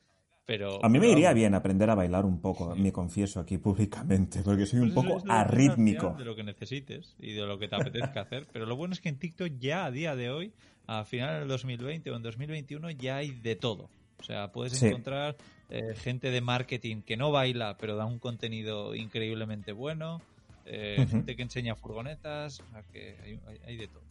[0.46, 4.42] Pero, a mí me iría bien aprender a bailar un poco, me confieso aquí públicamente,
[4.42, 6.14] porque soy un pues poco arrítmico.
[6.18, 8.46] De lo que necesites y de lo que te apetezca hacer.
[8.52, 10.52] Pero lo bueno es que en TikTok ya a día de hoy,
[10.86, 13.88] a final del 2020 o en 2021, ya hay de todo.
[14.18, 15.36] O sea, puedes encontrar
[15.70, 20.20] eh, gente de marketing que no baila, pero da un contenido increíblemente bueno,
[20.66, 23.16] eh, gente que enseña furgonetas, o sea, que
[23.66, 24.03] hay, de todo.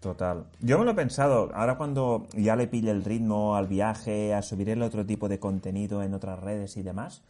[0.00, 0.46] Total.
[0.60, 4.42] Yo me lo he pensado, ahora cuando ya le pille el ritmo al viaje, a
[4.42, 7.24] subir el otro tipo de contenido en otras redes y demás,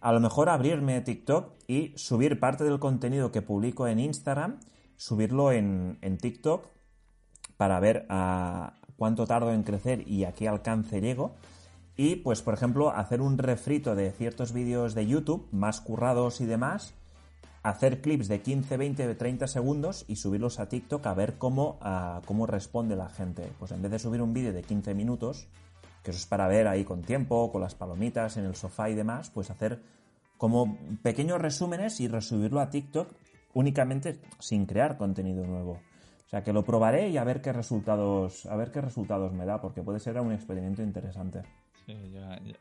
[0.00, 4.58] a lo mejor abrirme TikTok y subir parte del contenido que publico en Instagram,
[4.96, 6.66] subirlo en, en TikTok
[7.56, 11.34] para ver a cuánto tardo en crecer y a qué alcance llego
[12.00, 16.46] y pues, por ejemplo, hacer un refrito de ciertos vídeos de YouTube más currados y
[16.46, 16.94] demás,
[17.62, 21.78] hacer clips de 15, 20, 30 segundos y subirlos a TikTok a ver cómo,
[22.24, 23.50] cómo responde la gente.
[23.58, 25.48] Pues en vez de subir un vídeo de 15 minutos,
[26.02, 28.94] que eso es para ver ahí con tiempo, con las palomitas en el sofá y
[28.94, 29.82] demás, pues hacer
[30.36, 33.08] como pequeños resúmenes y resubirlo a TikTok
[33.54, 35.80] únicamente sin crear contenido nuevo.
[36.26, 39.46] O sea que lo probaré y a ver qué resultados, a ver qué resultados me
[39.46, 41.42] da, porque puede ser un experimento interesante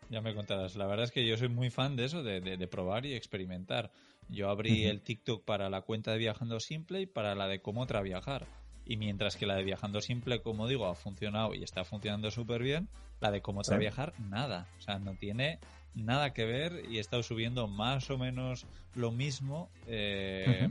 [0.09, 0.75] ya, me contarás.
[0.75, 3.91] La verdad es que yo soy muy fan de eso, de, probar y experimentar.
[4.29, 7.81] Yo abrí el TikTok para la cuenta de Viajando Simple y para la de Cómo
[7.81, 8.47] Otra Viajar.
[8.85, 12.63] Y mientras que la de Viajando Simple, como digo, ha funcionado y está funcionando súper
[12.63, 12.87] bien,
[13.19, 14.67] la de Cómo Otra Viajar, nada.
[14.77, 15.59] O sea, no tiene
[15.93, 18.65] nada que ver y he estado subiendo más o menos
[18.95, 19.69] lo mismo.
[19.87, 20.69] Eh,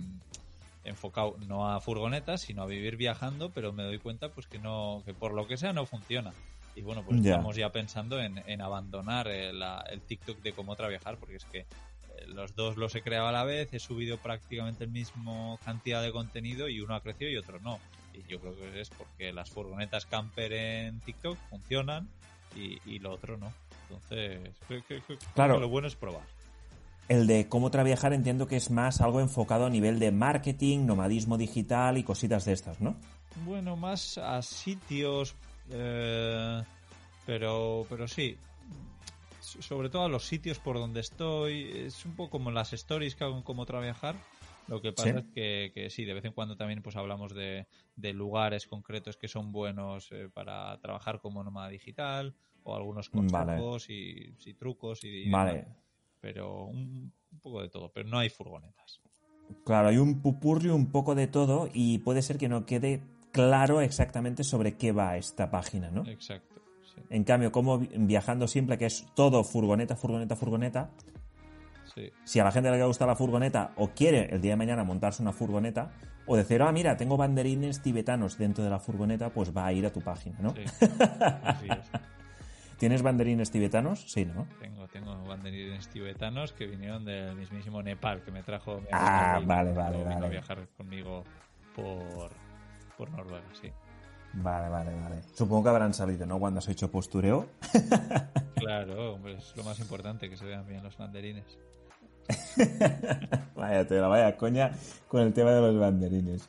[0.85, 5.03] enfocado no a furgonetas, sino a vivir viajando, pero me doy cuenta pues que no,
[5.05, 6.33] que por lo que sea no funciona.
[6.77, 9.65] Y bueno, pues estamos ya pensando en, abandonar el,
[10.07, 11.67] TikTok de cómo otra viajar, porque es que eh,
[12.27, 16.13] los dos los he creado a la vez, he subido prácticamente el mismo cantidad de
[16.13, 17.81] contenido y uno ha crecido y otro no.
[18.13, 22.09] Y yo creo que es porque las furgonetas camper en TikTok funcionan
[22.55, 23.53] y, lo otro no.
[23.89, 25.03] Entonces, creo, que
[25.35, 25.59] claro.
[25.59, 26.25] lo bueno es probar.
[27.09, 30.85] El de cómo otra viajar entiendo que es más algo enfocado a nivel de marketing,
[30.85, 32.97] nomadismo digital y cositas de estas, ¿no?
[33.45, 35.35] Bueno, más a sitios,
[35.71, 36.63] eh,
[37.25, 38.37] pero, pero sí,
[39.41, 43.25] sobre todo a los sitios por donde estoy, es un poco como las stories que
[43.25, 44.17] hago en cómo trabajar.
[44.69, 47.67] Lo que pasa es que, que, sí, de vez en cuando también pues hablamos de,
[47.97, 54.35] lugares concretos que son buenos eh, para trabajar como nómada digital o algunos consejos y,
[54.59, 55.69] trucos y, vale.
[56.21, 59.01] pero un, poco de todo, pero no hay furgonetas.
[59.65, 63.03] Claro, hay un pupurrio un poco de todo y puede ser que no quede
[63.37, 66.07] claro exactamente sobre qué va esta página, ¿no?
[66.07, 66.57] Exacto.
[67.11, 70.91] En cambio, como viajando simple, que es todo furgoneta, furgoneta, furgoneta.
[71.95, 72.11] Sí.
[72.25, 75.23] Si a la gente le gusta la furgoneta o quiere el día de mañana montarse
[75.23, 75.93] una furgoneta,
[76.27, 79.87] o decir, ah, mira, tengo banderines tibetanos dentro de la furgoneta, pues va a ir
[79.87, 80.55] a tu página, ¿no?
[80.55, 80.65] Sí.
[82.79, 84.11] ¿Tienes banderines tibetanos?
[84.11, 84.47] Sí, ¿no?
[84.61, 88.81] Tengo, tengo banderines tibetanos que vinieron del mismísimo Nepal, que me trajo.
[88.93, 90.27] ah, vale, vale, vale.
[90.27, 91.25] a viajar conmigo
[91.75, 92.31] por,
[92.97, 93.71] por Noruega, sí.
[94.35, 95.23] Vale, vale, vale.
[95.35, 96.39] Supongo que habrán salido, ¿no?
[96.39, 97.47] Cuando has hecho postureo.
[98.55, 101.59] claro, hombre, es lo más importante, que se vean bien los banderines.
[103.55, 104.73] vaya la vaya coña
[105.09, 106.49] con el tema de los banderines.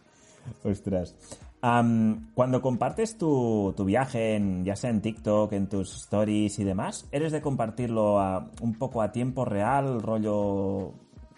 [0.64, 1.16] Ostras.
[1.62, 7.32] cuando compartes tu, viaje, en, ya sea en TikTok, en tus stories y demás, ¿eres
[7.32, 8.18] de compartirlo
[8.62, 10.94] un poco a tiempo real, rollo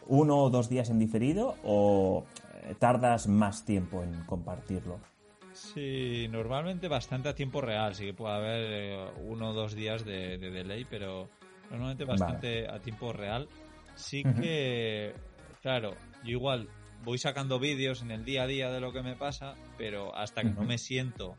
[0.07, 2.25] uno o dos días en diferido, o
[2.75, 4.99] tardas más tiempo en compartirlo.
[5.53, 10.05] Sí, normalmente bastante a tiempo real, sí que puede haber eh, uno o dos días
[10.05, 11.29] de, delay, pero
[11.69, 13.47] normalmente bastante a tiempo real.
[13.95, 15.13] Sí que,
[15.61, 16.69] claro, yo igual
[17.03, 20.43] voy sacando vídeos en el día a día de lo que me pasa, pero hasta
[20.43, 21.35] que no me siento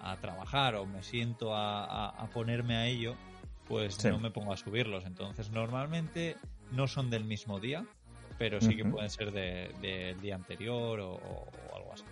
[0.00, 3.16] a trabajar o me siento a, ponerme a ello,
[3.66, 5.04] pues no me pongo a subirlos.
[5.06, 6.36] Entonces, normalmente
[6.70, 7.84] no son del mismo día,
[8.38, 12.04] pero sí que pueden ser del día anterior o, algo así.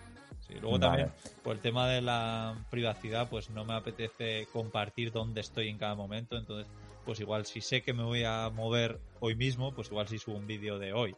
[0.61, 1.09] luego también,
[1.43, 5.95] por el tema de la privacidad, pues no me apetece compartir dónde estoy en cada
[5.95, 6.71] momento, entonces,
[7.05, 10.37] pues igual si sé que me voy a mover hoy mismo, pues igual si subo
[10.37, 11.15] un vídeo de hoy.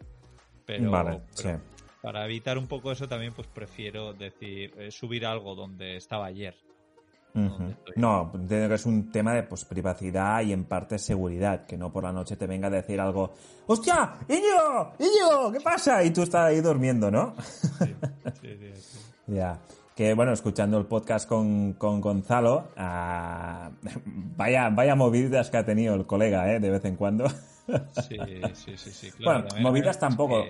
[0.67, 1.21] Pero,
[2.01, 6.55] para evitar un poco eso también, pues prefiero decir, eh, subir algo donde estaba ayer.
[7.97, 11.93] No, entiendo que es un tema de pues, privacidad y en parte seguridad, que no
[11.93, 13.35] por la noche te venga a decir algo,
[13.67, 14.15] ¡hostia!
[14.29, 14.93] ¡Iñigo!
[15.01, 15.53] ¡Iñigo!
[15.53, 16.05] ¿Qué pasa?
[16.05, 17.35] Y tú estás ahí durmiendo, ¿no?
[17.81, 17.95] Sí,
[18.41, 19.59] sí, sí, ya.
[19.97, 23.71] que bueno, escuchando el podcast con, con Gonzalo, ah,
[24.37, 26.61] vaya, vaya movidas que ha tenido el colega, ¿eh?
[26.61, 27.29] De vez en cuando.
[28.07, 28.17] Sí,
[28.55, 29.49] sí, sí, sí claro.
[29.49, 30.45] Bueno, movidas tampoco.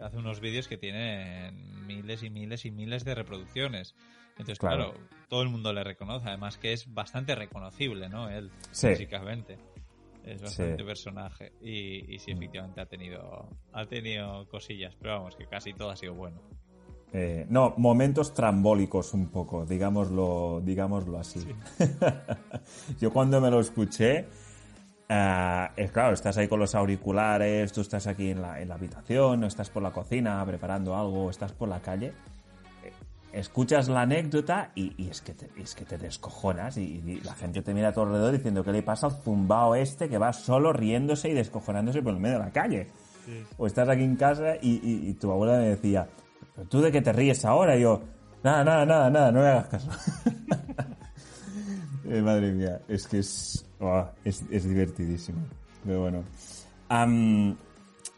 [0.00, 3.94] Hace unos vídeos que tienen miles y miles y miles de reproducciones.
[4.32, 4.94] Entonces, claro,
[5.28, 6.28] todo el mundo le reconoce.
[6.28, 8.28] Además que es bastante reconocible, ¿no?
[8.28, 9.58] Él, físicamente.
[10.24, 11.52] Es bastante personaje.
[11.60, 14.94] Y, y sí, efectivamente ha tenido, ha tenido cosillas.
[15.00, 16.40] Pero vamos, que casi todo ha sido bueno.
[17.14, 21.46] Eh, no, momentos trambólicos un poco, digámoslo, digámoslo así.
[23.00, 24.26] Yo cuando me lo escuché,
[25.10, 28.76] uh, es claro, estás ahí con los auriculares, tú estás aquí en la, en la
[28.76, 32.14] habitación, no estás por la cocina preparando algo, estás por la calle,
[33.32, 37.74] escuchas la anécdota y, es, que te, es que te descojonas y, la gente te
[37.74, 41.28] mira a tu alrededor diciendo qué le pasa al zumbao este que va solo riéndose
[41.28, 42.88] y descojonándose por el medio de la calle.
[43.56, 46.08] O estás aquí en casa y tu abuela me decía,
[46.68, 47.76] ¿tú de qué te ríes ahora?
[47.76, 48.02] Y yo,
[48.42, 49.90] nada, nada, nada, nada, no me hagas caso.
[52.04, 55.38] Eh, madre mía, es que es, oh, es, divertidísimo.
[55.82, 56.24] Pero bueno.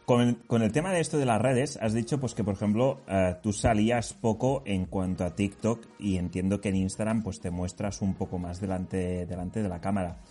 [0.05, 3.35] Con, el, tema de esto de las redes, has dicho pues que, por ejemplo, eh,
[3.41, 8.01] tú salías poco en cuanto a TikTok y entiendo que en Instagram pues te muestras
[8.01, 10.21] un poco más delante, delante de la cámara.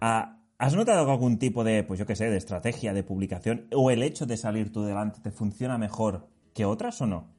[0.00, 3.90] Ah, ¿Has notado algún tipo de, pues yo qué sé, de estrategia de publicación o
[3.90, 7.32] el hecho de salir tú delante te funciona mejor que otras o no?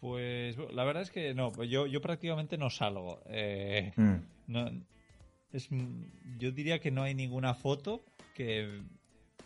[0.00, 3.20] Pues la verdad es que no, pues yo, yo prácticamente no salgo.
[3.26, 4.14] Eh, mm.
[4.46, 4.70] no,
[5.52, 5.68] es,
[6.38, 8.04] yo diría que no hay ninguna foto
[8.34, 8.82] que,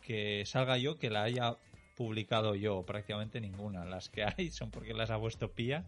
[0.05, 1.57] que salga yo que la haya
[1.97, 3.85] publicado yo, prácticamente ninguna.
[3.85, 5.85] Las que hay son porque las ha puesto Pía,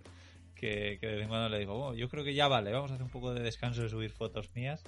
[0.54, 2.94] que, de vez en cuando le digo, oh, yo creo que ya vale, vamos a
[2.94, 4.82] hacer un poco de descanso de subir fotos mías.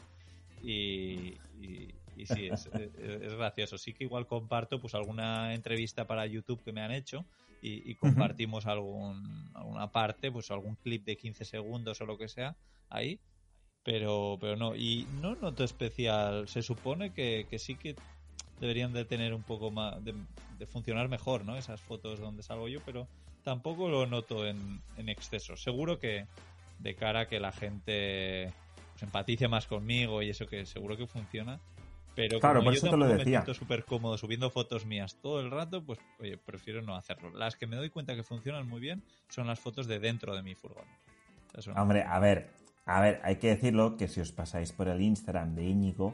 [0.62, 3.78] Y, y, sí, es, es, gracioso.
[3.78, 7.24] Sí que igual comparto pues alguna entrevista para YouTube que me han hecho
[7.60, 12.56] y, compartimos algún, alguna parte, pues algún clip de 15 segundos o lo que sea
[12.88, 13.20] ahí.
[13.82, 16.48] Pero, pero no, y no noto especial.
[16.48, 17.96] Se supone que, sí que
[18.60, 20.14] deberían de tener un poco más, de,
[20.66, 21.56] funcionar mejor, ¿no?
[21.56, 23.06] Esas fotos donde salgo yo, pero
[23.44, 25.56] tampoco lo noto en, en exceso.
[25.56, 26.26] Seguro que
[26.78, 28.52] de cara a que la gente
[28.92, 31.60] pues, empatice más conmigo y eso que seguro que funciona,
[32.18, 33.44] pero claro, por eso te lo decía.
[33.46, 37.30] Me súper cómodo subiendo fotos mías todo el rato, pues oye, prefiero no hacerlo.
[37.30, 40.42] Las que me doy cuenta que funcionan muy bien son las fotos de dentro de
[40.42, 40.84] mi furgón.
[41.76, 42.50] Hombre, a ver,
[42.86, 46.12] a ver, hay que decirlo que si os pasáis por el Instagram de Íñigo,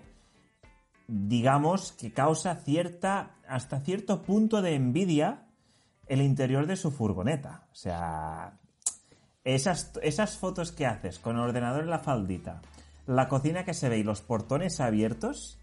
[1.07, 5.47] digamos que causa cierta, hasta cierto punto de envidia
[6.07, 7.67] el interior de su furgoneta.
[7.73, 8.59] O sea,
[9.45, 12.63] esas, esas fotos que haces con el ordenador en la faldita,
[13.07, 15.59] la cocina que se ve y los portones abiertos,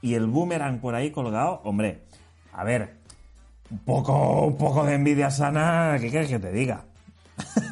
[0.00, 2.04] y el boomerang por ahí colgado, hombre,
[2.52, 2.96] a ver,
[3.70, 6.84] un poco, un poco de envidia sana, ¿qué quieres que te diga?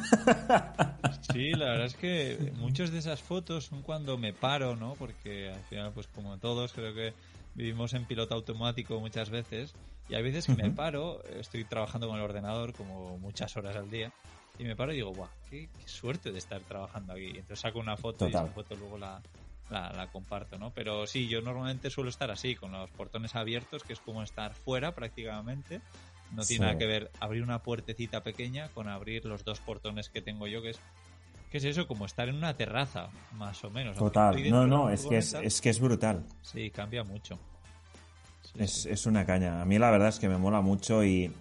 [1.33, 4.93] Sí, la verdad es que muchas de esas fotos son cuando me paro, ¿no?
[4.93, 7.13] Porque al final, pues como todos, creo que
[7.55, 9.73] vivimos en piloto automático muchas veces
[10.07, 13.89] y hay veces que me paro, estoy trabajando con el ordenador como muchas horas al
[13.89, 14.11] día
[14.57, 17.29] y me paro y digo, guau, qué, suerte de estar trabajando aquí.
[17.29, 19.21] Entonces saco una foto y esa foto luego la,
[19.69, 20.71] la, comparto, ¿no?
[20.73, 24.53] Pero sí, yo normalmente suelo estar así, con los portones abiertos, que es como estar
[24.53, 25.81] fuera prácticamente.
[26.31, 30.21] No tiene nada que ver abrir una puertecita pequeña con abrir los dos portones que
[30.21, 30.79] tengo yo, que es
[31.55, 31.87] ¿Qué es eso?
[31.87, 33.95] Como estar en una terraza, más o menos.
[33.95, 36.25] Total, no, no, es que es, que es brutal.
[36.41, 37.39] Sí, cambia mucho.
[38.55, 39.61] es, una caña.
[39.61, 41.31] A mí la verdad es que me mola mucho y,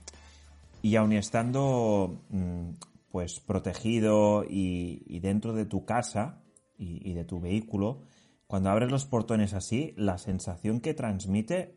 [0.82, 2.74] y aun estando mm,
[3.10, 6.44] pues protegido y, dentro de tu casa
[6.78, 8.02] y, y de tu vehículo,
[8.46, 11.74] cuando abres los portones así, la sensación que transmite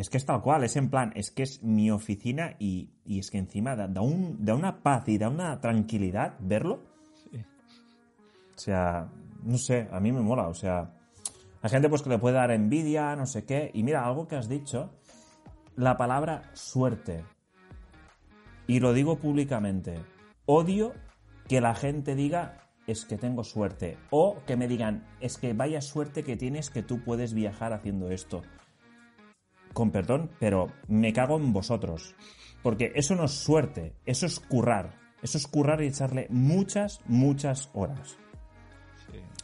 [0.00, 3.30] es que es tal cual, es en plan, es que es mi oficina y, es
[3.30, 6.80] que encima da, un, da una paz y da una tranquilidad verlo.
[7.34, 9.10] O sea,
[9.42, 10.94] no sé, a mí me mola, o sea,
[11.60, 14.36] hay gente pues que le puede dar envidia, no sé qué, y mira, algo que
[14.36, 14.90] has dicho,
[15.76, 17.22] la palabra suerte,
[18.66, 20.00] y lo digo públicamente,
[20.46, 20.94] odio
[21.46, 23.98] que la gente diga es que tengo suerte.
[24.10, 28.10] O que me digan, es que vaya suerte que tienes que tú puedes viajar haciendo
[28.10, 28.42] esto.
[29.72, 32.14] Con perdón, pero me cago en vosotros.
[32.62, 34.98] Porque eso no es suerte, eso es currar.
[35.22, 38.16] Eso es currar y echarle muchas, muchas horas.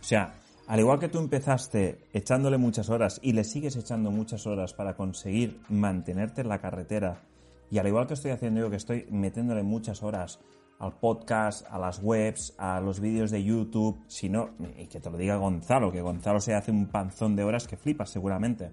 [0.01, 0.35] O sea,
[0.66, 4.97] al igual que tú empezaste echándole muchas horas y le sigues echando muchas horas para
[4.97, 7.22] conseguir mantenerte en la carretera,
[7.70, 10.41] y al igual que estoy haciendo yo, que estoy metiéndole muchas horas
[10.79, 15.11] al podcast, a las webs, a los vídeos de YouTube, si no, y que te
[15.11, 18.72] lo diga Gonzalo, que Gonzalo se hace un panzón de horas que flipas seguramente.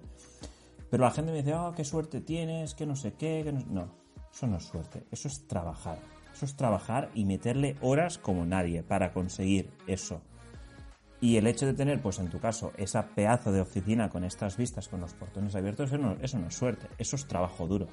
[0.94, 3.62] Pero la gente me dice, oh, qué suerte tienes, que no sé qué, que no...
[3.68, 3.96] no,
[4.32, 5.98] eso no es suerte, eso es trabajar.
[6.32, 10.22] Eso es trabajar y meterle horas como nadie para conseguir eso.
[11.20, 14.56] Y el hecho de tener, pues en tu caso, esa pedazo de oficina con estas
[14.56, 17.88] vistas, con los portones abiertos, eso no, eso no es suerte, eso es trabajo duro.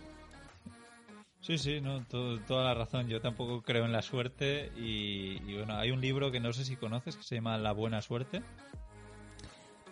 [1.41, 3.09] Sí, sí, no, toda la razón.
[3.09, 6.77] Yo tampoco creo en la suerte y, bueno, hay un libro que no sé si
[6.77, 8.43] conoces que se llama La buena suerte.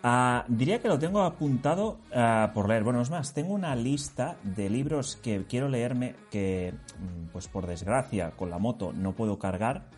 [0.01, 2.83] Ah, diría que lo tengo apuntado ah, por leer.
[2.83, 7.67] Bueno, es más, tengo una lista de libros que quiero leerme que, mm, pues por
[7.67, 9.89] desgracia, con la moto no puedo cargar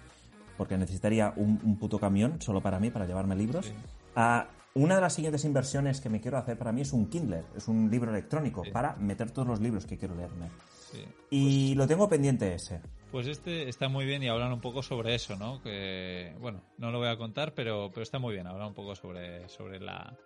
[0.57, 3.71] porque necesitaría un, puto camión solo para mí, para llevarme libros.
[4.15, 7.43] Ah, una de las siguientes inversiones que me quiero hacer para mí es un Kindle,
[7.55, 10.49] es un libro electrónico para meter todos los libros que quiero leerme.
[11.29, 12.79] Y pues lo tengo pendiente ese.
[13.11, 15.61] Pues este está muy bien y hablan un poco sobre eso, ¿no?
[15.61, 18.47] Que, bueno, no lo voy a contar, pero, pero está muy bien.
[18.47, 20.17] Hablan un poco sobre, sobre la,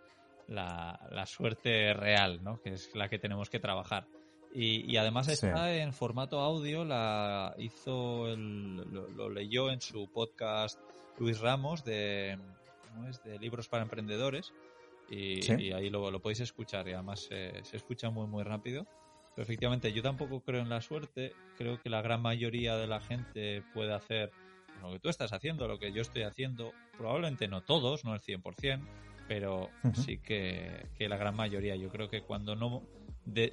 [0.48, 2.62] la, suerte real, ¿no?
[2.62, 4.06] Que es la que tenemos que trabajar.
[4.54, 10.80] Y, además está en formato audio, la hizo, lo, leyó en su podcast
[11.18, 12.38] Luis Ramos de,
[12.84, 13.22] ¿cómo es?
[13.24, 14.54] de Libros para Emprendedores.
[15.10, 18.86] Y, ahí lo, lo, podéis escuchar y además se escucha muy, muy rápido
[19.38, 21.34] efectivamente, yo tampoco creo en la suerte.
[21.58, 24.32] Creo que la gran mayoría de la gente puede hacer
[24.82, 26.72] lo que tú estás haciendo, lo que yo estoy haciendo.
[26.98, 28.82] Probablemente no todos, no el 100%,
[29.28, 31.76] pero sí que, la gran mayoría.
[31.76, 32.84] Yo creo que cuando no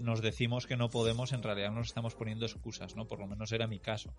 [0.00, 3.06] nos decimos que no podemos, en realidad nos estamos poniendo excusas, ¿no?
[3.06, 4.14] Por lo menos era mi caso.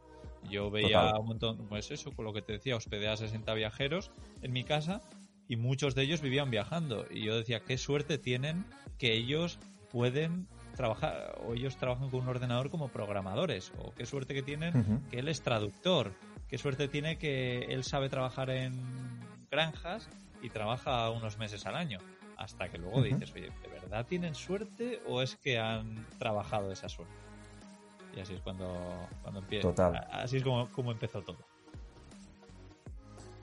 [0.50, 4.12] Yo veía un montón, pues eso, con lo que te decía, hospedé a 60 viajeros
[4.42, 5.02] en mi casa
[5.48, 7.06] y muchos de ellos vivían viajando.
[7.10, 8.66] Y yo decía, qué suerte tienen
[8.98, 9.60] que ellos
[9.92, 15.04] pueden trabajar o ellos trabajan con un ordenador como programadores o qué suerte que tienen
[15.10, 16.12] que él es traductor.
[16.48, 18.74] Qué suerte tiene que él sabe trabajar en
[19.50, 20.10] granjas
[20.42, 22.00] y trabaja unos meses al año
[22.38, 26.90] hasta que luego dices oye de verdad tienen suerte o es que han trabajado esa
[26.90, 27.14] suerte
[28.16, 28.68] y así es cuando
[29.22, 29.70] cuando empieza
[30.12, 31.38] así es como, como empezó todo.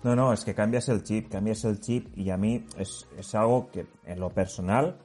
[0.03, 3.35] No, no, es que cambias el chip, cambias el chip y a mí es, es
[3.35, 4.97] algo que en lo personal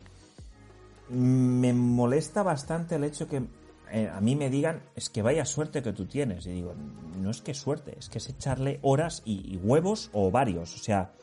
[1.10, 3.44] me molesta bastante el hecho que
[3.92, 6.46] eh, a mí me digan es que vaya suerte que tú tienes.
[6.46, 6.74] Y digo,
[7.18, 10.76] no es que suerte, es que es echarle horas y, huevos o varios.
[10.76, 11.14] O sea,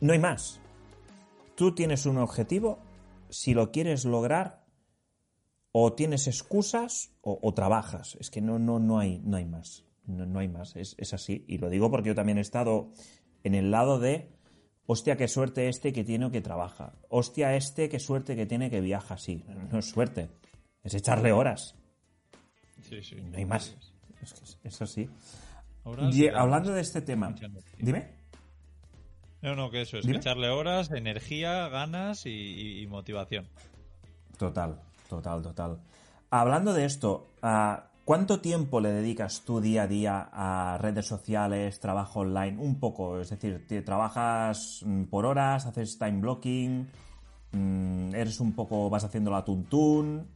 [0.00, 0.60] no hay más.
[1.54, 2.78] Tú tienes un objetivo,
[3.28, 4.64] si lo quieres lograr,
[5.72, 8.16] o tienes excusas o, trabajas.
[8.18, 9.84] Es que no, no, no, hay, no hay más.
[10.04, 10.74] No, no hay más.
[10.74, 11.44] Es, es así.
[11.46, 12.90] Y lo digo porque yo también he estado
[13.44, 14.28] en el lado de
[14.86, 16.92] hostia, qué suerte este que tiene o que trabaja.
[17.08, 19.44] Hostia, este, qué suerte que tiene que viaja así.
[19.70, 20.30] No es suerte,
[20.82, 21.74] es echarle horas.
[22.88, 23.16] Sí, sí.
[23.16, 23.76] No hay más.
[24.64, 25.08] eso sí.
[26.34, 27.34] hablando de este tema,
[27.78, 28.20] dime.
[29.42, 33.48] No, no, que eso es echarle horas, energía, ganas y, motivación.
[34.38, 35.80] Total, total, total.
[36.30, 41.78] Hablando de esto, uh, ¿Cuánto tiempo le dedicas tú día a día a redes sociales,
[41.80, 42.58] trabajo online?
[42.58, 46.88] Un poco, es decir, ¿trabajas mm, por horas, haces time blocking?
[47.52, 50.26] Mm, ¿Eres un poco, vas haciendo la tuntún?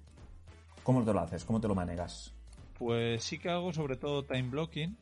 [0.82, 1.44] ¿Cómo te lo haces?
[1.44, 2.32] ¿Cómo te lo manejas?
[2.78, 4.96] Pues sí que hago sobre todo time blocking.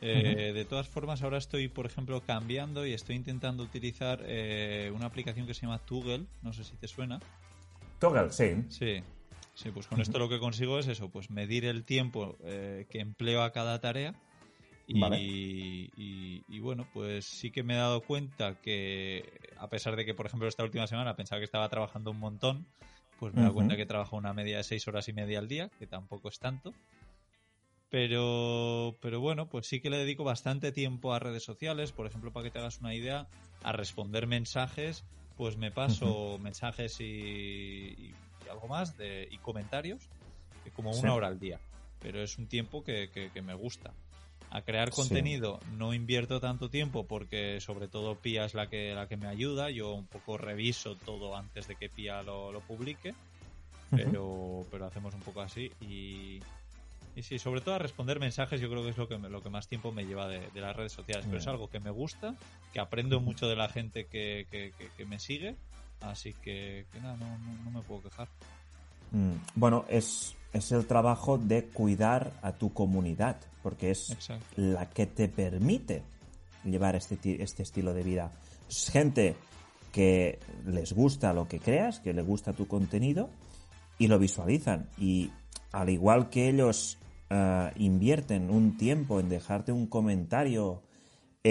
[0.00, 5.06] Eh, de todas formas, ahora estoy, por ejemplo, cambiando y estoy intentando utilizar eh, una
[5.06, 6.26] aplicación que se llama Toggle.
[6.42, 7.20] No sé si te suena.
[7.98, 8.64] Toggle, sí.
[8.68, 9.02] Sí,
[9.58, 13.00] Sí, pues con esto lo que consigo es eso, pues medir el tiempo eh, que
[13.00, 14.14] empleo a cada tarea.
[14.86, 20.14] Y, y, bueno, pues sí que me he dado cuenta que, a pesar de que,
[20.14, 22.66] por ejemplo, esta última semana pensaba que estaba trabajando un montón,
[23.18, 25.48] pues me he dado cuenta que trabajo una media de seis horas y media al
[25.48, 26.72] día, que tampoco es tanto.
[27.90, 32.32] Pero, pero bueno, pues sí que le dedico bastante tiempo a redes sociales, por ejemplo,
[32.32, 33.26] para que te hagas una idea,
[33.64, 35.04] a responder mensajes,
[35.36, 38.12] pues me paso mensajes y
[38.50, 40.08] algo más de, y comentarios,
[40.74, 41.58] como una hora al día.
[42.00, 43.92] Pero es un tiempo que, que, me gusta.
[44.50, 49.08] A crear contenido no invierto tanto tiempo porque sobre todo Pia es la que, la
[49.08, 49.70] que me ayuda.
[49.70, 53.14] Yo un poco reviso todo antes de que Pia lo, lo publique.
[53.90, 56.40] Pero, pero hacemos un poco así y,
[57.16, 59.48] y sí, sobre todo a responder mensajes, yo creo que es lo que, lo que
[59.48, 61.24] más tiempo me lleva de, las redes sociales.
[61.26, 62.34] Pero es algo que me gusta,
[62.74, 65.56] que aprendo mucho de la gente que, que, que me sigue
[66.00, 68.28] Así que, nada, no, me puedo quejar.
[69.10, 74.16] Mm, bueno, es, es el trabajo de cuidar a tu comunidad, porque es
[74.56, 76.02] la que te permite
[76.64, 78.32] llevar este, este estilo de vida.
[78.68, 79.36] Es gente
[79.92, 83.30] que les gusta lo que creas, que les gusta tu contenido
[83.98, 84.88] y lo visualizan.
[84.98, 85.30] Y
[85.72, 86.98] al igual que ellos
[87.30, 90.82] eh, invierten un tiempo en dejarte un comentario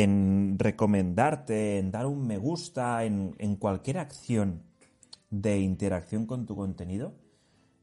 [0.03, 4.61] en recomendarte, en dar un me gusta, en, cualquier acción
[5.31, 7.15] de interacción con tu contenido,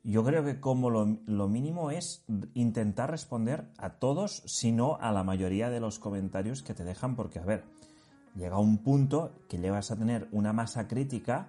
[0.05, 5.11] yo creo que como lo, lo, mínimo es intentar responder a todos, si no a
[5.11, 7.65] la mayoría de los comentarios que te dejan, porque, a ver,
[8.37, 11.49] llega un punto que llegas a tener una masa crítica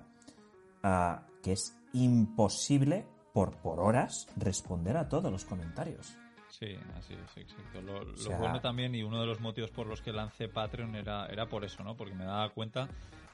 [0.83, 6.24] uh, que es imposible por, por horas responder a todos los comentarios.
[6.59, 7.81] Sí, así es, exacto.
[7.81, 8.37] Lo, lo sea...
[8.37, 11.65] bueno también y uno de los motivos por los que lancé Patreon era, era por
[11.65, 11.97] eso, ¿no?
[11.97, 12.87] Porque me daba cuenta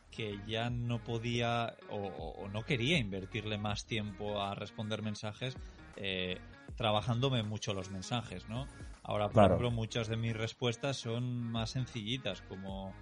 [0.10, 5.56] que ya no podía o, o, no quería invertirle más tiempo a responder mensajes
[5.96, 6.40] eh,
[6.76, 8.68] trabajándome mucho los mensajes, ¿no?
[9.04, 9.48] Ahora, por claro.
[9.56, 12.94] ejemplo, muchas de mis respuestas son más sencillitas, como,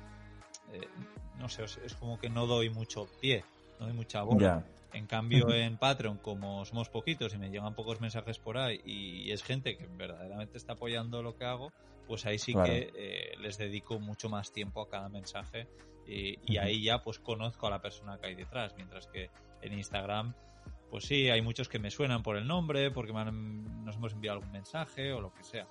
[0.73, 0.87] eh,
[1.37, 3.43] no sé, es como que no doy mucho pie,
[3.79, 4.39] no doy mucha bola.
[4.39, 4.65] Ya.
[4.97, 9.31] En cambio, en Patreon, como somos poquitos y me llegan pocos mensajes por ahí y
[9.31, 11.71] es gente que verdaderamente está apoyando lo que hago,
[12.07, 12.71] pues ahí sí Claro.
[12.73, 15.67] que eh, les dedico mucho más tiempo a cada mensaje
[16.07, 19.29] y, y ahí ya pues conozco a la persona que hay detrás, mientras que
[19.61, 20.33] en Instagram
[20.89, 24.13] pues sí, hay muchos que me suenan por el nombre, porque me han- nos hemos
[24.13, 25.67] enviado algún mensaje o lo que sea.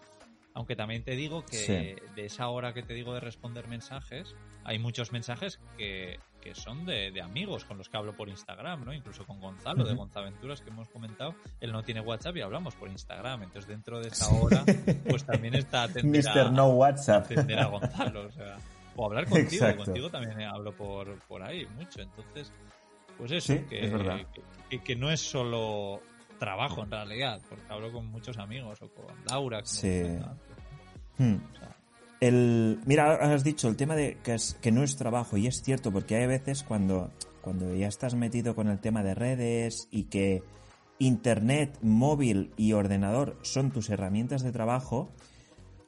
[0.54, 2.12] Aunque también te digo que Sí.
[2.14, 6.84] de esa hora que te digo de responder mensajes, hay muchos mensajes que, que son
[6.86, 8.92] de, de amigos con los que hablo por Instagram, ¿no?
[8.92, 9.94] Incluso con Gonzalo de.
[9.94, 13.42] Gonzaventuras que hemos comentado, él no tiene WhatsApp y hablamos por Instagram.
[13.42, 14.64] Entonces dentro de esa hora,
[15.08, 16.52] pues también está atender a, Mr.
[16.52, 17.24] No WhatsApp.
[17.24, 18.58] atender a Gonzalo, o sea,
[18.96, 19.84] o hablar contigo, Exacto.
[19.84, 22.52] contigo también hablo por, por ahí mucho, entonces,
[23.16, 23.92] pues eso, Sí, que, es
[24.70, 26.00] que, que no es solo
[26.38, 30.02] trabajo en realidad, porque hablo con muchos amigos o con Laura, como Sí.
[31.18, 31.32] Hmm.
[31.34, 31.50] ¿no?
[31.52, 31.76] O sea,
[32.20, 35.62] El, mira, has dicho el tema de que, es, que no es trabajo, y es
[35.62, 37.10] cierto, porque hay veces cuando,
[37.42, 40.42] cuando ya estás metido con el tema de redes y que
[40.98, 45.10] internet, móvil y ordenador son tus herramientas de trabajo,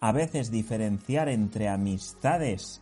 [0.00, 2.80] a veces diferenciar entre amistades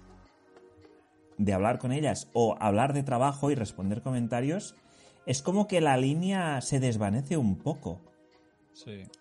[1.39, 4.75] de hablar con ellas o hablar de trabajo y responder comentarios
[5.25, 8.01] es como que la línea se desvanece un poco.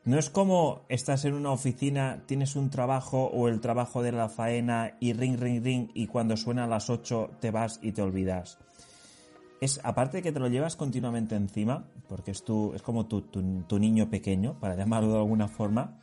[0.05, 4.30] No es como estás en una oficina, tienes un trabajo o el trabajo de la
[4.30, 8.01] faena y ring, ring, ring y cuando suena a las 8 te vas y te
[8.01, 8.58] olvidas.
[9.60, 13.22] Es, aparte de que te lo llevas continuamente encima, porque es, tu, es como tu,
[13.22, 15.97] tu- tu niño pequeño, para llamarlo de alguna forma,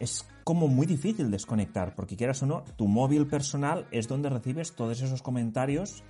[0.00, 4.74] es como muy difícil desconectar, porque quieras o no, tu móvil personal es donde recibes
[4.74, 6.02] todos esos comentarios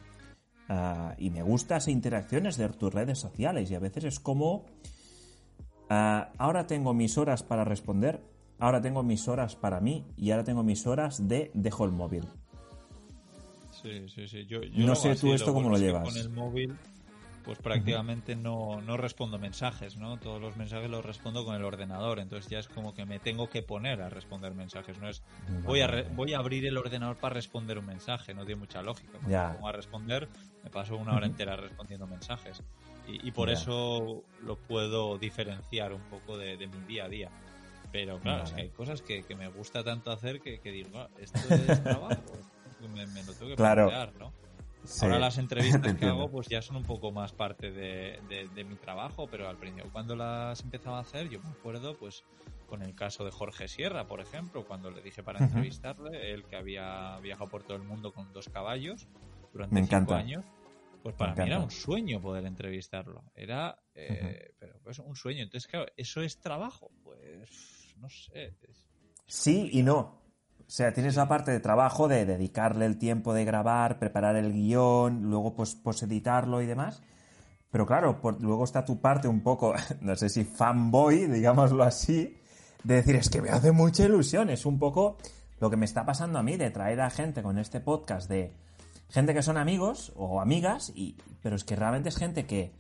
[0.71, 4.65] ah, y me gustas interacciones de tus redes sociales y a veces es como
[5.95, 8.21] ah, ahora tengo mis horas para responder,
[8.59, 12.25] ahora tengo mis horas para mí y ahora tengo mis horas de dejo el móvil.
[13.83, 14.47] sí, sí, sí.
[14.47, 16.05] Yo, yo No sé tú esto cómo lo llevas.
[16.05, 16.75] Con el móvil,
[17.45, 20.17] pues prácticamente no, no respondo mensajes, ¿no?
[20.19, 23.51] Todos los mensajes los respondo con el ordenador, entonces ya es como que me tengo
[23.51, 25.23] que poner a responder mensajes, no es
[25.65, 28.81] voy a, re- voy a abrir el ordenador para responder un mensaje, no tiene mucha
[28.83, 29.19] lógica.
[29.55, 30.29] Pongo a responder,
[30.63, 32.63] me paso una hora entera respondiendo mensajes.
[33.07, 37.31] Y, y por eso lo puedo diferenciar un poco de, de mi día a día.
[37.91, 40.99] Pero claro, es que hay cosas que, que me gusta tanto hacer que, que digo,
[40.99, 42.25] "Ah, esto es trabajo,
[42.81, 43.89] me, me lo tengo que Claro.
[43.89, 44.33] plantear, ¿no?
[44.85, 48.49] Sí, Ahora las entrevistas que hago pues ya son un poco más parte de, de-
[48.49, 52.25] de mi trabajo, pero al principio cuando las empezaba a hacer, yo me acuerdo pues
[52.67, 56.57] con el caso de Jorge Sierra, por ejemplo, cuando le dije para entrevistarle, él que
[56.57, 59.07] había viajado por todo el mundo con dos caballos
[59.53, 60.17] durante Me cinco encanta.
[60.17, 60.45] años,
[61.03, 63.25] pues para mí era un sueño poder entrevistarlo.
[63.35, 65.43] Era eh, pero pues un sueño.
[65.43, 66.91] Entonces, claro, ¿eso es trabajo?
[67.03, 68.55] Pues no sé.
[68.63, 68.87] es-
[69.27, 69.99] Sí y no.
[70.61, 74.53] O sea, tienes la parte de trabajo de dedicarle el tiempo de grabar, preparar el
[74.53, 77.03] guion, luego pues, pues editarlo y demás.
[77.71, 82.37] Pero claro, por- luego está tu parte un poco, no sé si fanboy, digámoslo así,
[82.85, 84.51] de decir, es que me hace mucha ilusión.
[84.51, 85.19] Es un poco
[85.61, 88.53] lo que me está pasando a mí de traer a gente con este podcast de
[89.13, 92.73] gente que son amigos o amigas, y, pero es que realmente es gente que,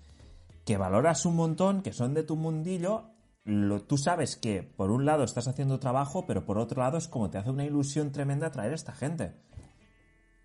[0.64, 3.10] que valoras un montón, que son de tu mundillo,
[3.44, 7.06] lo, tú sabes que por un lado estás haciendo trabajo, pero por otro lado es
[7.06, 9.34] como te hace una ilusión tremenda traer a esta gente.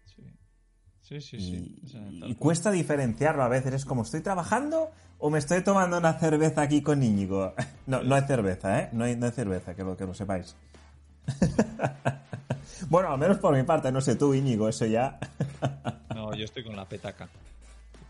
[0.06, 1.40] Sí, sí, sí.
[1.40, 1.80] sí.
[1.82, 2.38] Y, O sea, tal y cual.
[2.38, 6.82] cuesta diferenciarlo a veces, es como estoy trabajando o me estoy tomando una cerveza aquí
[6.82, 7.54] con Íñigo.
[7.88, 8.90] No, no hay cerveza, ¿eh?
[8.92, 10.58] No hay, no hay cerveza, que lo, que lo sepáis.
[12.90, 15.20] bueno, al menos por mi parte, no sé tú, Íñigo, eso ya.
[16.14, 17.30] No, yo estoy con la petaca.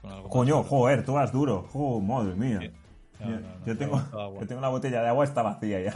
[0.01, 1.67] Con algo Coño, joder, tú vas duro.
[1.73, 2.59] Oh, madre mía.
[2.61, 2.69] Sí.
[3.19, 5.81] No, yo, no, no, yo yo tengo, yo tengo la botella de agua, está vacía
[5.81, 5.93] ya.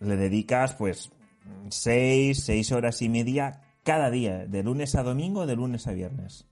[0.00, 1.12] Le dedicas, pues,
[1.68, 6.46] seis, seis horas y media cada día, de lunes a domingo, de lunes a viernes.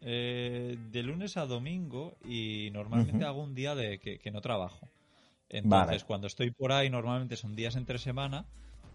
[0.00, 4.88] Eh, de lunes a domingo y normalmente hago un día de que, que no trabajo.
[5.48, 6.04] Entonces, Vale.
[6.06, 8.46] cuando estoy por ahí, normalmente son días entre semana,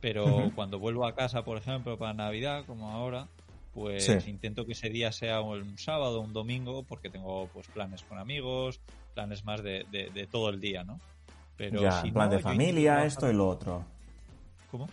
[0.02, 3.28] pero cuando vuelvo a casa, por ejemplo, para Navidad, como ahora,
[3.74, 8.04] pues intento que ese día sea un sábado o un domingo porque tengo pues planes
[8.04, 8.80] con amigos,
[9.14, 11.00] planes más de, de, todo el día, ¿no?
[11.56, 13.84] Pero ya, plan de familia, esto y lo otro.
[14.72, 14.88] ¿Cómo?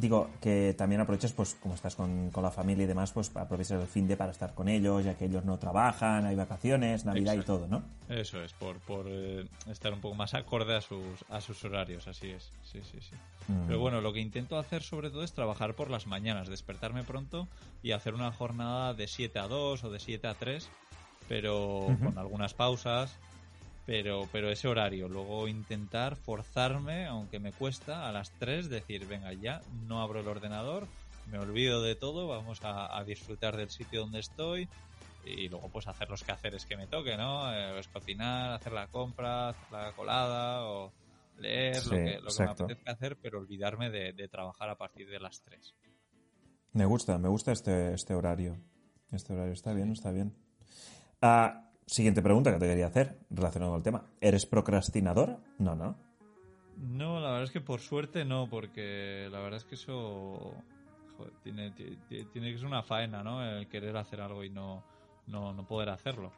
[0.00, 3.86] Digo, que también aproveches, pues como estás con, la familia y demás, pues aprovechas el
[3.86, 7.42] fin de para estar con ellos, ya que ellos no trabajan, hay vacaciones, Navidad y
[7.42, 7.82] todo, ¿no?
[8.08, 12.08] Eso es, por, por eh, estar un poco más acorde a sus, a sus horarios,
[12.08, 12.50] así es.
[12.62, 13.14] Sí, sí, sí.
[13.52, 13.66] Mm.
[13.66, 17.46] Pero bueno, lo que intento hacer sobre todo es trabajar por las mañanas, despertarme pronto
[17.82, 20.70] y hacer una jornada de 7 a 2 o de 7 a 3,
[21.28, 23.18] pero con algunas pausas
[23.86, 25.08] pero, pero ese horario.
[25.08, 30.28] Luego intentar forzarme, aunque me cuesta, a las 3 decir, venga, ya no abro el
[30.28, 30.86] ordenador,
[31.30, 34.68] me olvido de todo, vamos a, disfrutar del sitio donde estoy
[35.24, 37.52] y luego pues hacer los quehaceres que me toque, ¿no?
[37.52, 40.92] Eh, pues cocinar, hacer la compra, hacer la colada o
[41.36, 45.08] leer, lo que, lo que me apetezca hacer, pero olvidarme de, de, trabajar a partir
[45.08, 45.74] de las 3.
[46.72, 48.58] Me gusta, me gusta este, este horario.
[49.12, 50.34] Este horario está bien, está bien.
[51.20, 54.04] Ah, Siguiente pregunta que te quería hacer relacionado con el tema.
[54.20, 55.38] ¿Eres procrastinador?
[55.58, 55.96] No, no.
[56.76, 60.54] No, la verdad es que por suerte no, porque la verdad es que eso
[61.42, 63.44] tiene, tiene, que ser una faena, ¿no?
[63.44, 64.84] El querer hacer algo y no,
[65.26, 66.30] no, no poder hacerlo.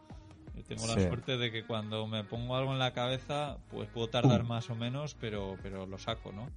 [0.66, 4.44] tengo la suerte de que cuando me pongo algo en la cabeza, pues puedo tardar
[4.44, 6.48] más o menos, pero, pero lo saco, ¿no?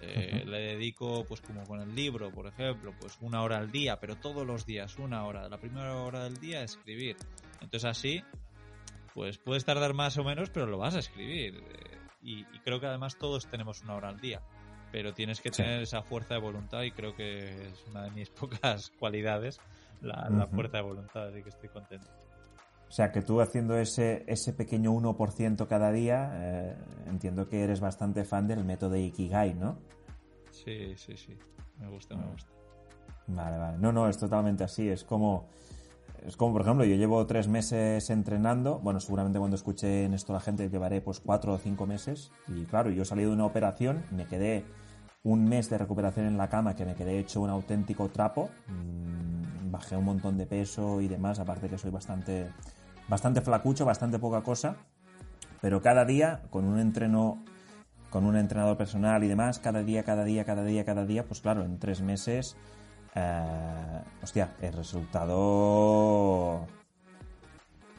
[0.00, 3.98] Eh, le dedico, pues como con el libro, por ejemplo, pues una hora al día,
[3.98, 5.48] pero todos los días, una hora.
[5.48, 7.16] La primera hora del día escribir.
[7.60, 8.22] Entonces así,
[9.14, 11.62] pues puedes tardar más o menos, pero lo vas a escribir.
[12.22, 14.42] Y, creo que además todos tenemos una hora al día.
[14.90, 18.30] Pero tienes que tener esa fuerza de voluntad y creo que es una de mis
[18.30, 19.60] pocas cualidades,
[20.00, 22.08] la, fuerza de voluntad, así que estoy contento.
[22.88, 26.76] O sea, que tú haciendo ese, ese pequeño 1% cada día, eh,
[27.06, 29.78] entiendo que eres bastante fan del método Ikigai, ¿no?
[30.52, 31.36] Sí, sí, sí.
[31.78, 32.50] Me gusta, me gusta.
[33.26, 33.78] Vale, vale.
[33.78, 34.88] No, no, es totalmente así.
[34.88, 35.48] Es como
[36.26, 38.78] es como, por ejemplo, yo llevo tres meses entrenando.
[38.80, 42.30] Bueno, seguramente cuando escuche en esto la gente llevaré pues cuatro o cinco meses.
[42.48, 44.64] Y claro, yo salí de una operación, me quedé
[45.22, 48.50] un mes de recuperación en la cama que me quedé hecho un auténtico trapo.
[48.66, 52.50] Mm, bajé un montón de peso y demás, aparte que soy bastante,
[53.08, 54.76] bastante flacucho, bastante poca cosa.
[55.60, 57.42] Pero cada día, con un entreno,
[58.10, 61.40] con un entrenador personal y demás, cada día, cada día, cada día, cada día, pues
[61.40, 62.56] claro, en tres meses
[63.14, 66.66] eh, hostia, el resultado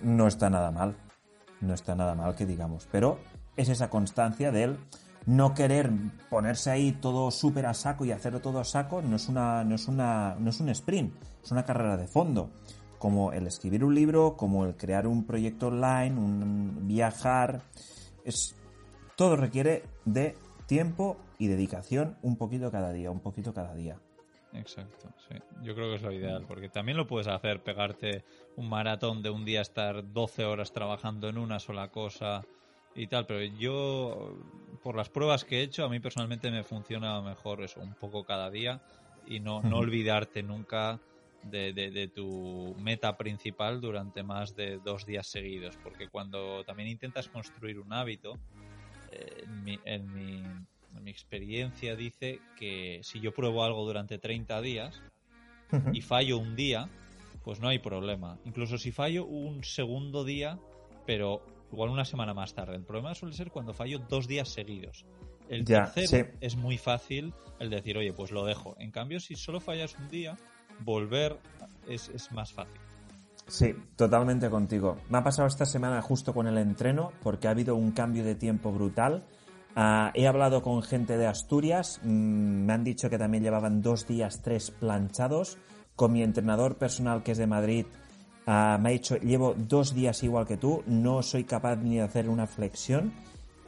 [0.02, 0.96] no está nada mal.
[1.62, 2.88] No está nada mal que digamos.
[2.92, 3.20] Pero
[3.58, 4.80] es esa constancia de él
[5.26, 5.92] no querer
[6.30, 9.02] ponerse ahí todo súper a saco y hacerlo todo a saco.
[9.02, 11.14] No es, una, no, es una, no es un sprint,
[11.44, 12.50] es una carrera de fondo.
[12.98, 17.62] Como el escribir un libro, como el crear un proyecto online, un viajar.
[18.26, 18.56] Es,
[19.16, 23.98] todo requiere de tiempo y dedicación un poquito cada día, un poquito cada día.
[24.54, 25.36] Exacto, sí.
[25.62, 28.24] Yo creo que es lo ideal, porque también lo puedes hacer, pegarte
[28.56, 32.46] un maratón de un día, estar 12 horas trabajando en una sola cosa
[32.96, 34.38] y tal, pero yo,
[34.82, 38.26] por las pruebas que he hecho, a mí personalmente me funciona mejor eso, un poco
[38.26, 38.82] cada día
[39.28, 41.00] y no, no olvidarte nunca
[41.44, 47.30] de, de, tu meta principal durante más de dos días seguidos, porque cuando también intentas
[47.30, 48.38] construir un hábito,
[49.12, 50.44] eh, en mi, en mi
[51.02, 55.02] mi experiencia dice que si yo pruebo algo durante 30 días
[55.94, 56.90] y fallo un día,
[57.44, 58.38] pues no hay problema.
[58.46, 60.60] Incluso si fallo un segundo día,
[61.06, 62.76] pero igual una semana más tarde.
[62.76, 65.06] El problema suele ser cuando fallo dos días seguidos.
[65.48, 68.76] El tercero es muy fácil el decir, oye, pues lo dejo.
[68.80, 70.38] En cambio, si solo fallas un día,
[70.80, 71.38] volver
[71.88, 72.80] es, es más fácil.
[73.48, 74.98] Sí, totalmente contigo.
[75.10, 78.36] Me ha pasado esta semana justo con el entreno porque ha habido un cambio de
[78.36, 79.24] tiempo brutal
[79.76, 84.08] Ah, he hablado con gente de Asturias, mm, me han dicho que también llevaban dos
[84.08, 85.58] días, tres planchados.
[85.96, 87.86] Con mi entrenador personal que es de Madrid,
[88.48, 92.04] ah, me ha dicho, llevo dos días igual que tú, no soy capaz ni de
[92.04, 93.14] hacer una flexión.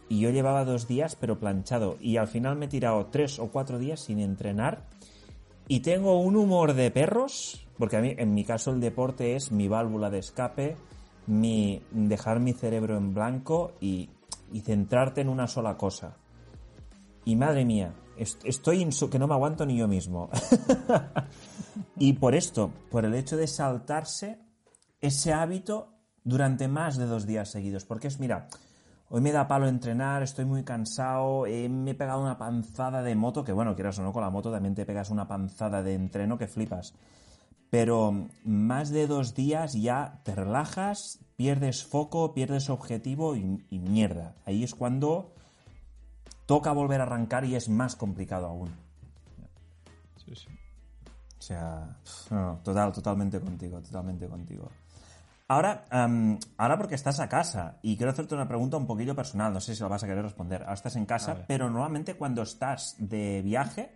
[0.09, 1.97] Y yo llevaba dos días, pero planchado.
[2.01, 4.85] Y al final me he tirado tres o cuatro días sin entrenar.
[5.69, 9.53] Y tengo un humor de perros, porque a mí, en mi caso, el deporte es
[9.53, 10.75] mi válvula de escape,
[11.27, 14.09] mi dejar mi cerebro en blanco y
[14.51, 16.17] y centrarte en una sola cosa.
[17.25, 20.29] Y madre mía, estoy que no me aguanto ni yo mismo.
[21.97, 24.39] y por esto, por el hecho de saltarse
[24.99, 27.85] ese hábito durante más de dos días seguidos.
[27.85, 28.47] Porque es, mira,
[29.09, 33.43] hoy me da palo entrenar, estoy muy cansado, me he pegado una panzada de moto,
[33.43, 36.37] que bueno, quieras o no, con la moto también te pegas una panzada de entreno
[36.37, 36.93] que flipas.
[37.71, 44.35] Pero más de dos días ya te relajas, pierdes foco, pierdes objetivo y, mierda.
[44.45, 45.33] Ahí es cuando
[46.45, 48.75] toca volver a arrancar y es más complicado aún.
[50.29, 51.97] O sea,
[52.29, 54.69] no, total, totalmente contigo, totalmente contigo.
[55.47, 55.85] Ahora,
[56.57, 59.75] ahora porque estás a casa y quiero hacerte una pregunta un poquillo personal, no sé
[59.75, 60.61] si lo vas a querer responder.
[60.63, 63.95] Ahora estás en casa, pero normalmente cuando estás de viaje,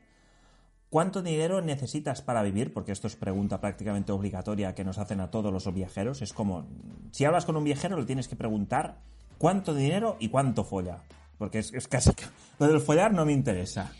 [0.96, 2.72] ¿cuánto dinero necesitas para vivir?
[2.72, 6.22] Porque esto es pregunta prácticamente obligatoria que nos hacen a todos los viajeros.
[6.22, 6.68] Es como,
[7.12, 9.02] si hablas con un viajero le tienes que preguntar
[9.38, 11.02] cuánto dinero y cuánto folla.
[11.38, 12.12] Porque es, es casi.
[12.60, 13.92] Lo del follar no me interesa.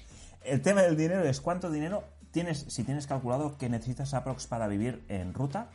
[0.46, 4.70] El tema del dinero es cuánto dinero tienes, si tienes calculado que necesitas aprox para
[4.70, 5.72] vivir en ruta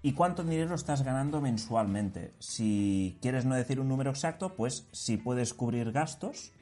[0.00, 2.34] y cuánto dinero estás ganando mensualmente.
[2.38, 6.52] Si quieres no decir un número exacto, pues si puedes cubrir gastos,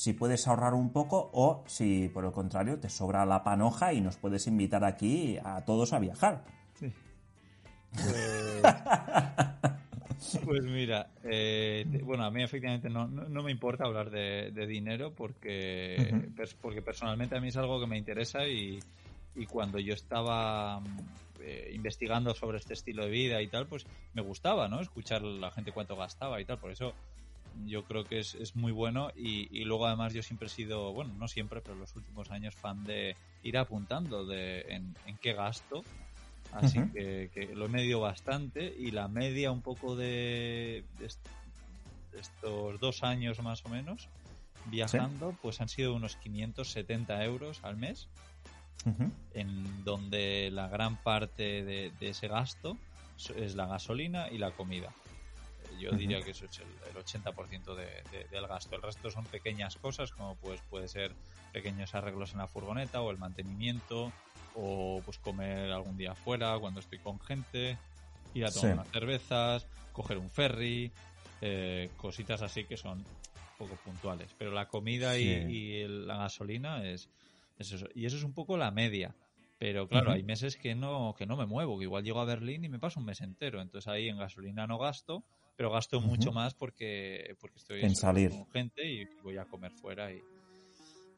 [0.00, 4.00] si puedes ahorrar un poco o si por el contrario te sobra la panoja y
[4.00, 6.42] nos puedes invitar aquí a todos a viajar.
[6.72, 6.90] Sí.
[7.92, 8.62] Pues,
[10.46, 16.30] pues mira, eh, bueno, a mí efectivamente no, no, me importa hablar de, dinero porque,
[16.62, 18.78] porque personalmente a mí es algo que me interesa y,
[19.34, 20.80] y cuando yo estaba
[21.40, 24.80] eh, investigando sobre este estilo de vida y tal, pues me gustaba, ¿no?
[24.80, 26.94] Escuchar la gente cuánto gastaba y tal, por eso
[27.66, 31.14] yo creo que es, es muy bueno y, luego además yo siempre he sido, bueno,
[31.14, 35.84] no siempre, pero los últimos años fan de ir apuntando de en, qué gasto,
[36.52, 40.84] así que, lo he medido bastante y la media un poco de,
[42.12, 44.08] estos dos años más o menos
[44.66, 48.08] viajando, pues han sido unos 570 euros al mes
[49.34, 52.76] en donde la gran parte de, ese gasto
[53.36, 54.92] es la gasolina y la comida.
[55.78, 58.76] Yo diría que eso es el, 80% del gasto.
[58.76, 61.14] El resto son pequeñas cosas como pues puede ser
[61.52, 64.12] pequeños arreglos en la furgoneta o el mantenimiento
[64.54, 67.78] o pues comer algún día afuera cuando estoy con gente,
[68.34, 70.92] ir a tomar unas cervezas, coger un ferry,
[71.40, 73.04] eh, cositas así que son
[73.58, 74.34] poco puntuales.
[74.38, 77.08] Pero la comida y, la gasolina es,
[77.94, 79.14] y eso es un poco la media.
[79.58, 82.64] Pero claro, hay meses que no, que no me muevo, que igual llego a Berlín
[82.64, 83.60] y me paso un mes entero.
[83.60, 85.22] Entonces ahí en gasolina no gasto,
[85.60, 88.30] pero gasto mucho más porque, porque estoy en salir.
[88.30, 90.18] con gente y voy a comer fuera y,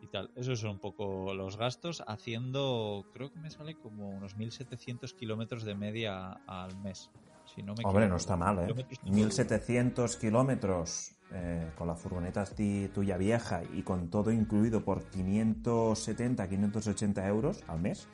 [0.01, 0.32] y tal.
[0.35, 5.62] Esos son un poco los gastos, haciendo, creo que me sale como unos 1.700 kilómetros
[5.62, 7.09] de media al mes.
[7.55, 8.74] Si no me Hombre, no está mal, ¿eh?
[9.05, 12.44] 1.700 kilómetros eh, con la furgoneta
[12.93, 18.09] tuya vieja y con todo incluido por 570, 580 euros al mes,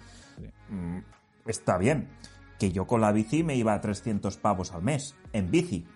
[0.69, 0.99] mm,
[1.47, 2.11] está bien.
[2.59, 5.87] Que yo con la bici me iba a 300 pavos al mes, en bici.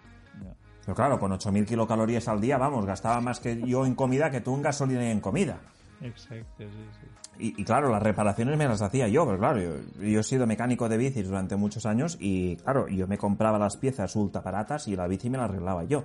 [0.85, 4.41] Pero claro, con 8.000 kilocalorías al día, vamos, gastaba más que yo en comida que
[4.41, 5.61] tú en gasolina y en comida.
[6.01, 7.07] Exacto, sí, sí.
[7.39, 10.89] Y, claro, las reparaciones me las hacía yo, pero claro, yo, yo, he sido mecánico
[10.89, 14.95] de bicis durante muchos años y claro, yo me compraba las piezas ultra baratas y
[14.95, 16.05] la bici me la arreglaba yo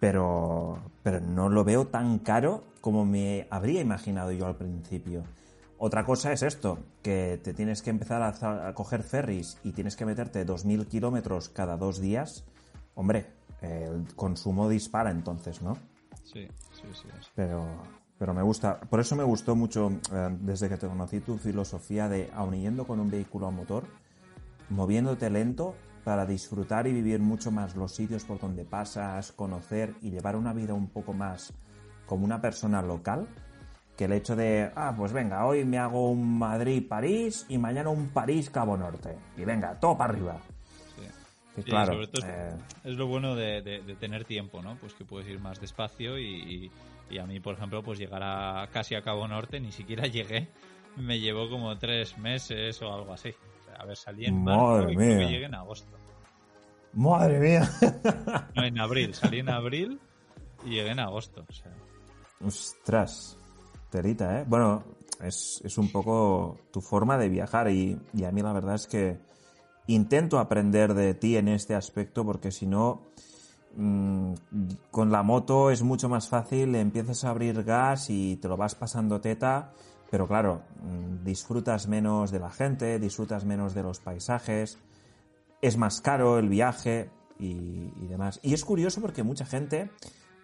[0.00, 5.22] pero, pero no lo veo tan caro como me habría imaginado yo al principio.
[5.78, 10.06] Otra cosa es esto, que te tienes que empezar a, coger ferries y tienes que
[10.06, 12.44] meterte 2.000 kilómetros cada dos días.
[12.94, 13.26] Hombre,
[13.60, 15.76] el consumo dispara entonces, ¿no?
[16.24, 17.08] Sí, sí, sí.
[17.34, 17.64] Pero,
[18.18, 22.08] pero me gusta, por eso me gustó mucho eh, desde que te conocí tu filosofía
[22.08, 23.84] de aun yendo con un vehículo a motor,
[24.68, 25.74] moviéndote lento,
[26.04, 30.52] para disfrutar y vivir mucho más los sitios por donde pasas, conocer y llevar una
[30.52, 31.52] vida un poco más
[32.06, 33.28] como una persona local,
[33.96, 38.08] que el hecho de, ah, pues venga, hoy me hago un Madrid-París y mañana un
[38.08, 39.16] París-Cabo Norte.
[39.36, 40.40] Y venga, todo para arriba.
[41.62, 41.70] Sí.
[41.70, 42.50] claro, eh,
[42.84, 44.76] es lo bueno de, tener tiempo, ¿no?
[44.76, 46.70] Pues que puedes ir más despacio y,
[47.18, 50.48] a mí, por ejemplo, pues llegar a casi a Cabo Norte, ni siquiera llegué,
[50.96, 53.34] me llevó como tres meses o algo así.
[53.78, 55.96] A ver, salí en marzo y llegué en agosto.
[56.92, 57.70] Madre mía.
[58.54, 59.14] No, en abril.
[59.14, 60.00] Salí en abril
[60.64, 61.44] y llegué en agosto.
[62.44, 63.38] Ostras.
[63.90, 64.44] Terita, ¿eh?
[64.46, 64.84] Bueno,
[65.22, 69.18] es, un poco tu forma de viajar y, a mí la verdad es que
[69.94, 73.02] intento aprender de ti en este aspecto porque si no,
[73.76, 74.34] mm,
[74.90, 78.74] con la moto es mucho más fácil, empiezas a abrir gas y te lo vas
[78.74, 79.72] pasando teta
[80.10, 84.78] pero claro, mm, disfrutas menos de la gente, disfrutas menos de los paisajes,
[85.62, 88.40] es más caro el viaje y, demás.
[88.42, 89.90] Y es curioso porque mucha gente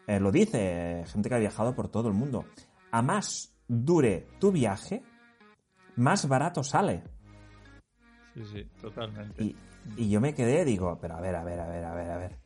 [0.07, 2.45] eh, lo dice, gente que ha viajado por todo el mundo.
[2.93, 5.03] A más dure tu viaje,
[5.97, 7.03] más barato sale.
[8.37, 9.43] Sí, sí, totalmente.
[9.97, 12.19] Y, yo me quedé, digo, pero a ver, a ver, a ver, a ver, a
[12.19, 12.39] ver.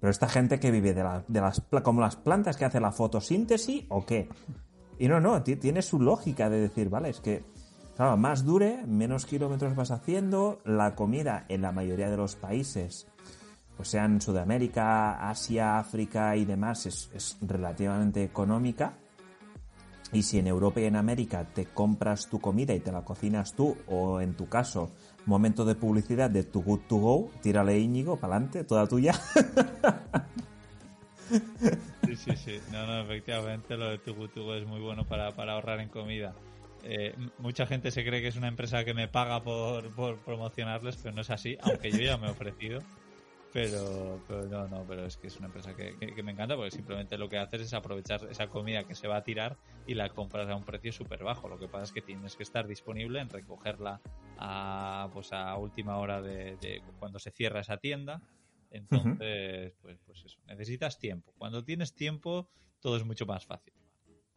[0.00, 3.84] Pero esta gente que vive de, de las como las plantas que hace la fotosíntesis
[3.90, 4.30] o qué?
[4.98, 7.44] Y no, no, tiene su lógica de decir, vale, es que,
[7.96, 13.06] claro, más dure, menos kilómetros vas haciendo, la comida en la mayoría de los países,
[13.76, 18.94] pues sean Sudamérica, Asia, África y demás, es, relativamente económica.
[20.12, 23.54] Y si en Europa y en América te compras tu comida y te la cocinas
[23.54, 24.90] tú, o en tu caso,
[25.26, 29.12] momento de publicidad de tu Good to Go, tírale Íñigo, para adelante, toda tuya.
[32.06, 32.60] Sí, sí, sí.
[32.70, 35.88] No, no, efectivamente lo de tu Good to Go es muy bueno para, ahorrar en
[35.88, 36.34] comida.
[36.84, 39.90] Eh, mucha gente se cree que es una empresa que me paga por,
[40.24, 42.80] promocionarles, pero no es así, aunque yo ya me he ofrecido.
[43.52, 46.72] Pero, pero no, no, pero es que es una empresa que, que, me encanta porque
[46.72, 50.10] simplemente lo que haces es aprovechar esa comida que se va a tirar y la
[50.10, 51.48] compras a un precio súper bajo.
[51.48, 54.02] Lo que pasa es que tienes que estar disponible en recogerla
[54.38, 58.22] a, pues a última hora de, de cuando se cierra esa tienda.
[58.70, 61.32] Entonces, pues, pues eso, necesitas tiempo.
[61.38, 62.48] Cuando tienes tiempo,
[62.80, 63.72] todo es mucho más fácil.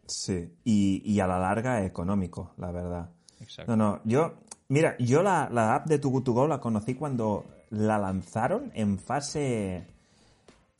[0.05, 3.09] Sí, y, y a la larga económico, la verdad.
[3.39, 3.75] Exacto.
[3.75, 7.97] No, no, yo, mira, yo la, la app de Too Go la conocí cuando la
[7.97, 9.87] lanzaron en fase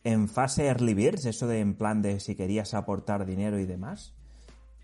[0.04, 4.16] en fase early birds, eso de en plan de si querías aportar dinero y demás.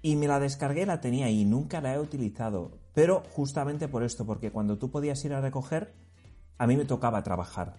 [0.06, 2.78] Y me la descargué, la tenía y nunca la he utilizado.
[2.94, 5.96] Pero justamente por esto, porque cuando tú podías ir a recoger,
[6.60, 7.78] a mí me tocaba trabajar.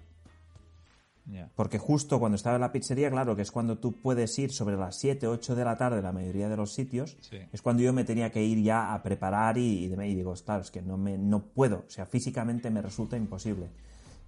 [1.55, 4.77] Porque justo cuando estaba en la pizzería, claro, que es cuando tú puedes ir sobre
[4.77, 7.17] las 7, 8 de la tarde, la mayoría de los sitios,
[7.53, 10.63] es cuando yo me tenía que ir ya a preparar y, y, y digo, claro,
[10.63, 13.71] es que no, me, no puedo, o sea, físicamente me resulta imposible.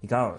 [0.01, 0.37] Y claro,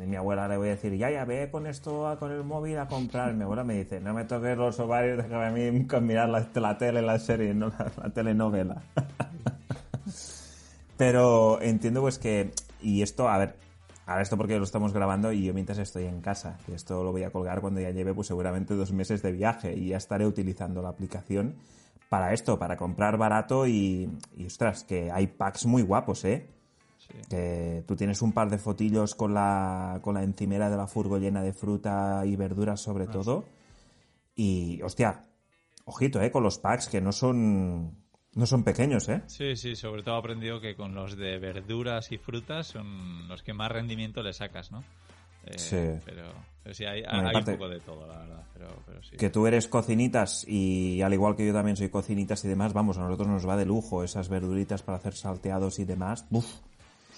[0.00, 2.78] a mi abuela le voy a decir, ya, ya, ve con esto, con el móvil
[2.78, 3.34] a comprar.
[3.34, 7.02] Mi abuela me dice, no me toques los ovarios, déjame a mí mirar la, tele,
[7.02, 8.82] la serie, no la, la telenovela.
[10.96, 13.56] Pero entiendo pues que, y esto, a ver,
[14.10, 17.12] Ahora esto porque lo estamos grabando y yo mientras estoy en casa, que esto lo
[17.12, 20.26] voy a colgar cuando ya lleve pues seguramente dos meses de viaje y ya estaré
[20.26, 21.54] utilizando la aplicación
[22.08, 26.48] para esto, para comprar barato y, y ostras, que hay packs muy guapos, ¿eh?
[27.10, 27.28] Sí.
[27.28, 31.18] Que tú tienes un par de fotillos con la, con la encimera de la furgo
[31.18, 33.44] llena de fruta y verduras sobre ah, todo.
[34.34, 34.78] Sí.
[34.78, 35.26] Y, hostia,
[35.84, 36.30] ojito, ¿eh?
[36.30, 38.00] Con los packs que no son
[38.32, 39.22] no son pequeños, ¿eh?
[39.26, 43.42] Sí, sí, sobre todo he aprendido que con los de verduras y frutas son los
[43.42, 44.84] que más rendimiento le sacas, ¿no?
[45.46, 45.76] Eh, sí.
[46.04, 46.32] Pero,
[46.62, 48.44] pero sí, hay, hay un poco de todo, la verdad.
[48.54, 49.16] Pero, pero sí.
[49.16, 52.98] Que tú eres cocinitas y al igual que yo también soy cocinitas y demás, vamos,
[52.98, 56.26] a nosotros nos va de lujo esas verduritas para hacer salteados y demás.
[56.30, 56.46] ¡Buf!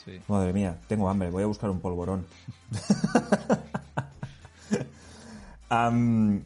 [0.04, 0.20] Sí.
[0.28, 2.26] Madre mía, tengo hambre, voy a buscar un polvorón.
[5.70, 6.42] um,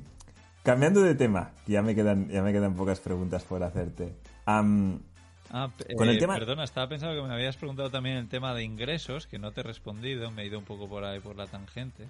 [0.62, 4.14] cambiando de tema, ya me quedan, ya me quedan pocas preguntas por hacerte.
[4.46, 4.98] Um,
[5.50, 6.34] ah, con el eh, tema...
[6.34, 9.60] Perdona, estaba pensando que me habías preguntado también el tema de ingresos, que no te
[9.60, 12.04] he respondido, me he ido un poco por ahí por la tangente.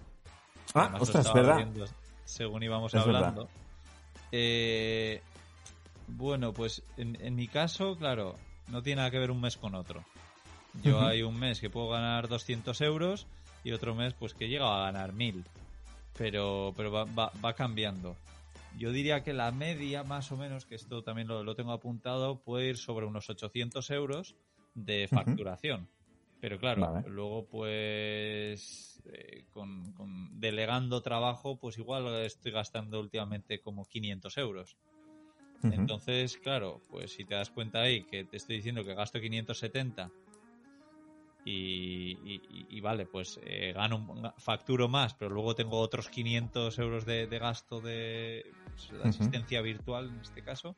[0.74, 1.68] Ah, Además, ostras, verdad.
[2.24, 3.48] según íbamos es hablando.
[4.32, 5.22] Eh,
[6.08, 8.34] bueno, pues en, en, mi caso, claro,
[8.68, 10.04] no tiene nada que ver un mes con otro.
[10.82, 11.08] Yo uh -huh.
[11.08, 13.26] hay un mes que puedo ganar 200 euros
[13.64, 15.44] y otro mes pues que llega a ganar 1000.
[16.16, 18.16] Pero, pero va, va, va cambiando.
[18.78, 22.40] Yo diría que la media, más o menos, que esto también lo, lo tengo apuntado,
[22.40, 24.36] puede ir sobre unos 800 euros
[24.74, 25.80] de facturación.
[25.80, 26.38] Uh -huh.
[26.40, 27.08] Pero claro, vale.
[27.08, 34.76] luego pues eh, con, con, delegando trabajo, pues igual estoy gastando últimamente como 500 euros.
[35.62, 35.74] Uh -huh.
[35.74, 40.10] Entonces, claro, pues si te das cuenta ahí que te estoy diciendo que gasto 570
[41.46, 47.06] y, y, y, vale, pues eh, gano, facturo más, pero luego tengo otros 500 euros
[47.06, 49.64] de, de gasto de, pues, de asistencia uh -huh.
[49.64, 50.74] virtual en este caso,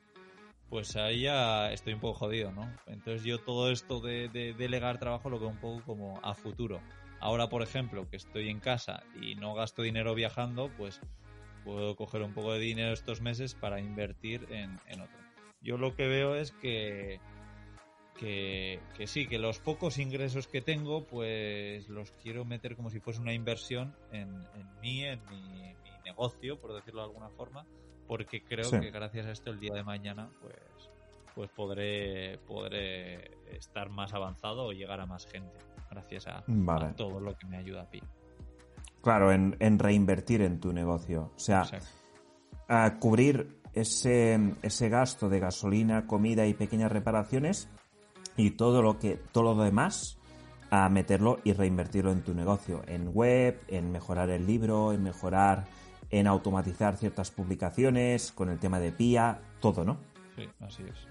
[0.69, 2.71] pues ahí ya estoy un poco jodido, ¿no?
[2.85, 6.79] Entonces yo todo esto de, de delegar trabajo lo veo un poco como a futuro.
[7.19, 11.01] Ahora, por ejemplo, que estoy en casa y no gasto dinero viajando, pues
[11.63, 15.17] puedo coger un poco de dinero estos meses para invertir en, en otro.
[15.61, 17.19] Yo lo que veo es que
[18.19, 22.99] que, que, sí, que los pocos ingresos que tengo, pues los quiero meter como si
[22.99, 27.65] fuese una inversión en, en mí, en mi, mi, negocio, por decirlo de alguna forma,
[28.07, 28.79] porque creo sí.
[28.79, 30.55] que gracias a esto el día de mañana, pues,
[31.33, 35.57] pues podré, podré estar más avanzado o llegar a más gente,
[35.89, 36.87] gracias a, vale.
[36.87, 38.01] a todo lo que me ayuda a Pi.
[39.01, 41.31] Claro, en, en, reinvertir en tu negocio.
[41.35, 41.63] O sea,
[42.67, 47.69] a cubrir ese, ese gasto de gasolina, comida y pequeñas reparaciones
[48.39, 50.17] y todo lo que todo lo demás
[50.69, 55.65] a meterlo y reinvertirlo en tu negocio, en web, en mejorar el libro, en mejorar,
[56.09, 59.97] en automatizar ciertas publicaciones, con el tema de PIA, todo, ¿no?
[60.37, 61.07] Sí, así es.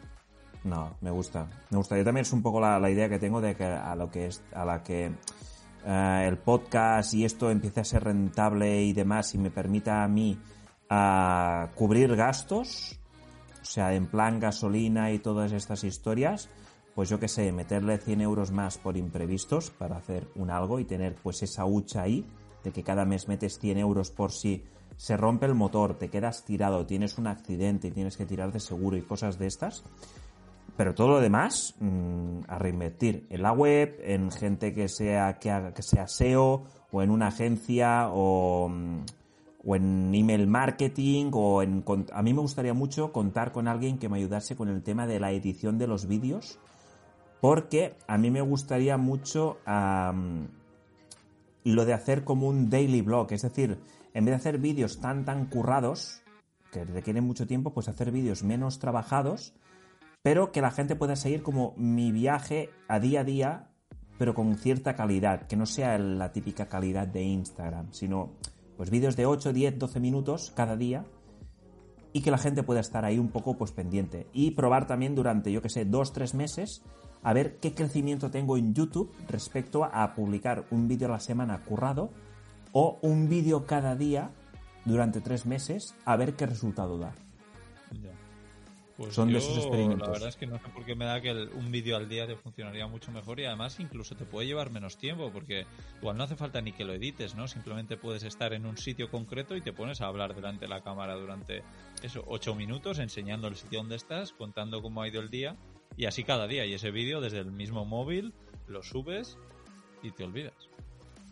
[0.64, 1.46] No, me gusta.
[1.70, 1.98] Me gusta.
[1.98, 4.28] Yo también es un poco la, la idea que tengo de que a lo que
[4.28, 5.12] es, a la que
[5.84, 10.08] uh, el podcast y esto empiece a ser rentable y demás y me permita a
[10.08, 10.38] mí
[10.90, 12.98] uh, cubrir gastos,
[13.60, 16.48] o sea, en plan gasolina y todas estas historias,
[16.98, 20.84] pues yo que sé, meterle 100 euros más por imprevistos para hacer un algo y
[20.84, 22.26] tener pues esa hucha ahí
[22.64, 24.64] de que cada mes metes 100 euros por si
[24.96, 28.58] se rompe el motor, te quedas tirado, tienes un accidente y tienes que tirar de
[28.58, 29.84] seguro y cosas de estas.
[30.76, 35.52] Pero todo lo demás, mm, a reinvertir en la web, en gente que sea, que,
[35.52, 39.04] haga, que sea SEO, o en una agencia, o, mm,
[39.64, 41.84] o en email marketing, o en...
[42.12, 45.20] A mí me gustaría mucho contar con alguien que me ayudase con el tema de
[45.20, 46.58] la edición de los vídeos,
[47.40, 49.58] porque a mí me gustaría mucho
[51.64, 53.78] lo de hacer como un daily blog, es decir,
[54.14, 56.22] en vez de hacer vídeos tan tan currados,
[56.72, 59.54] que requieren mucho tiempo, pues hacer vídeos menos trabajados,
[60.22, 63.68] pero que la gente pueda seguir como mi viaje a día a día,
[64.18, 68.32] pero con cierta calidad, que no sea la típica calidad de Instagram, sino
[68.76, 71.04] pues vídeos de 8, 10, 12 minutos cada día
[72.12, 74.26] y que la gente pueda estar ahí un poco pues pendiente.
[74.32, 76.82] Y probar también durante, yo que sé, 2, 3 meses
[77.22, 81.64] a ver qué crecimiento tengo en YouTube respecto a publicar un vídeo a la semana
[81.64, 82.10] currado
[82.72, 84.30] o un vídeo cada día
[84.84, 87.14] durante 3 meses a ver qué resultado da.
[88.98, 90.08] Pues Son de esos experimentos.
[90.08, 92.26] La verdad es que no sé por qué me da que un vídeo al día
[92.26, 95.66] te funcionaría mucho mejor y además incluso te puede llevar menos tiempo porque
[96.00, 97.46] igual no hace falta ni que lo edites, ¿no?
[97.46, 100.82] Simplemente puedes estar en un sitio concreto y te pones a hablar delante de la
[100.82, 101.62] cámara durante
[102.02, 105.54] eso, ocho minutos enseñando el sitio donde estás, contando cómo ha ido el día
[105.96, 106.66] y así cada día.
[106.66, 108.32] Y ese vídeo desde el mismo móvil
[108.66, 109.38] lo subes
[110.02, 110.54] y te olvidas.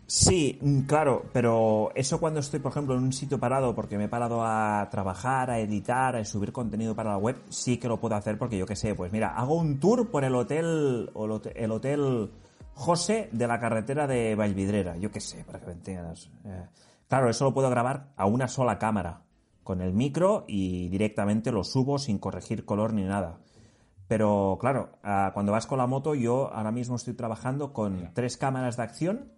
[0.07, 4.05] Sí, mm, claro, pero eso cuando estoy, por ejemplo, en un sitio parado porque me
[4.05, 7.99] he parado a trabajar, a editar, a subir contenido para la web, sí que lo
[7.99, 11.09] puedo hacer porque yo qué sé, pues mira, hago un tour por el hotel,
[11.55, 12.31] el hotel
[12.73, 16.29] José de la carretera de Valvidrera, yo qué sé, para que me entiendas.
[16.45, 16.67] Eh,
[17.09, 19.23] claro, eso lo puedo grabar a una sola cámara,
[19.67, 23.39] con el micro y directamente lo subo sin corregir color ni nada.
[24.07, 28.37] Pero claro, ah, cuando vas con la moto, yo ahora mismo estoy trabajando con tres
[28.37, 29.31] cámaras de acción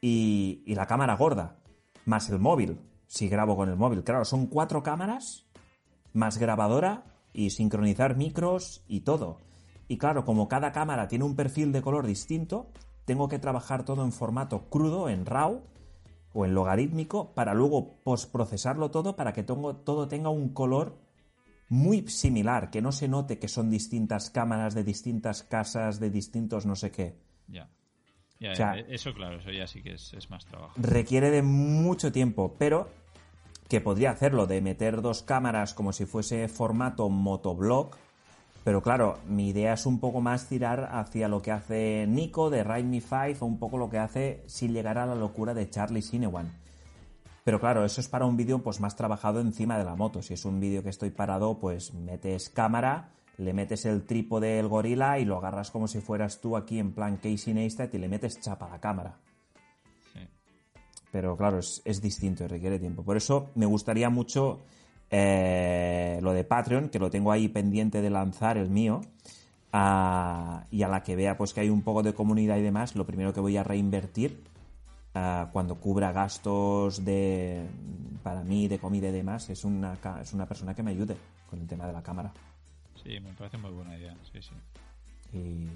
[0.00, 1.56] y, la cámara gorda,
[2.06, 4.04] más el móvil, si grabo con el móvil.
[4.04, 5.46] Claro, son cuatro cámaras,
[6.12, 9.38] más grabadora y sincronizar micros y todo.
[9.88, 12.70] Y claro, como cada cámara tiene un perfil de color distinto,
[13.04, 15.62] tengo que trabajar todo en formato crudo, en RAW
[16.32, 21.01] o en logarítmico, para luego postprocesarlo todo para que todo tenga un color
[21.72, 26.66] muy similar, que no se note que son distintas cámaras de distintas casas, de distintos
[26.66, 27.16] no sé qué.
[27.48, 27.70] Ya.
[28.40, 30.74] Eh, eso, claro, eso ya sí que es, más trabajo.
[30.76, 32.90] Requiere de mucho tiempo, pero
[33.70, 37.96] que podría hacerlo, de meter dos cámaras como si fuese formato motoblog.
[38.64, 42.64] Pero claro, mi idea es un poco más tirar hacia lo que hace Nico de
[42.64, 45.70] Ride Me 5 o un poco lo que hace sin llegar a la locura de
[45.70, 46.52] Charlie Sinewan.
[47.44, 50.22] Pero claro, eso es para un vídeo pues más trabajado encima de la moto.
[50.22, 54.68] Si es un vídeo que estoy parado, pues metes cámara, le metes el trípode del
[54.68, 58.08] gorila y lo agarras como si fueras tú aquí en plan Casey Neistat y le
[58.08, 59.16] metes chapa a la cámara.
[61.10, 63.02] Pero claro, es, distinto, requiere tiempo.
[63.02, 64.60] Por eso me gustaría mucho
[65.10, 69.02] eh, lo de Patreon, que lo tengo ahí pendiente de lanzar el mío.
[69.72, 73.04] y a la que vea pues que hay un poco de comunidad y demás, lo
[73.04, 74.51] primero que voy a reinvertir
[75.12, 77.66] cuando cubra gastos de
[78.22, 81.16] para mí de comida y demás es una, es una persona que me ayude
[81.50, 82.32] con el tema de la cámara.
[83.02, 84.54] Sí, me parece muy buena idea, sí, sí.
[85.34, 85.66] Y,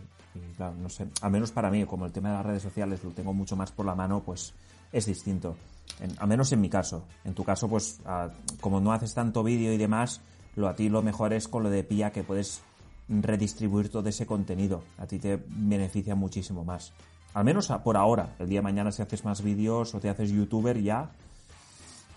[0.56, 3.10] claro, no sé, al menos para mí, como el tema de las redes sociales lo
[3.10, 4.54] tengo mucho más por la mano, pues
[4.92, 5.56] es distinto.
[6.00, 7.06] En, al menos en mi caso.
[7.24, 8.00] En tu caso, pues
[8.60, 10.20] como no haces tanto vídeo y demás,
[10.54, 12.62] lo a ti lo mejor es con lo de pilla que puedes
[13.08, 14.82] redistribuir todo ese contenido.
[14.98, 16.92] A ti te beneficia muchísimo más.
[17.36, 18.34] Al menos por ahora.
[18.38, 21.10] El día de mañana si haces más vídeos o te haces youtuber ya...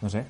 [0.02, 0.26] No sé.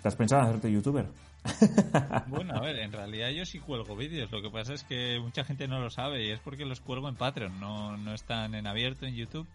[0.00, 1.08] ¿Te has pensado en hacerte youtuber?
[2.28, 4.30] Bueno, a ver, en realidad yo sí cuelgo vídeos.
[4.30, 7.08] Lo que pasa es que mucha gente no lo sabe y es porque los cuelgo
[7.08, 7.58] en Patreon.
[7.58, 9.48] No, no están en abierto en YouTube.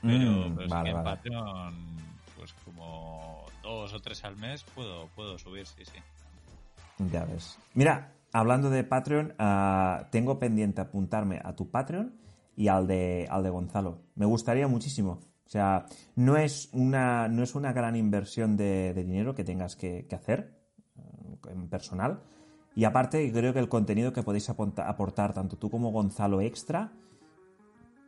[0.00, 1.74] Pero, mm, en Patreon,
[2.38, 5.98] pues como dos o tres al mes puedo, puedo subir, sí, sí.
[7.12, 7.58] Ya ves.
[7.74, 12.23] Mira, hablando de Patreon, ah, tengo pendiente apuntarme a tu Patreon
[12.56, 13.98] y al de, al de Gonzalo.
[14.14, 15.20] Me gustaría muchísimo.
[15.46, 15.86] O sea,
[16.16, 20.54] no es una, no es una gran inversión de, dinero que tengas que hacer,
[21.50, 22.20] en personal.
[22.74, 26.92] Y aparte, creo que el contenido que podéis aportar, tanto tú como Gonzalo Extra,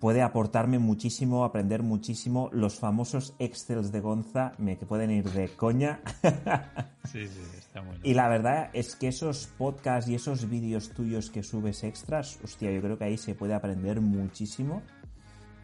[0.01, 2.49] puede aportarme muchísimo, aprender muchísimo.
[2.53, 6.01] Los famosos Excels de Gonza me que pueden ir de coña.
[7.07, 11.31] Sí, sí, está muy Y la verdad es que esos podcasts y esos vídeos tuyos
[11.31, 14.83] que subes extras, hostia, yo creo que ahí se puede aprender muchísimo.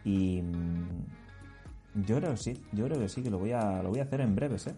[0.05, 3.89] Y mm, yo creo que sí, yo creo que sí, que lo voy a, lo
[3.89, 4.75] voy a hacer en breves, ¿eh?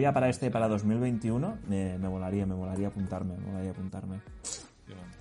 [0.00, 4.20] ya para este, para 2021, me, me molaría, me molaría apuntarme, me molaría apuntarme.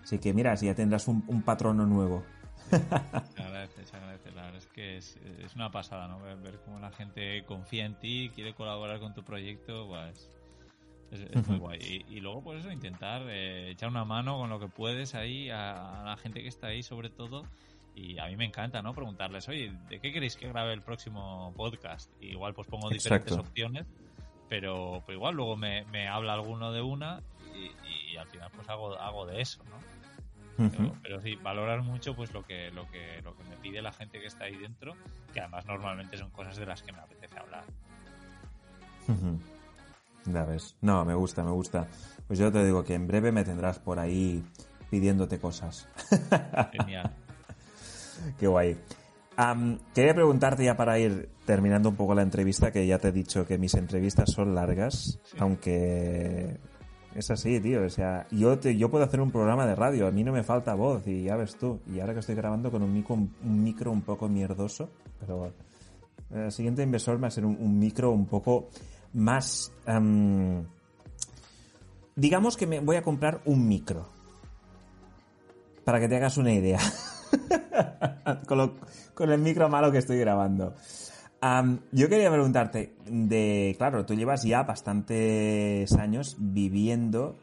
[0.03, 2.23] Así que mira, si ya tendrás un, patrono nuevo.
[2.71, 4.31] Se agradece, se agradece.
[4.31, 5.17] La verdad es que es,
[5.55, 6.19] una pasada, ¿no?
[6.19, 10.29] Ver, cómo la gente confía en ti, quiere colaborar con tu proyecto, pues
[11.11, 12.05] es, muy guay.
[12.07, 16.03] Y, luego, pues eso, intentar eh, echar una mano con lo que puedes ahí a,
[16.05, 17.43] la gente que está ahí, sobre todo.
[17.93, 18.93] Y a mí me encanta, ¿no?
[18.93, 22.09] Preguntarles, oye, ¿de qué queréis que grabe el próximo podcast?
[22.21, 23.85] igual pues pongo diferentes opciones,
[24.47, 27.21] pero, pero, igual luego me, me habla alguno de una
[27.53, 29.90] y, al final pues hago, hago de eso, ¿no?
[31.01, 34.19] Pero, sí, valorar mucho pues lo que, lo que, lo que me pide la gente
[34.19, 34.95] que está ahí dentro,
[35.33, 37.63] que además normalmente son cosas de las que me apetece hablar.
[40.25, 40.75] Ya ves.
[40.81, 41.87] No, me gusta, me gusta.
[42.27, 44.43] Pues yo te digo que en breve me tendrás por ahí
[44.89, 45.87] pidiéndote cosas.
[46.71, 47.11] Genial.
[48.39, 48.77] Qué guay.
[49.93, 53.47] quería preguntarte ya para ir terminando un poco la entrevista, que ya te he dicho
[53.47, 56.59] que mis entrevistas son largas, aunque
[57.15, 57.83] es así, tío.
[57.83, 60.43] O sea, yo, te, yo puedo hacer un programa de radio, a mí no me
[60.43, 61.79] falta voz y ya ves tú.
[61.93, 64.89] Y ahora que estoy grabando con un micro un, micro un poco mierdoso,
[65.19, 65.51] pero
[66.33, 68.69] el siguiente inversor va a ser un micro un poco
[69.13, 69.71] más...
[72.15, 74.07] digamos que me voy a comprar un micro.
[75.83, 76.79] Para que te hagas una idea.
[78.47, 80.75] con, el micro malo que estoy grabando.
[81.91, 87.37] Yo quería preguntarte, de, claro, tú llevas ya bastantes años viviendo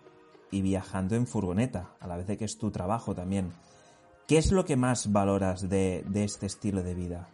[0.50, 3.52] y viajando en furgoneta, a la vez de que es tu trabajo también.
[4.26, 7.28] ¿Qué es lo que más valoras de este estilo de vida?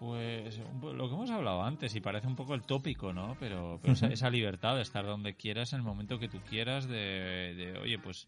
[0.00, 3.36] Pues lo que hemos hablado antes, y parece un poco el tópico, ¿no?
[3.38, 7.98] Pero, esa, libertad de estar donde quieras, en el momento que tú quieras, de, oye,
[7.98, 8.26] pues,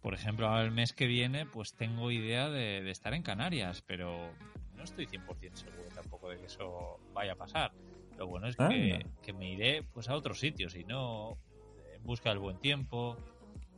[0.00, 4.30] por ejemplo, el mes que viene, pues tengo idea de, estar en Canarias, pero
[4.76, 5.87] no estoy 100% seguro
[6.28, 7.72] tampoco de que eso vaya a pasar.
[8.16, 11.38] Lo bueno es que, que, me iré pues a otros sitios y no
[11.94, 13.16] en busca del buen tiempo,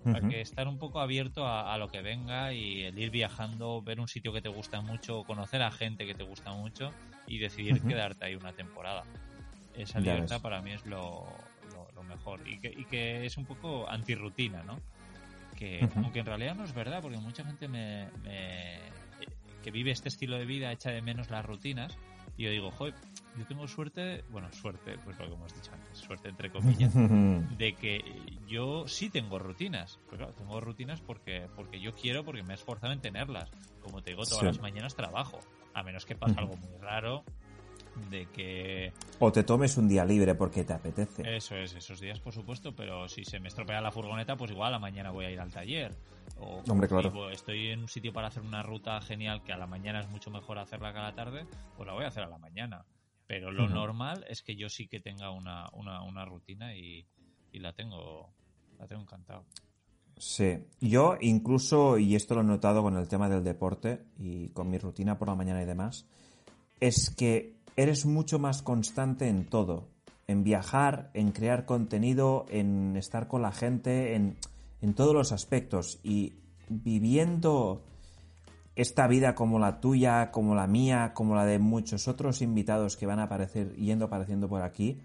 [0.02, 4.01] para que estar un poco abierto a, lo que venga y el ir viajando, ver
[4.01, 6.90] un sitio que te gusta mucho, conocer a gente que te gusta mucho
[7.27, 9.05] y decidir quedarte ahí una temporada.
[9.74, 11.27] Esa libertad para mí es lo,
[12.09, 14.81] mejor y que, y que, es un poco antirrutina, ¿no?
[15.55, 18.09] Que aunque en realidad no es verdad, porque mucha gente me,
[19.62, 21.97] que vive este estilo de vida echa de menos las rutinas
[22.41, 22.95] y yo digo, joder,
[23.37, 26.91] yo tengo suerte, bueno, suerte, pues lo que hemos dicho antes, suerte entre comillas,
[27.59, 28.03] de que
[28.49, 29.99] yo sí tengo rutinas.
[30.07, 33.51] Pues claro, tengo rutinas porque, porque yo quiero, porque me he esforzado en tenerlas.
[33.83, 35.39] Como te digo, todas las mañanas trabajo.
[35.75, 37.25] A menos que pase algo muy raro
[38.09, 38.93] de que...
[39.18, 41.36] O te tomes un día libre porque te apetece.
[41.36, 44.68] Eso es, esos días por supuesto, pero si se me estropea la furgoneta, pues igual
[44.68, 45.94] a la mañana voy a ir al taller.
[46.39, 47.31] O Hombre, claro.
[47.31, 50.31] estoy en un sitio para hacer una ruta genial que a la mañana es mucho
[50.31, 51.47] mejor hacerla que a la tarde,
[51.77, 52.85] pues la voy a hacer a la mañana.
[53.27, 57.06] Pero lo normal es que yo sí que tenga una, una, una rutina y,
[57.52, 58.35] y, la tengo
[58.77, 59.44] la tengo encantado.
[60.16, 64.68] Sí, yo incluso, y esto lo he notado con el tema del deporte y con
[64.68, 66.06] mi rutina por la mañana y demás,
[66.81, 69.89] es que eres mucho más constante en todo,
[70.27, 74.37] en viajar, en crear contenido, en estar con la gente, en,
[74.81, 76.35] en todos los aspectos y
[76.69, 77.83] viviendo
[78.77, 83.07] esta vida como la tuya, como la mía, como la de muchos otros invitados que
[83.07, 85.01] van a aparecer yendo apareciendo por aquí,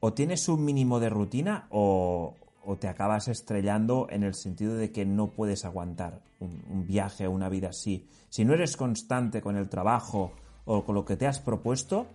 [0.00, 2.34] o tienes un mínimo de rutina o,
[2.80, 7.30] te acabas estrellando en el sentido de que no puedes aguantar un, un viaje o
[7.30, 8.08] una vida así.
[8.28, 10.32] Si no eres constante con el trabajo
[10.66, 12.06] o con lo que te has propuesto,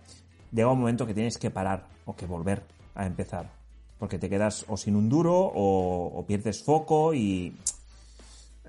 [0.52, 2.62] llega un momento que tienes que parar o que volver
[2.94, 3.50] a empezar.
[3.98, 7.56] Porque te quedas o sin un duro o, pierdes foco y...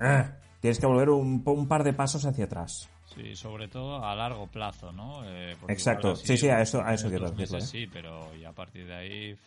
[0.00, 0.32] ¡ah!
[0.60, 2.88] tienes que volver un, par de pasos hacia atrás.
[3.14, 5.22] Sí, sobre todo a largo plazo, ¿no?
[5.24, 7.58] Eh, Exacto, sí, sí, a eso, a eso quiero decirlo.
[7.58, 7.60] ¿eh?
[7.60, 9.38] Sí, pero ya a partir de ahí.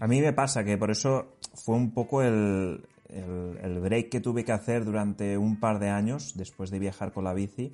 [0.00, 4.44] A mí me pasa que por eso fue un poco el, el, break que tuve
[4.44, 7.72] que hacer durante un par de años después de viajar con la bici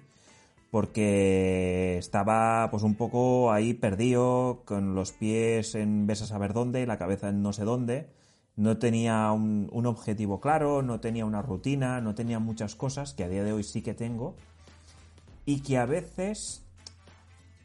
[0.70, 6.86] porque estaba pues un poco ahí perdido con los pies en ves a saber dónde
[6.86, 8.08] la cabeza en no sé dónde.
[8.56, 13.28] No tenía un, objetivo claro, no tenía una rutina, no tenía muchas cosas que a
[13.28, 14.34] día de hoy sí que tengo.
[15.46, 16.62] Y que a veces,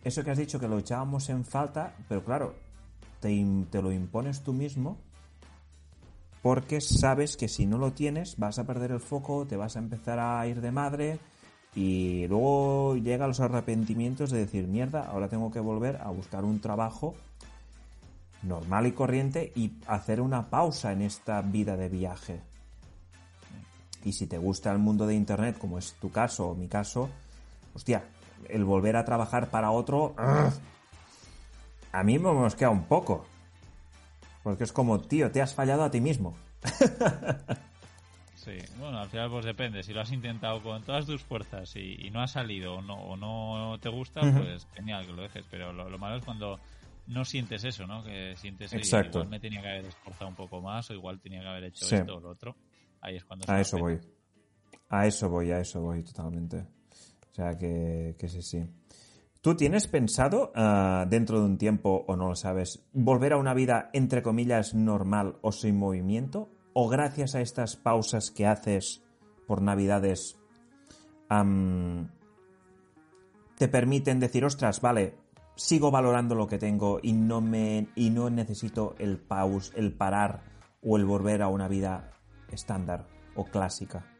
[0.04, 2.56] eso que has dicho que lo echábamos en falta, pero claro,
[3.20, 4.98] te lo impones tú mismo
[6.46, 9.80] porque sabes que si no lo tienes vas a perder el foco, te vas a
[9.80, 11.18] empezar a ir de madre
[11.74, 16.62] y luego llega los arrepentimientos de decir, mierda, ahora tengo que volver a buscar un
[16.62, 17.16] trabajo
[18.44, 22.42] normal y corriente y hacer una pausa en esta vida de viaje.
[24.04, 27.10] Y si te gusta el mundo de Internet, como es tu caso o mi caso,
[27.74, 28.04] hostia,
[28.50, 30.14] el volver a trabajar para otro,
[31.92, 33.26] a mí me mosquea un poco.
[34.46, 36.38] Porque es como, tío, te has fallado a ti mismo.
[38.36, 39.82] Sí, bueno, al final pues depende.
[39.82, 43.18] Si lo has intentado con todas tus fuerzas y, no ha salido o no, o
[43.18, 45.44] no te gusta, pues genial que lo dejes.
[45.50, 46.60] Pero lo, malo es cuando
[47.08, 48.04] no sientes eso, ¿no?
[48.04, 49.18] Que sientes Exacto.
[49.18, 51.86] igual me tenía que haber esforzado un poco más o igual tenía que haber hecho
[51.86, 52.56] esto o lo otro.
[53.02, 53.52] Ahí es cuando...
[53.52, 54.00] A eso voy.
[54.90, 56.68] A eso voy, a eso voy totalmente.
[57.32, 58.64] O sea que, que sí, sí.
[59.46, 63.54] ¿Tú tienes pensado ah, dentro de un tiempo, o no lo sabes, volver a una
[63.54, 66.50] vida entre comillas normal o sin movimiento?
[66.74, 69.04] ¿O gracias a estas pausas que haces
[69.46, 70.40] por Navidades
[73.60, 75.14] te permiten decir, ostras, vale,
[75.56, 80.42] sigo valorando lo que tengo y no me y no necesito el pause, el parar
[80.82, 82.14] o el volver a una vida
[82.50, 83.06] estándar
[83.36, 84.15] o clásica.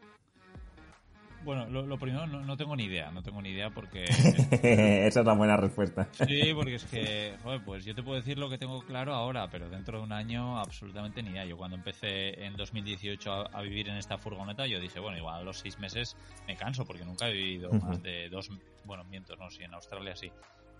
[1.46, 4.02] Bueno, lo, primero no, tengo ni idea, no tengo ni idea porque...
[4.50, 6.08] Esa es la buena respuesta.
[6.26, 9.48] sí, porque es que, joder, pues yo te puedo decir lo que tengo claro ahora,
[9.48, 11.44] pero dentro de un año absolutamente ni idea.
[11.44, 15.42] Yo cuando empecé en 2018 a, vivir en esta furgoneta, yo dije, bueno, igual a
[15.44, 16.16] los seis meses
[16.48, 18.50] me canso porque nunca he vivido más de dos,
[18.84, 20.32] bueno, miento, no, sí, en Australia sí,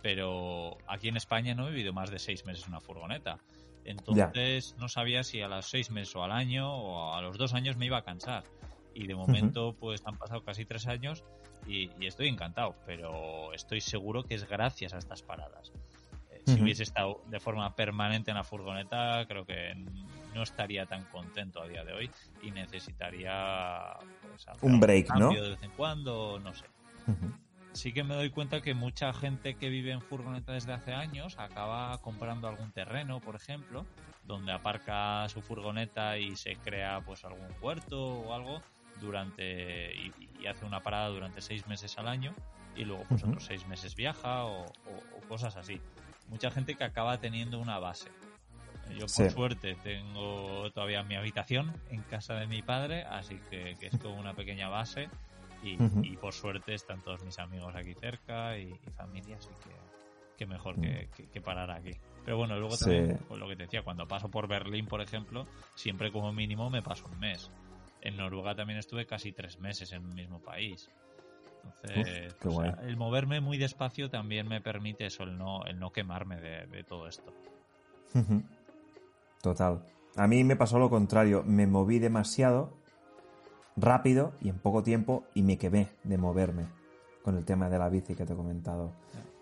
[0.02, 3.38] pero aquí en España no he vivido más de seis meses en una furgoneta.
[3.84, 7.54] Entonces no sabía si a los seis meses o al año o a los dos
[7.54, 8.42] años me iba a cansar.
[8.96, 11.22] Y de momento pues han pasado casi tres años
[11.66, 15.70] y, estoy encantado, pero estoy seguro que es gracias a estas paradas.
[16.30, 19.74] Eh, si hubiese estado de forma permanente en la furgoneta, creo que
[20.34, 22.10] no estaría tan contento a día de hoy
[22.42, 25.30] y necesitaría pues, un break, ¿no?
[25.30, 26.64] De vez en cuando, no sé
[27.76, 31.38] sí que me doy cuenta que mucha gente que vive en furgoneta desde hace años
[31.38, 33.84] acaba comprando algún terreno, por ejemplo,
[34.24, 38.62] donde aparca su furgoneta y se crea pues algún puerto o algo
[39.00, 40.12] durante y,
[40.46, 42.32] hace una parada durante seis meses al año
[42.76, 44.66] y luego pues otros seis meses viaja o,
[45.28, 45.80] cosas así.
[46.28, 48.10] Mucha gente que acaba teniendo una base.
[48.96, 53.86] Yo por suerte tengo todavía mi habitación en casa de mi padre, así que, que
[53.86, 55.08] es como una pequeña base
[55.62, 59.70] y, por suerte están todos mis amigos aquí cerca y, familia, así que,
[60.36, 61.92] que mejor que, que, parar aquí.
[62.24, 65.46] Pero bueno, luego también, pues lo que te decía, cuando paso por Berlín, por ejemplo,
[65.74, 67.50] siempre como mínimo me paso un mes.
[68.06, 70.88] En Noruega también estuve casi tres meses en el mismo país.
[71.64, 72.36] Entonces,
[72.82, 76.84] el moverme muy despacio también me permite eso, el no, el no quemarme de, de
[76.84, 77.32] todo esto.
[79.42, 79.84] Total.
[80.14, 81.42] A mí me pasó lo contrario.
[81.44, 82.78] Me moví demasiado
[83.74, 86.66] rápido y en poco tiempo y me quemé de moverme
[87.24, 88.92] con el tema de la bici que te he comentado.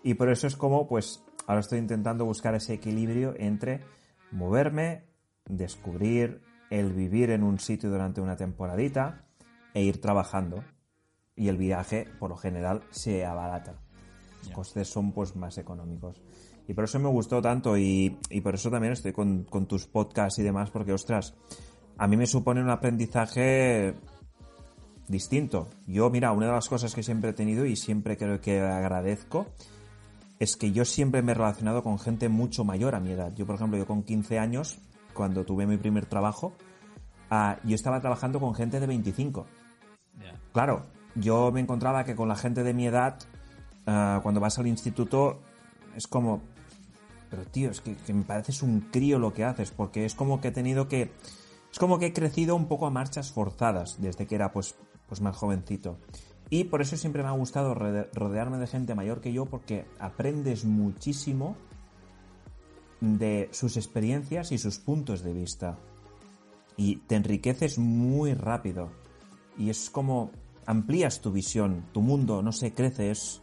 [0.01, 3.81] Y por eso es como, pues, ahora estoy intentando buscar ese equilibrio entre
[4.31, 5.03] moverme,
[5.45, 9.25] descubrir, el vivir en un sitio durante una temporadita
[9.73, 10.63] e ir trabajando.
[11.35, 13.81] Y el viaje, por lo general, se abarata.
[14.43, 16.21] Los costes son, pues, más económicos.
[16.67, 19.85] Y por eso me gustó tanto y, y por eso también estoy con, con tus
[19.85, 21.35] podcasts y demás, porque, ostras,
[21.97, 23.93] a mí me supone un aprendizaje
[25.07, 25.67] distinto.
[25.87, 29.47] Yo, mira, una de las cosas que siempre he tenido y siempre creo que agradezco
[30.39, 33.33] es que yo siempre me he relacionado con gente mucho mayor a mi edad.
[33.35, 34.79] Yo, por ejemplo, yo con 15 años,
[35.15, 36.53] cuando tuve mi primer trabajo,
[37.31, 39.47] ah, yo estaba trabajando con gente de 25.
[40.53, 40.83] Claro,
[41.15, 43.17] yo me encontraba que con la gente de mi edad,
[43.87, 45.39] ah, cuando vas al instituto,
[45.95, 46.41] es como,
[47.31, 50.39] pero tío, es que, que me pareces un crío lo que haces, porque es como
[50.39, 51.11] que he tenido que,
[51.71, 54.75] es como que he crecido un poco a marchas forzadas desde que era pues
[55.07, 55.97] pues más jovencito.
[56.49, 60.63] Y por eso siempre me ha gustado rodearme de gente mayor que yo porque aprendes
[60.63, 61.55] muchísimo
[63.01, 65.77] de sus experiencias y sus puntos de vista.
[66.77, 68.89] Y te enriqueces muy rápido.
[69.57, 70.31] Y es como
[70.65, 73.41] amplías tu visión, tu mundo, no sé, creces.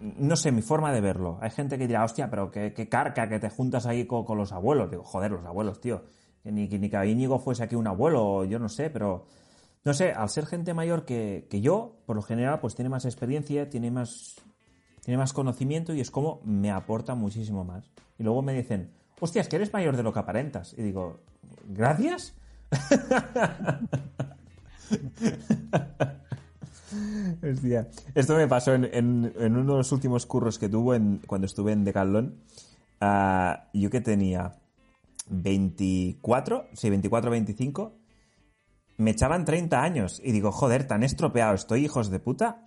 [0.00, 1.38] No sé, mi forma de verlo.
[1.40, 4.90] Hay gente que dirá, hostia, pero qué, carca que te juntas ahí con, los abuelos.
[4.90, 6.04] Digo, joder, los abuelos, tío.
[6.42, 9.26] Que ni, que ni que Íñigo fuese aquí un abuelo, yo no sé, pero
[9.86, 13.70] no sé, al ser gente mayor que, yo, por lo general, pues tiene más experiencia,
[13.70, 14.34] tiene más,
[15.04, 17.88] tiene más conocimiento y es como me aporta muchísimo más.
[18.18, 18.90] Y luego me dicen,
[19.20, 20.74] hostias, que eres mayor de lo que aparentas.
[20.76, 21.20] Y digo,
[21.68, 22.34] ¿gracias?
[27.42, 27.88] Hostia.
[28.14, 31.84] Esto me pasó en, uno de los últimos curros que tuvo en, cuando estuve en
[31.84, 32.34] Decathlon.
[33.00, 34.54] Uh, yo que tenía
[35.28, 38.06] 24, sí, 24, 25
[38.98, 40.20] me echaban 30 años.
[40.24, 42.62] Y digo, joder, tan estropeado estoy, hijos de puta.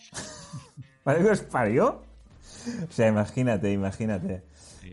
[1.04, 2.02] ¿Para qué os parió?
[2.88, 4.44] O sea, imagínate, imagínate.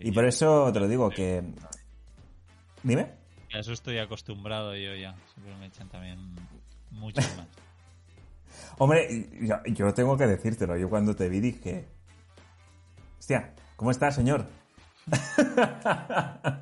[0.03, 1.43] Y por eso te lo digo, que...
[2.83, 3.13] Dime.
[3.53, 5.15] A eso estoy acostumbrado yo ya.
[5.35, 6.19] Siempre me echan también
[6.91, 7.47] mucho más.
[8.79, 10.77] Hombre, yo, yo, tengo que decírtelo.
[10.77, 11.87] Yo cuando te vi dije...
[13.19, 14.47] Hostia, ¿cómo está, señor?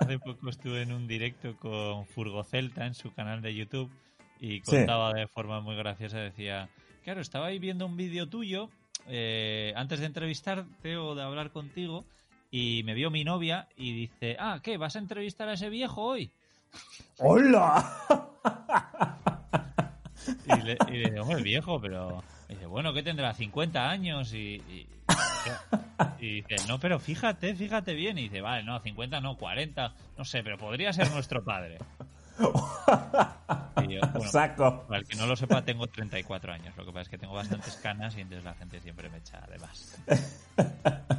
[0.00, 3.90] hace poco estuve en un directo con Furgo Celta en su canal de YouTube
[4.40, 6.68] y contaba de forma muy graciosa, decía,
[7.04, 8.70] claro, estaba ahí viendo un vídeo tuyo
[9.06, 12.04] eh, antes de entrevistarte o de hablar contigo
[12.50, 14.76] y me vio mi novia y dice, ah, ¿qué?
[14.76, 16.30] ¿Vas a entrevistar a ese viejo hoy?
[17.18, 18.28] ¡Hola!
[20.46, 22.22] y, le, y le digo, hombre, viejo, pero...
[22.48, 23.34] dice, bueno, ¿qué tendrá?
[23.34, 24.32] ¿50 años?
[24.32, 24.62] Y,
[26.20, 28.18] y, dice, no, pero fíjate, fíjate bien.
[28.18, 31.78] Y dice, vale, no, 50 no, 40, no sé, pero podría ser nuestro padre.
[33.82, 33.98] Y
[34.30, 34.84] Saco.
[34.86, 36.76] Para el que no lo sepa, tengo 34 años.
[36.76, 39.40] Lo que pasa es que tengo bastantes canas y entonces la gente siempre me echa
[39.46, 39.98] de más.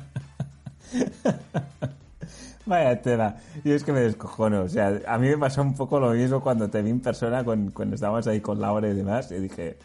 [2.65, 3.37] Vaya tela.
[3.63, 4.61] Y es que me descojono.
[4.61, 7.43] O sea, a mí me pasó un poco lo mismo cuando te vi en persona,
[7.43, 9.31] cuando estábamos ahí con Laura y demás.
[9.31, 9.77] Y dije,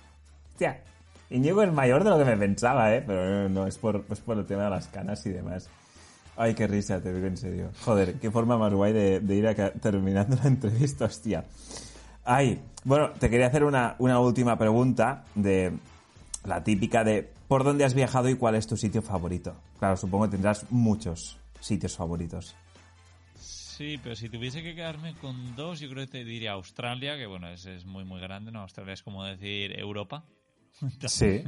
[0.52, 0.82] hostia,
[1.30, 3.02] Iñigo es mayor de lo que me pensaba, ¿eh?
[3.06, 5.70] Pero no, es, por, es por el tema de las canas y demás.
[6.36, 7.70] Ay, qué risa, te digo en serio.
[7.84, 11.44] Joder, qué forma más guay de, ir a, terminando la entrevista, hostia.
[12.24, 15.72] Ay, bueno, te quería hacer una, una última pregunta de
[16.44, 19.54] la típica de ¿por dónde has viajado y cuál es tu sitio favorito?
[19.78, 22.54] Claro, supongo que tendrás muchos sitios favoritos.
[23.36, 27.26] Sí, pero si tuviese que quedarme con dos, yo creo que te diría Australia, que
[27.26, 28.60] bueno, es, es muy muy grande, ¿no?
[28.60, 30.24] Australia es como decir Europa.
[31.06, 31.42] sí,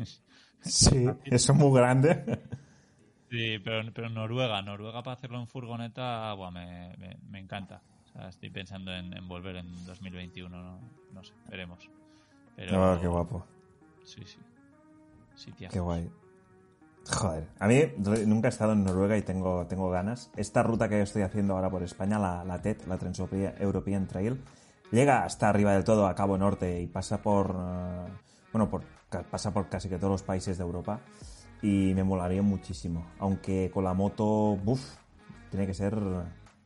[0.61, 2.41] sí, eso es muy grande.
[3.31, 6.97] Sí, pero, pero Noruega, Noruega para hacerlo en furgoneta, buah, me,
[7.29, 7.83] me, encanta.
[8.05, 10.81] O sea, estoy pensando en, volver en 2021, no,
[11.13, 11.91] no sé, veremos.
[12.55, 13.47] Pero, oh, qué guapo.
[14.05, 14.39] Sí, sí.
[15.35, 16.09] sí qué guay.
[17.09, 17.83] Joder, a mí
[18.27, 20.31] nunca he estado en Noruega y tengo, tengo ganas.
[20.37, 24.41] Esta ruta que estoy haciendo ahora por España, la, la TET, la Trans European Trail,
[24.91, 28.13] llega hasta arriba del todo, a Cabo Norte, y pasa por, eh,
[28.53, 28.83] bueno, por,
[29.31, 31.01] pasa por casi que todos los países de Europa
[31.63, 33.07] y me molaría muchísimo.
[33.19, 34.97] Aunque con la moto, buf,
[35.51, 35.95] tiene que ser,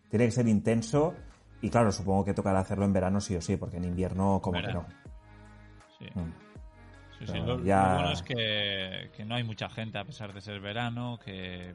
[0.08, 1.14] tiene que ser intenso
[1.62, 4.60] y claro, supongo que tocará hacerlo en verano sí o sí, porque en invierno como
[4.60, 4.86] que no.
[5.98, 6.06] Sí.
[6.14, 6.50] Mm.
[7.26, 11.74] Sí, lo, bueno es que, no hay mucha gente a pesar de ser verano, que,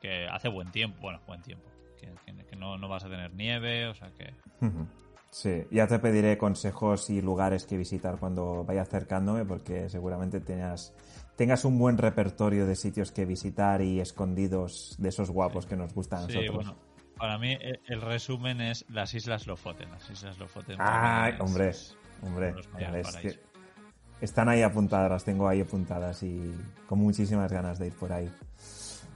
[0.00, 1.68] que, hace buen tiempo, bueno, buen tiempo,
[2.00, 4.32] que, no, no, vas a tener nieve, o sea que...
[5.30, 10.94] Sí, ya te pediré consejos y lugares que visitar cuando vaya acercándome, porque seguramente tengas,
[11.36, 15.94] tengas un buen repertorio de sitios que visitar y escondidos de esos guapos que nos
[15.94, 16.54] gustan a nosotros.
[16.54, 16.76] Bueno,
[17.18, 17.56] para mí
[17.86, 19.90] el resumen es las Islas Lofoten.
[19.90, 20.76] Las Islas Lofoten.
[20.78, 21.72] Ah, hombre,
[22.22, 22.54] hombre.
[24.20, 26.52] están ahí apuntadas, las tengo ahí apuntadas y
[26.86, 28.30] con muchísimas ganas de ir por ahí.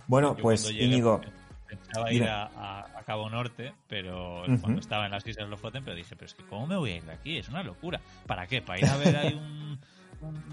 [0.06, 1.20] Bueno, pues Íñigo.
[1.66, 6.26] Pensaba ir a, Cabo Norte, pero cuando estaba en las Islas Lofoten, pero dije, pero
[6.26, 7.38] es que ¿cómo me voy a ir de aquí?
[7.38, 8.00] Es una locura.
[8.26, 8.62] ¿Para qué?
[8.62, 9.80] ¿Para ir a ver ahí un,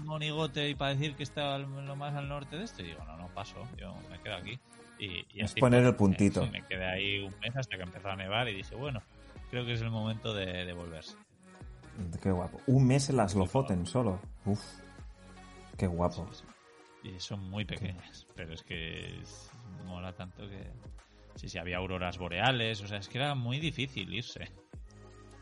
[0.04, 2.82] monigote y para decir que está lo más al norte de esto?
[2.82, 4.58] Y digo, no, no paso, yo me quedo aquí.
[4.98, 6.46] Y, es poner el puntito.
[6.46, 9.00] Me, quedé ahí un mes hasta que empezó a nevar y dije, bueno,
[9.50, 11.16] creo que es el momento de, volverse.
[12.22, 12.60] Qué guapo.
[12.66, 14.20] Un mes en las Lofoten solo.
[14.44, 14.60] Uf.
[15.76, 16.28] Qué guapo.
[17.04, 19.20] Y son muy pequeñas, pero es que
[19.86, 20.66] mola tanto que
[21.38, 24.50] Sí, sí, había auroras boreales, o sea, es que era muy difícil irse.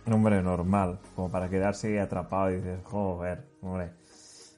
[0.04, 3.92] Hombre, normal, como para quedarse atrapado y dices, joder, hombre.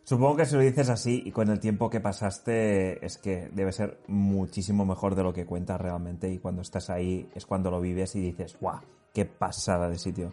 [0.09, 3.73] Supongo que si lo dices así y con el tiempo que pasaste es que debe
[3.73, 7.79] ser muchísimo mejor de lo que cuentas realmente y cuando estás ahí es cuando lo
[7.79, 8.81] vives y dices, guau,
[9.13, 10.33] qué pasada de sitio.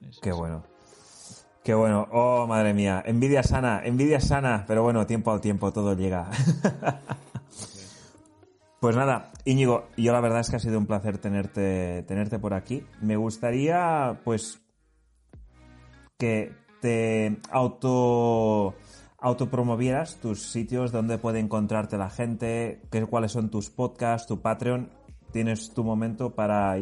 [0.00, 0.18] Sí.
[0.22, 0.64] qué bueno.
[1.62, 2.08] Qué bueno.
[2.10, 3.02] Oh, madre mía.
[3.04, 4.64] Envidia sana, envidia sana.
[4.66, 6.30] Pero bueno, tiempo al tiempo todo llega.
[8.80, 12.54] Pues nada, Íñigo, yo la verdad es que ha sido un placer tenerte, tenerte por
[12.54, 12.86] aquí.
[13.02, 14.60] Me gustaría, pues,
[16.16, 18.74] que te auto
[19.20, 24.90] autopromovieras tus sitios donde puede encontrarte la gente, qué, cuáles son tus podcasts, tu Patreon.
[25.32, 26.76] Tienes tu momento para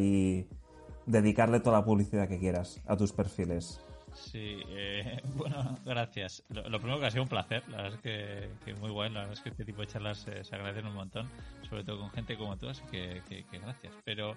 [1.06, 3.80] dedicarle toda la publicidad que quieras a tus perfiles.
[4.16, 6.42] Sí, eh, bueno, gracias.
[6.48, 9.34] Lo, primero que ha sido un placer, la verdad es que, muy bueno, la verdad
[9.34, 11.28] es que este tipo de charlas eh, se agradecen un montón,
[11.68, 13.22] sobre todo con gente como tú, así que,
[13.52, 13.92] gracias.
[14.04, 14.34] Pero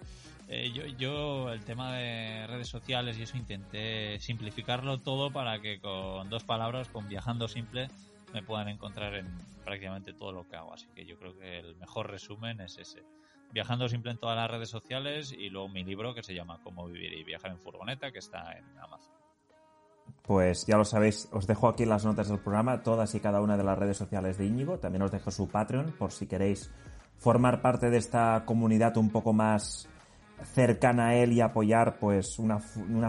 [0.47, 5.79] eh, yo, yo el tema de redes sociales y eso intenté simplificarlo todo para que
[5.79, 7.89] con dos palabras, con viajando simple,
[8.33, 9.27] me puedan encontrar en
[9.63, 10.73] prácticamente todo lo que hago.
[10.73, 13.03] Así que yo creo que el mejor resumen es ese.
[13.51, 16.85] Viajando simple en todas las redes sociales y luego mi libro que se llama Cómo
[16.85, 19.18] vivir y viajar en furgoneta que está en Amazon.
[20.25, 23.57] Pues ya lo sabéis, os dejo aquí las notas del programa, todas y cada una
[23.57, 24.77] de las redes sociales de Íñigo.
[24.77, 26.71] También os dejo su Patreon por si queréis
[27.17, 29.87] formar parte de esta comunidad un poco más
[30.53, 32.59] cercana a él y apoyar, pues una,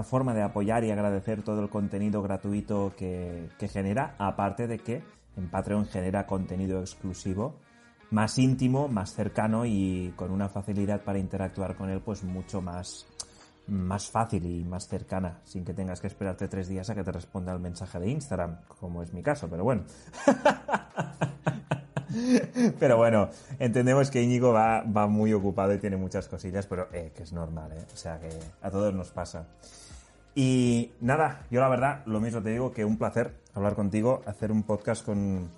[0.02, 5.02] forma de apoyar y agradecer todo el contenido gratuito que, que genera, aparte de que
[5.36, 7.54] en Patreon genera contenido exclusivo
[8.10, 13.06] más íntimo, más cercano y con una facilidad para interactuar con él pues mucho más
[13.66, 17.12] más fácil y más cercana, sin que tengas que esperarte tres días a que te
[17.12, 19.84] responda el mensaje de Instagram, como es mi caso, pero bueno.
[22.78, 23.28] pero bueno,
[23.58, 27.32] entendemos que Íñigo va, va muy ocupado y tiene muchas cosillas, pero eh, que es
[27.32, 27.84] normal, ¿eh?
[27.92, 28.30] O sea que
[28.62, 29.46] a todos nos pasa.
[30.34, 34.52] Y nada, yo la verdad, lo mismo te digo que un placer hablar contigo, hacer
[34.52, 35.50] un podcast con,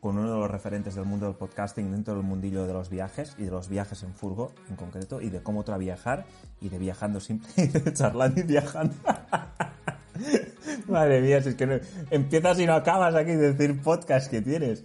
[0.00, 3.34] con uno de los referentes del mundo del podcasting dentro del mundillo de los viajes
[3.38, 6.24] y de los viajes en furgo en concreto y de cómo otra viajar
[6.60, 8.94] y de viajando simple y de charlando y viajando.
[10.88, 11.74] Madre mía, si es que no,
[12.10, 14.84] empiezas y no acabas aquí de decir podcast que tienes.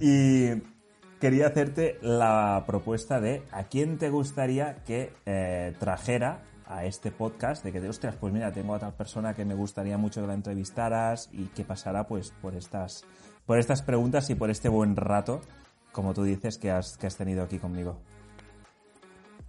[0.00, 0.62] Y
[1.20, 7.62] quería hacerte la propuesta de a quién te gustaría que eh, trajera a este podcast
[7.62, 10.26] de que de ostras, pues mira, tengo a tal persona que me gustaría mucho que
[10.26, 13.04] la entrevistaras y que pasará pues por estas
[13.46, 15.40] por estas preguntas y por este buen rato,
[15.92, 18.00] como tú dices, que has, que has tenido aquí conmigo.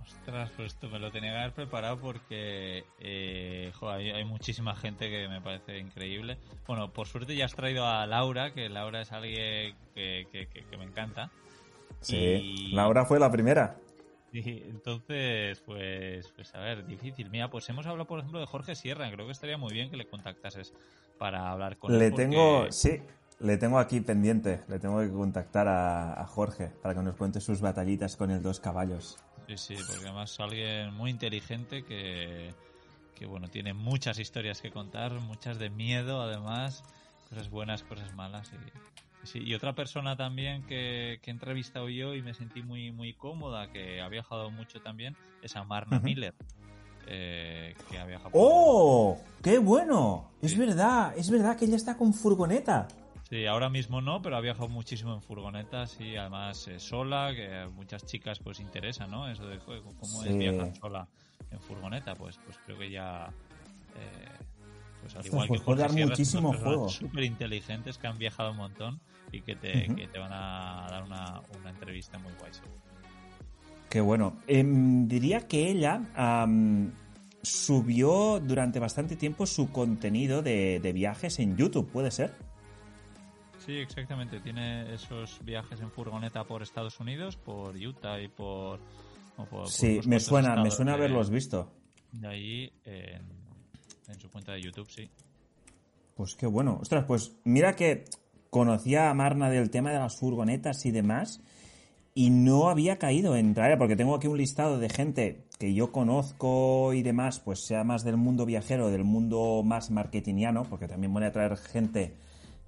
[0.03, 5.27] Ostras, pues esto me lo tenía que haber preparado porque eh, hay, muchísima gente que
[5.27, 6.38] me parece increíble.
[6.67, 10.84] Bueno, por suerte ya has traído a Laura, que Laura es alguien que, que, me
[10.84, 11.31] encanta.
[12.01, 13.77] Sí, Laura fue la primera.
[14.31, 17.30] Sí, entonces, pues, pues a ver, difícil.
[17.30, 19.09] Mira, pues hemos hablado, por ejemplo, de Jorge Sierra.
[19.11, 20.73] Creo que estaría muy bien que le contactases
[21.17, 21.99] para hablar con él.
[21.99, 22.99] Le tengo, sí,
[23.40, 27.62] le tengo aquí pendiente, le tengo que contactar a, Jorge para que nos cuente sus
[27.62, 29.18] batallitas con el dos caballos.
[29.48, 32.53] Sí, sí, porque además es alguien muy inteligente que,
[33.14, 36.84] que, bueno, tiene muchas historias que contar, muchas de miedo además,
[37.30, 38.52] cosas buenas, cosas malas.
[39.24, 42.91] Y, sí, y otra persona también que, que, he entrevistado yo y me sentí muy,
[42.91, 46.34] muy cómoda, que ha viajado mucho también, es Amarna Miller.
[47.07, 48.32] Eh, que ha viajado.
[48.34, 49.18] ¡Oh!
[49.44, 50.32] ¡Qué bueno!
[50.41, 52.88] Es verdad, es verdad que ella está con furgoneta.
[53.30, 57.56] Sí, ahora mismo no, pero ha viajado muchísimo en furgonetas y además eh, sola, que
[57.56, 59.27] a muchas chicas pues interesa, ¿no?
[59.27, 61.07] Eso de cómo es viajar sola
[61.49, 63.27] en furgoneta, pues pues creo que ya
[63.95, 64.45] eh,
[65.02, 66.88] pues al igual que dar muchísimo juego.
[66.89, 68.99] Súper inteligentes que han viajado un montón
[69.31, 72.80] y que te, que te van a dar una, una, entrevista muy guay seguro.
[73.89, 74.38] Qué bueno.
[74.45, 76.02] Em, diría que ella
[77.41, 82.34] subió durante bastante tiempo su contenido de, de viajes en YouTube, ¿puede ser?
[83.65, 84.39] Sí, exactamente.
[84.39, 88.79] Tiene esos viajes en furgoneta por Estados Unidos, por Utah y por.
[89.67, 91.71] sí, me suena, me suena haberlos visto.
[92.11, 95.09] De ahí en, su cuenta de YouTube, sí.
[96.13, 96.77] Pues qué bueno.
[96.81, 98.05] Ostras, pues mira que
[98.51, 101.41] conocía a Marna del tema de las furgonetas y demás
[102.13, 105.91] y no había caído en traer, porque tengo aquí un listado de gente que yo
[105.91, 111.13] conozco y demás, pues sea más del mundo viajero, del mundo más marketingiano, porque también
[111.13, 112.15] voy a traer gente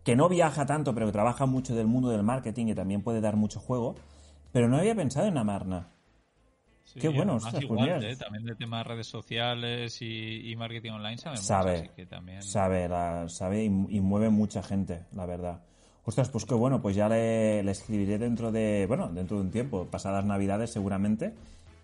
[0.07, 3.19] que no viaja tanto, pero que trabaja mucho del mundo del marketing y también puede
[3.19, 3.95] dar mucho juego.
[4.53, 5.89] Pero no había pensado en Amarna.
[6.97, 8.15] Qué bueno, ostras, pues ¿eh?
[8.15, 12.41] también de temas redes sociales y, marketing online sabe, sabe, que también...
[12.41, 12.87] sabe,
[13.27, 15.59] sabe y, mueve mucha gente, la verdad.
[16.05, 19.87] Ostras, pues qué bueno, pues ya le, escribiré dentro de, bueno, dentro de un tiempo,
[19.91, 21.33] pasadas navidades seguramente.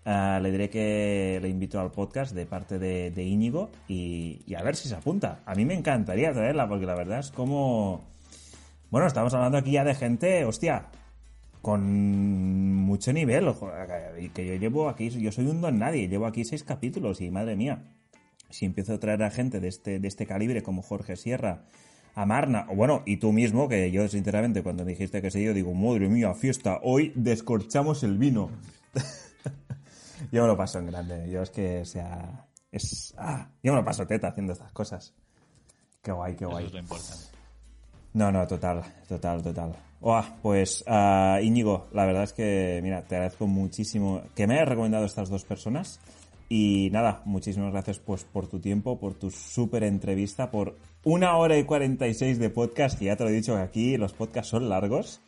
[0.06, 4.62] Eh, le diré que le invito al podcast de parte de, Íñigo y, y, a
[4.62, 5.42] ver si se apunta.
[5.44, 8.13] A mí me encantaría traerla porque la verdad es como
[8.94, 10.86] bueno, estamos hablando aquí ya de gente, hostia,
[11.60, 11.82] con
[12.76, 13.52] mucho nivel.
[14.20, 17.28] Y que yo llevo aquí, yo soy un don nadie, llevo aquí seis capítulos y
[17.28, 17.82] madre mía,
[18.50, 21.64] si empiezo a traer a gente de este, de este calibre como Jorge Sierra,
[22.14, 25.42] a Marna, o bueno, y tú mismo, que yo sinceramente cuando me dijiste que sé
[25.42, 28.48] yo, digo, madre mía, fiesta, hoy descorchamos el vino.
[30.30, 33.84] yo me lo paso en grande, yo es que sea, es, ah, yo me lo
[33.84, 35.12] paso teta haciendo estas cosas.
[36.00, 36.66] Qué guay, qué guay.
[36.66, 37.33] Eso es lo importante.
[38.14, 39.74] No, no, total, total, total.
[40.40, 45.04] pues uh, Íñigo, la verdad es que, mira, te agradezco muchísimo que me hayas recomendado
[45.04, 46.00] estas dos personas.
[46.48, 51.58] Y nada, muchísimas gracias pues por tu tiempo, por tu súper entrevista, por una hora
[51.58, 54.12] y cuarenta y seis de podcast, que ya te lo he dicho que aquí los
[54.12, 55.20] podcasts son largos.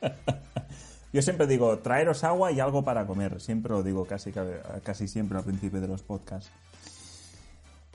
[1.12, 3.40] Yo siempre digo, traeros agua y algo para comer.
[3.40, 4.32] Siempre lo digo casi,
[4.82, 6.50] casi siempre al principio de los podcasts.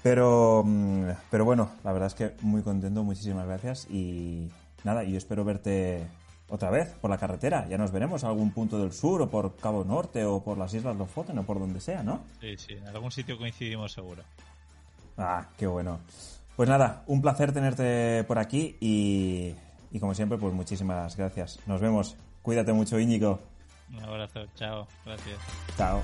[0.01, 4.49] Pero, mm, pero bueno, la verdad es que muy contento, muchísimas gracias y
[4.84, 6.07] nada, yo espero verte
[6.49, 7.67] otra vez por la carretera.
[7.67, 10.73] Ya nos veremos a algún punto del sur o por Cabo Norte o por las
[10.73, 12.21] Islas Lofoten o por donde sea, ¿no?
[12.39, 14.23] Sí, sí, en algún sitio coincidimos seguro.
[15.17, 15.99] Ah, qué bueno.
[16.55, 19.53] Pues nada, un placer tenerte por aquí y,
[19.91, 21.59] y como siempre, pues muchísimas gracias.
[21.67, 22.15] Nos vemos.
[22.41, 23.39] Cuídate mucho, Íñigo.
[23.93, 25.39] Un abrazo, chao, gracias.
[25.77, 26.01] Chao.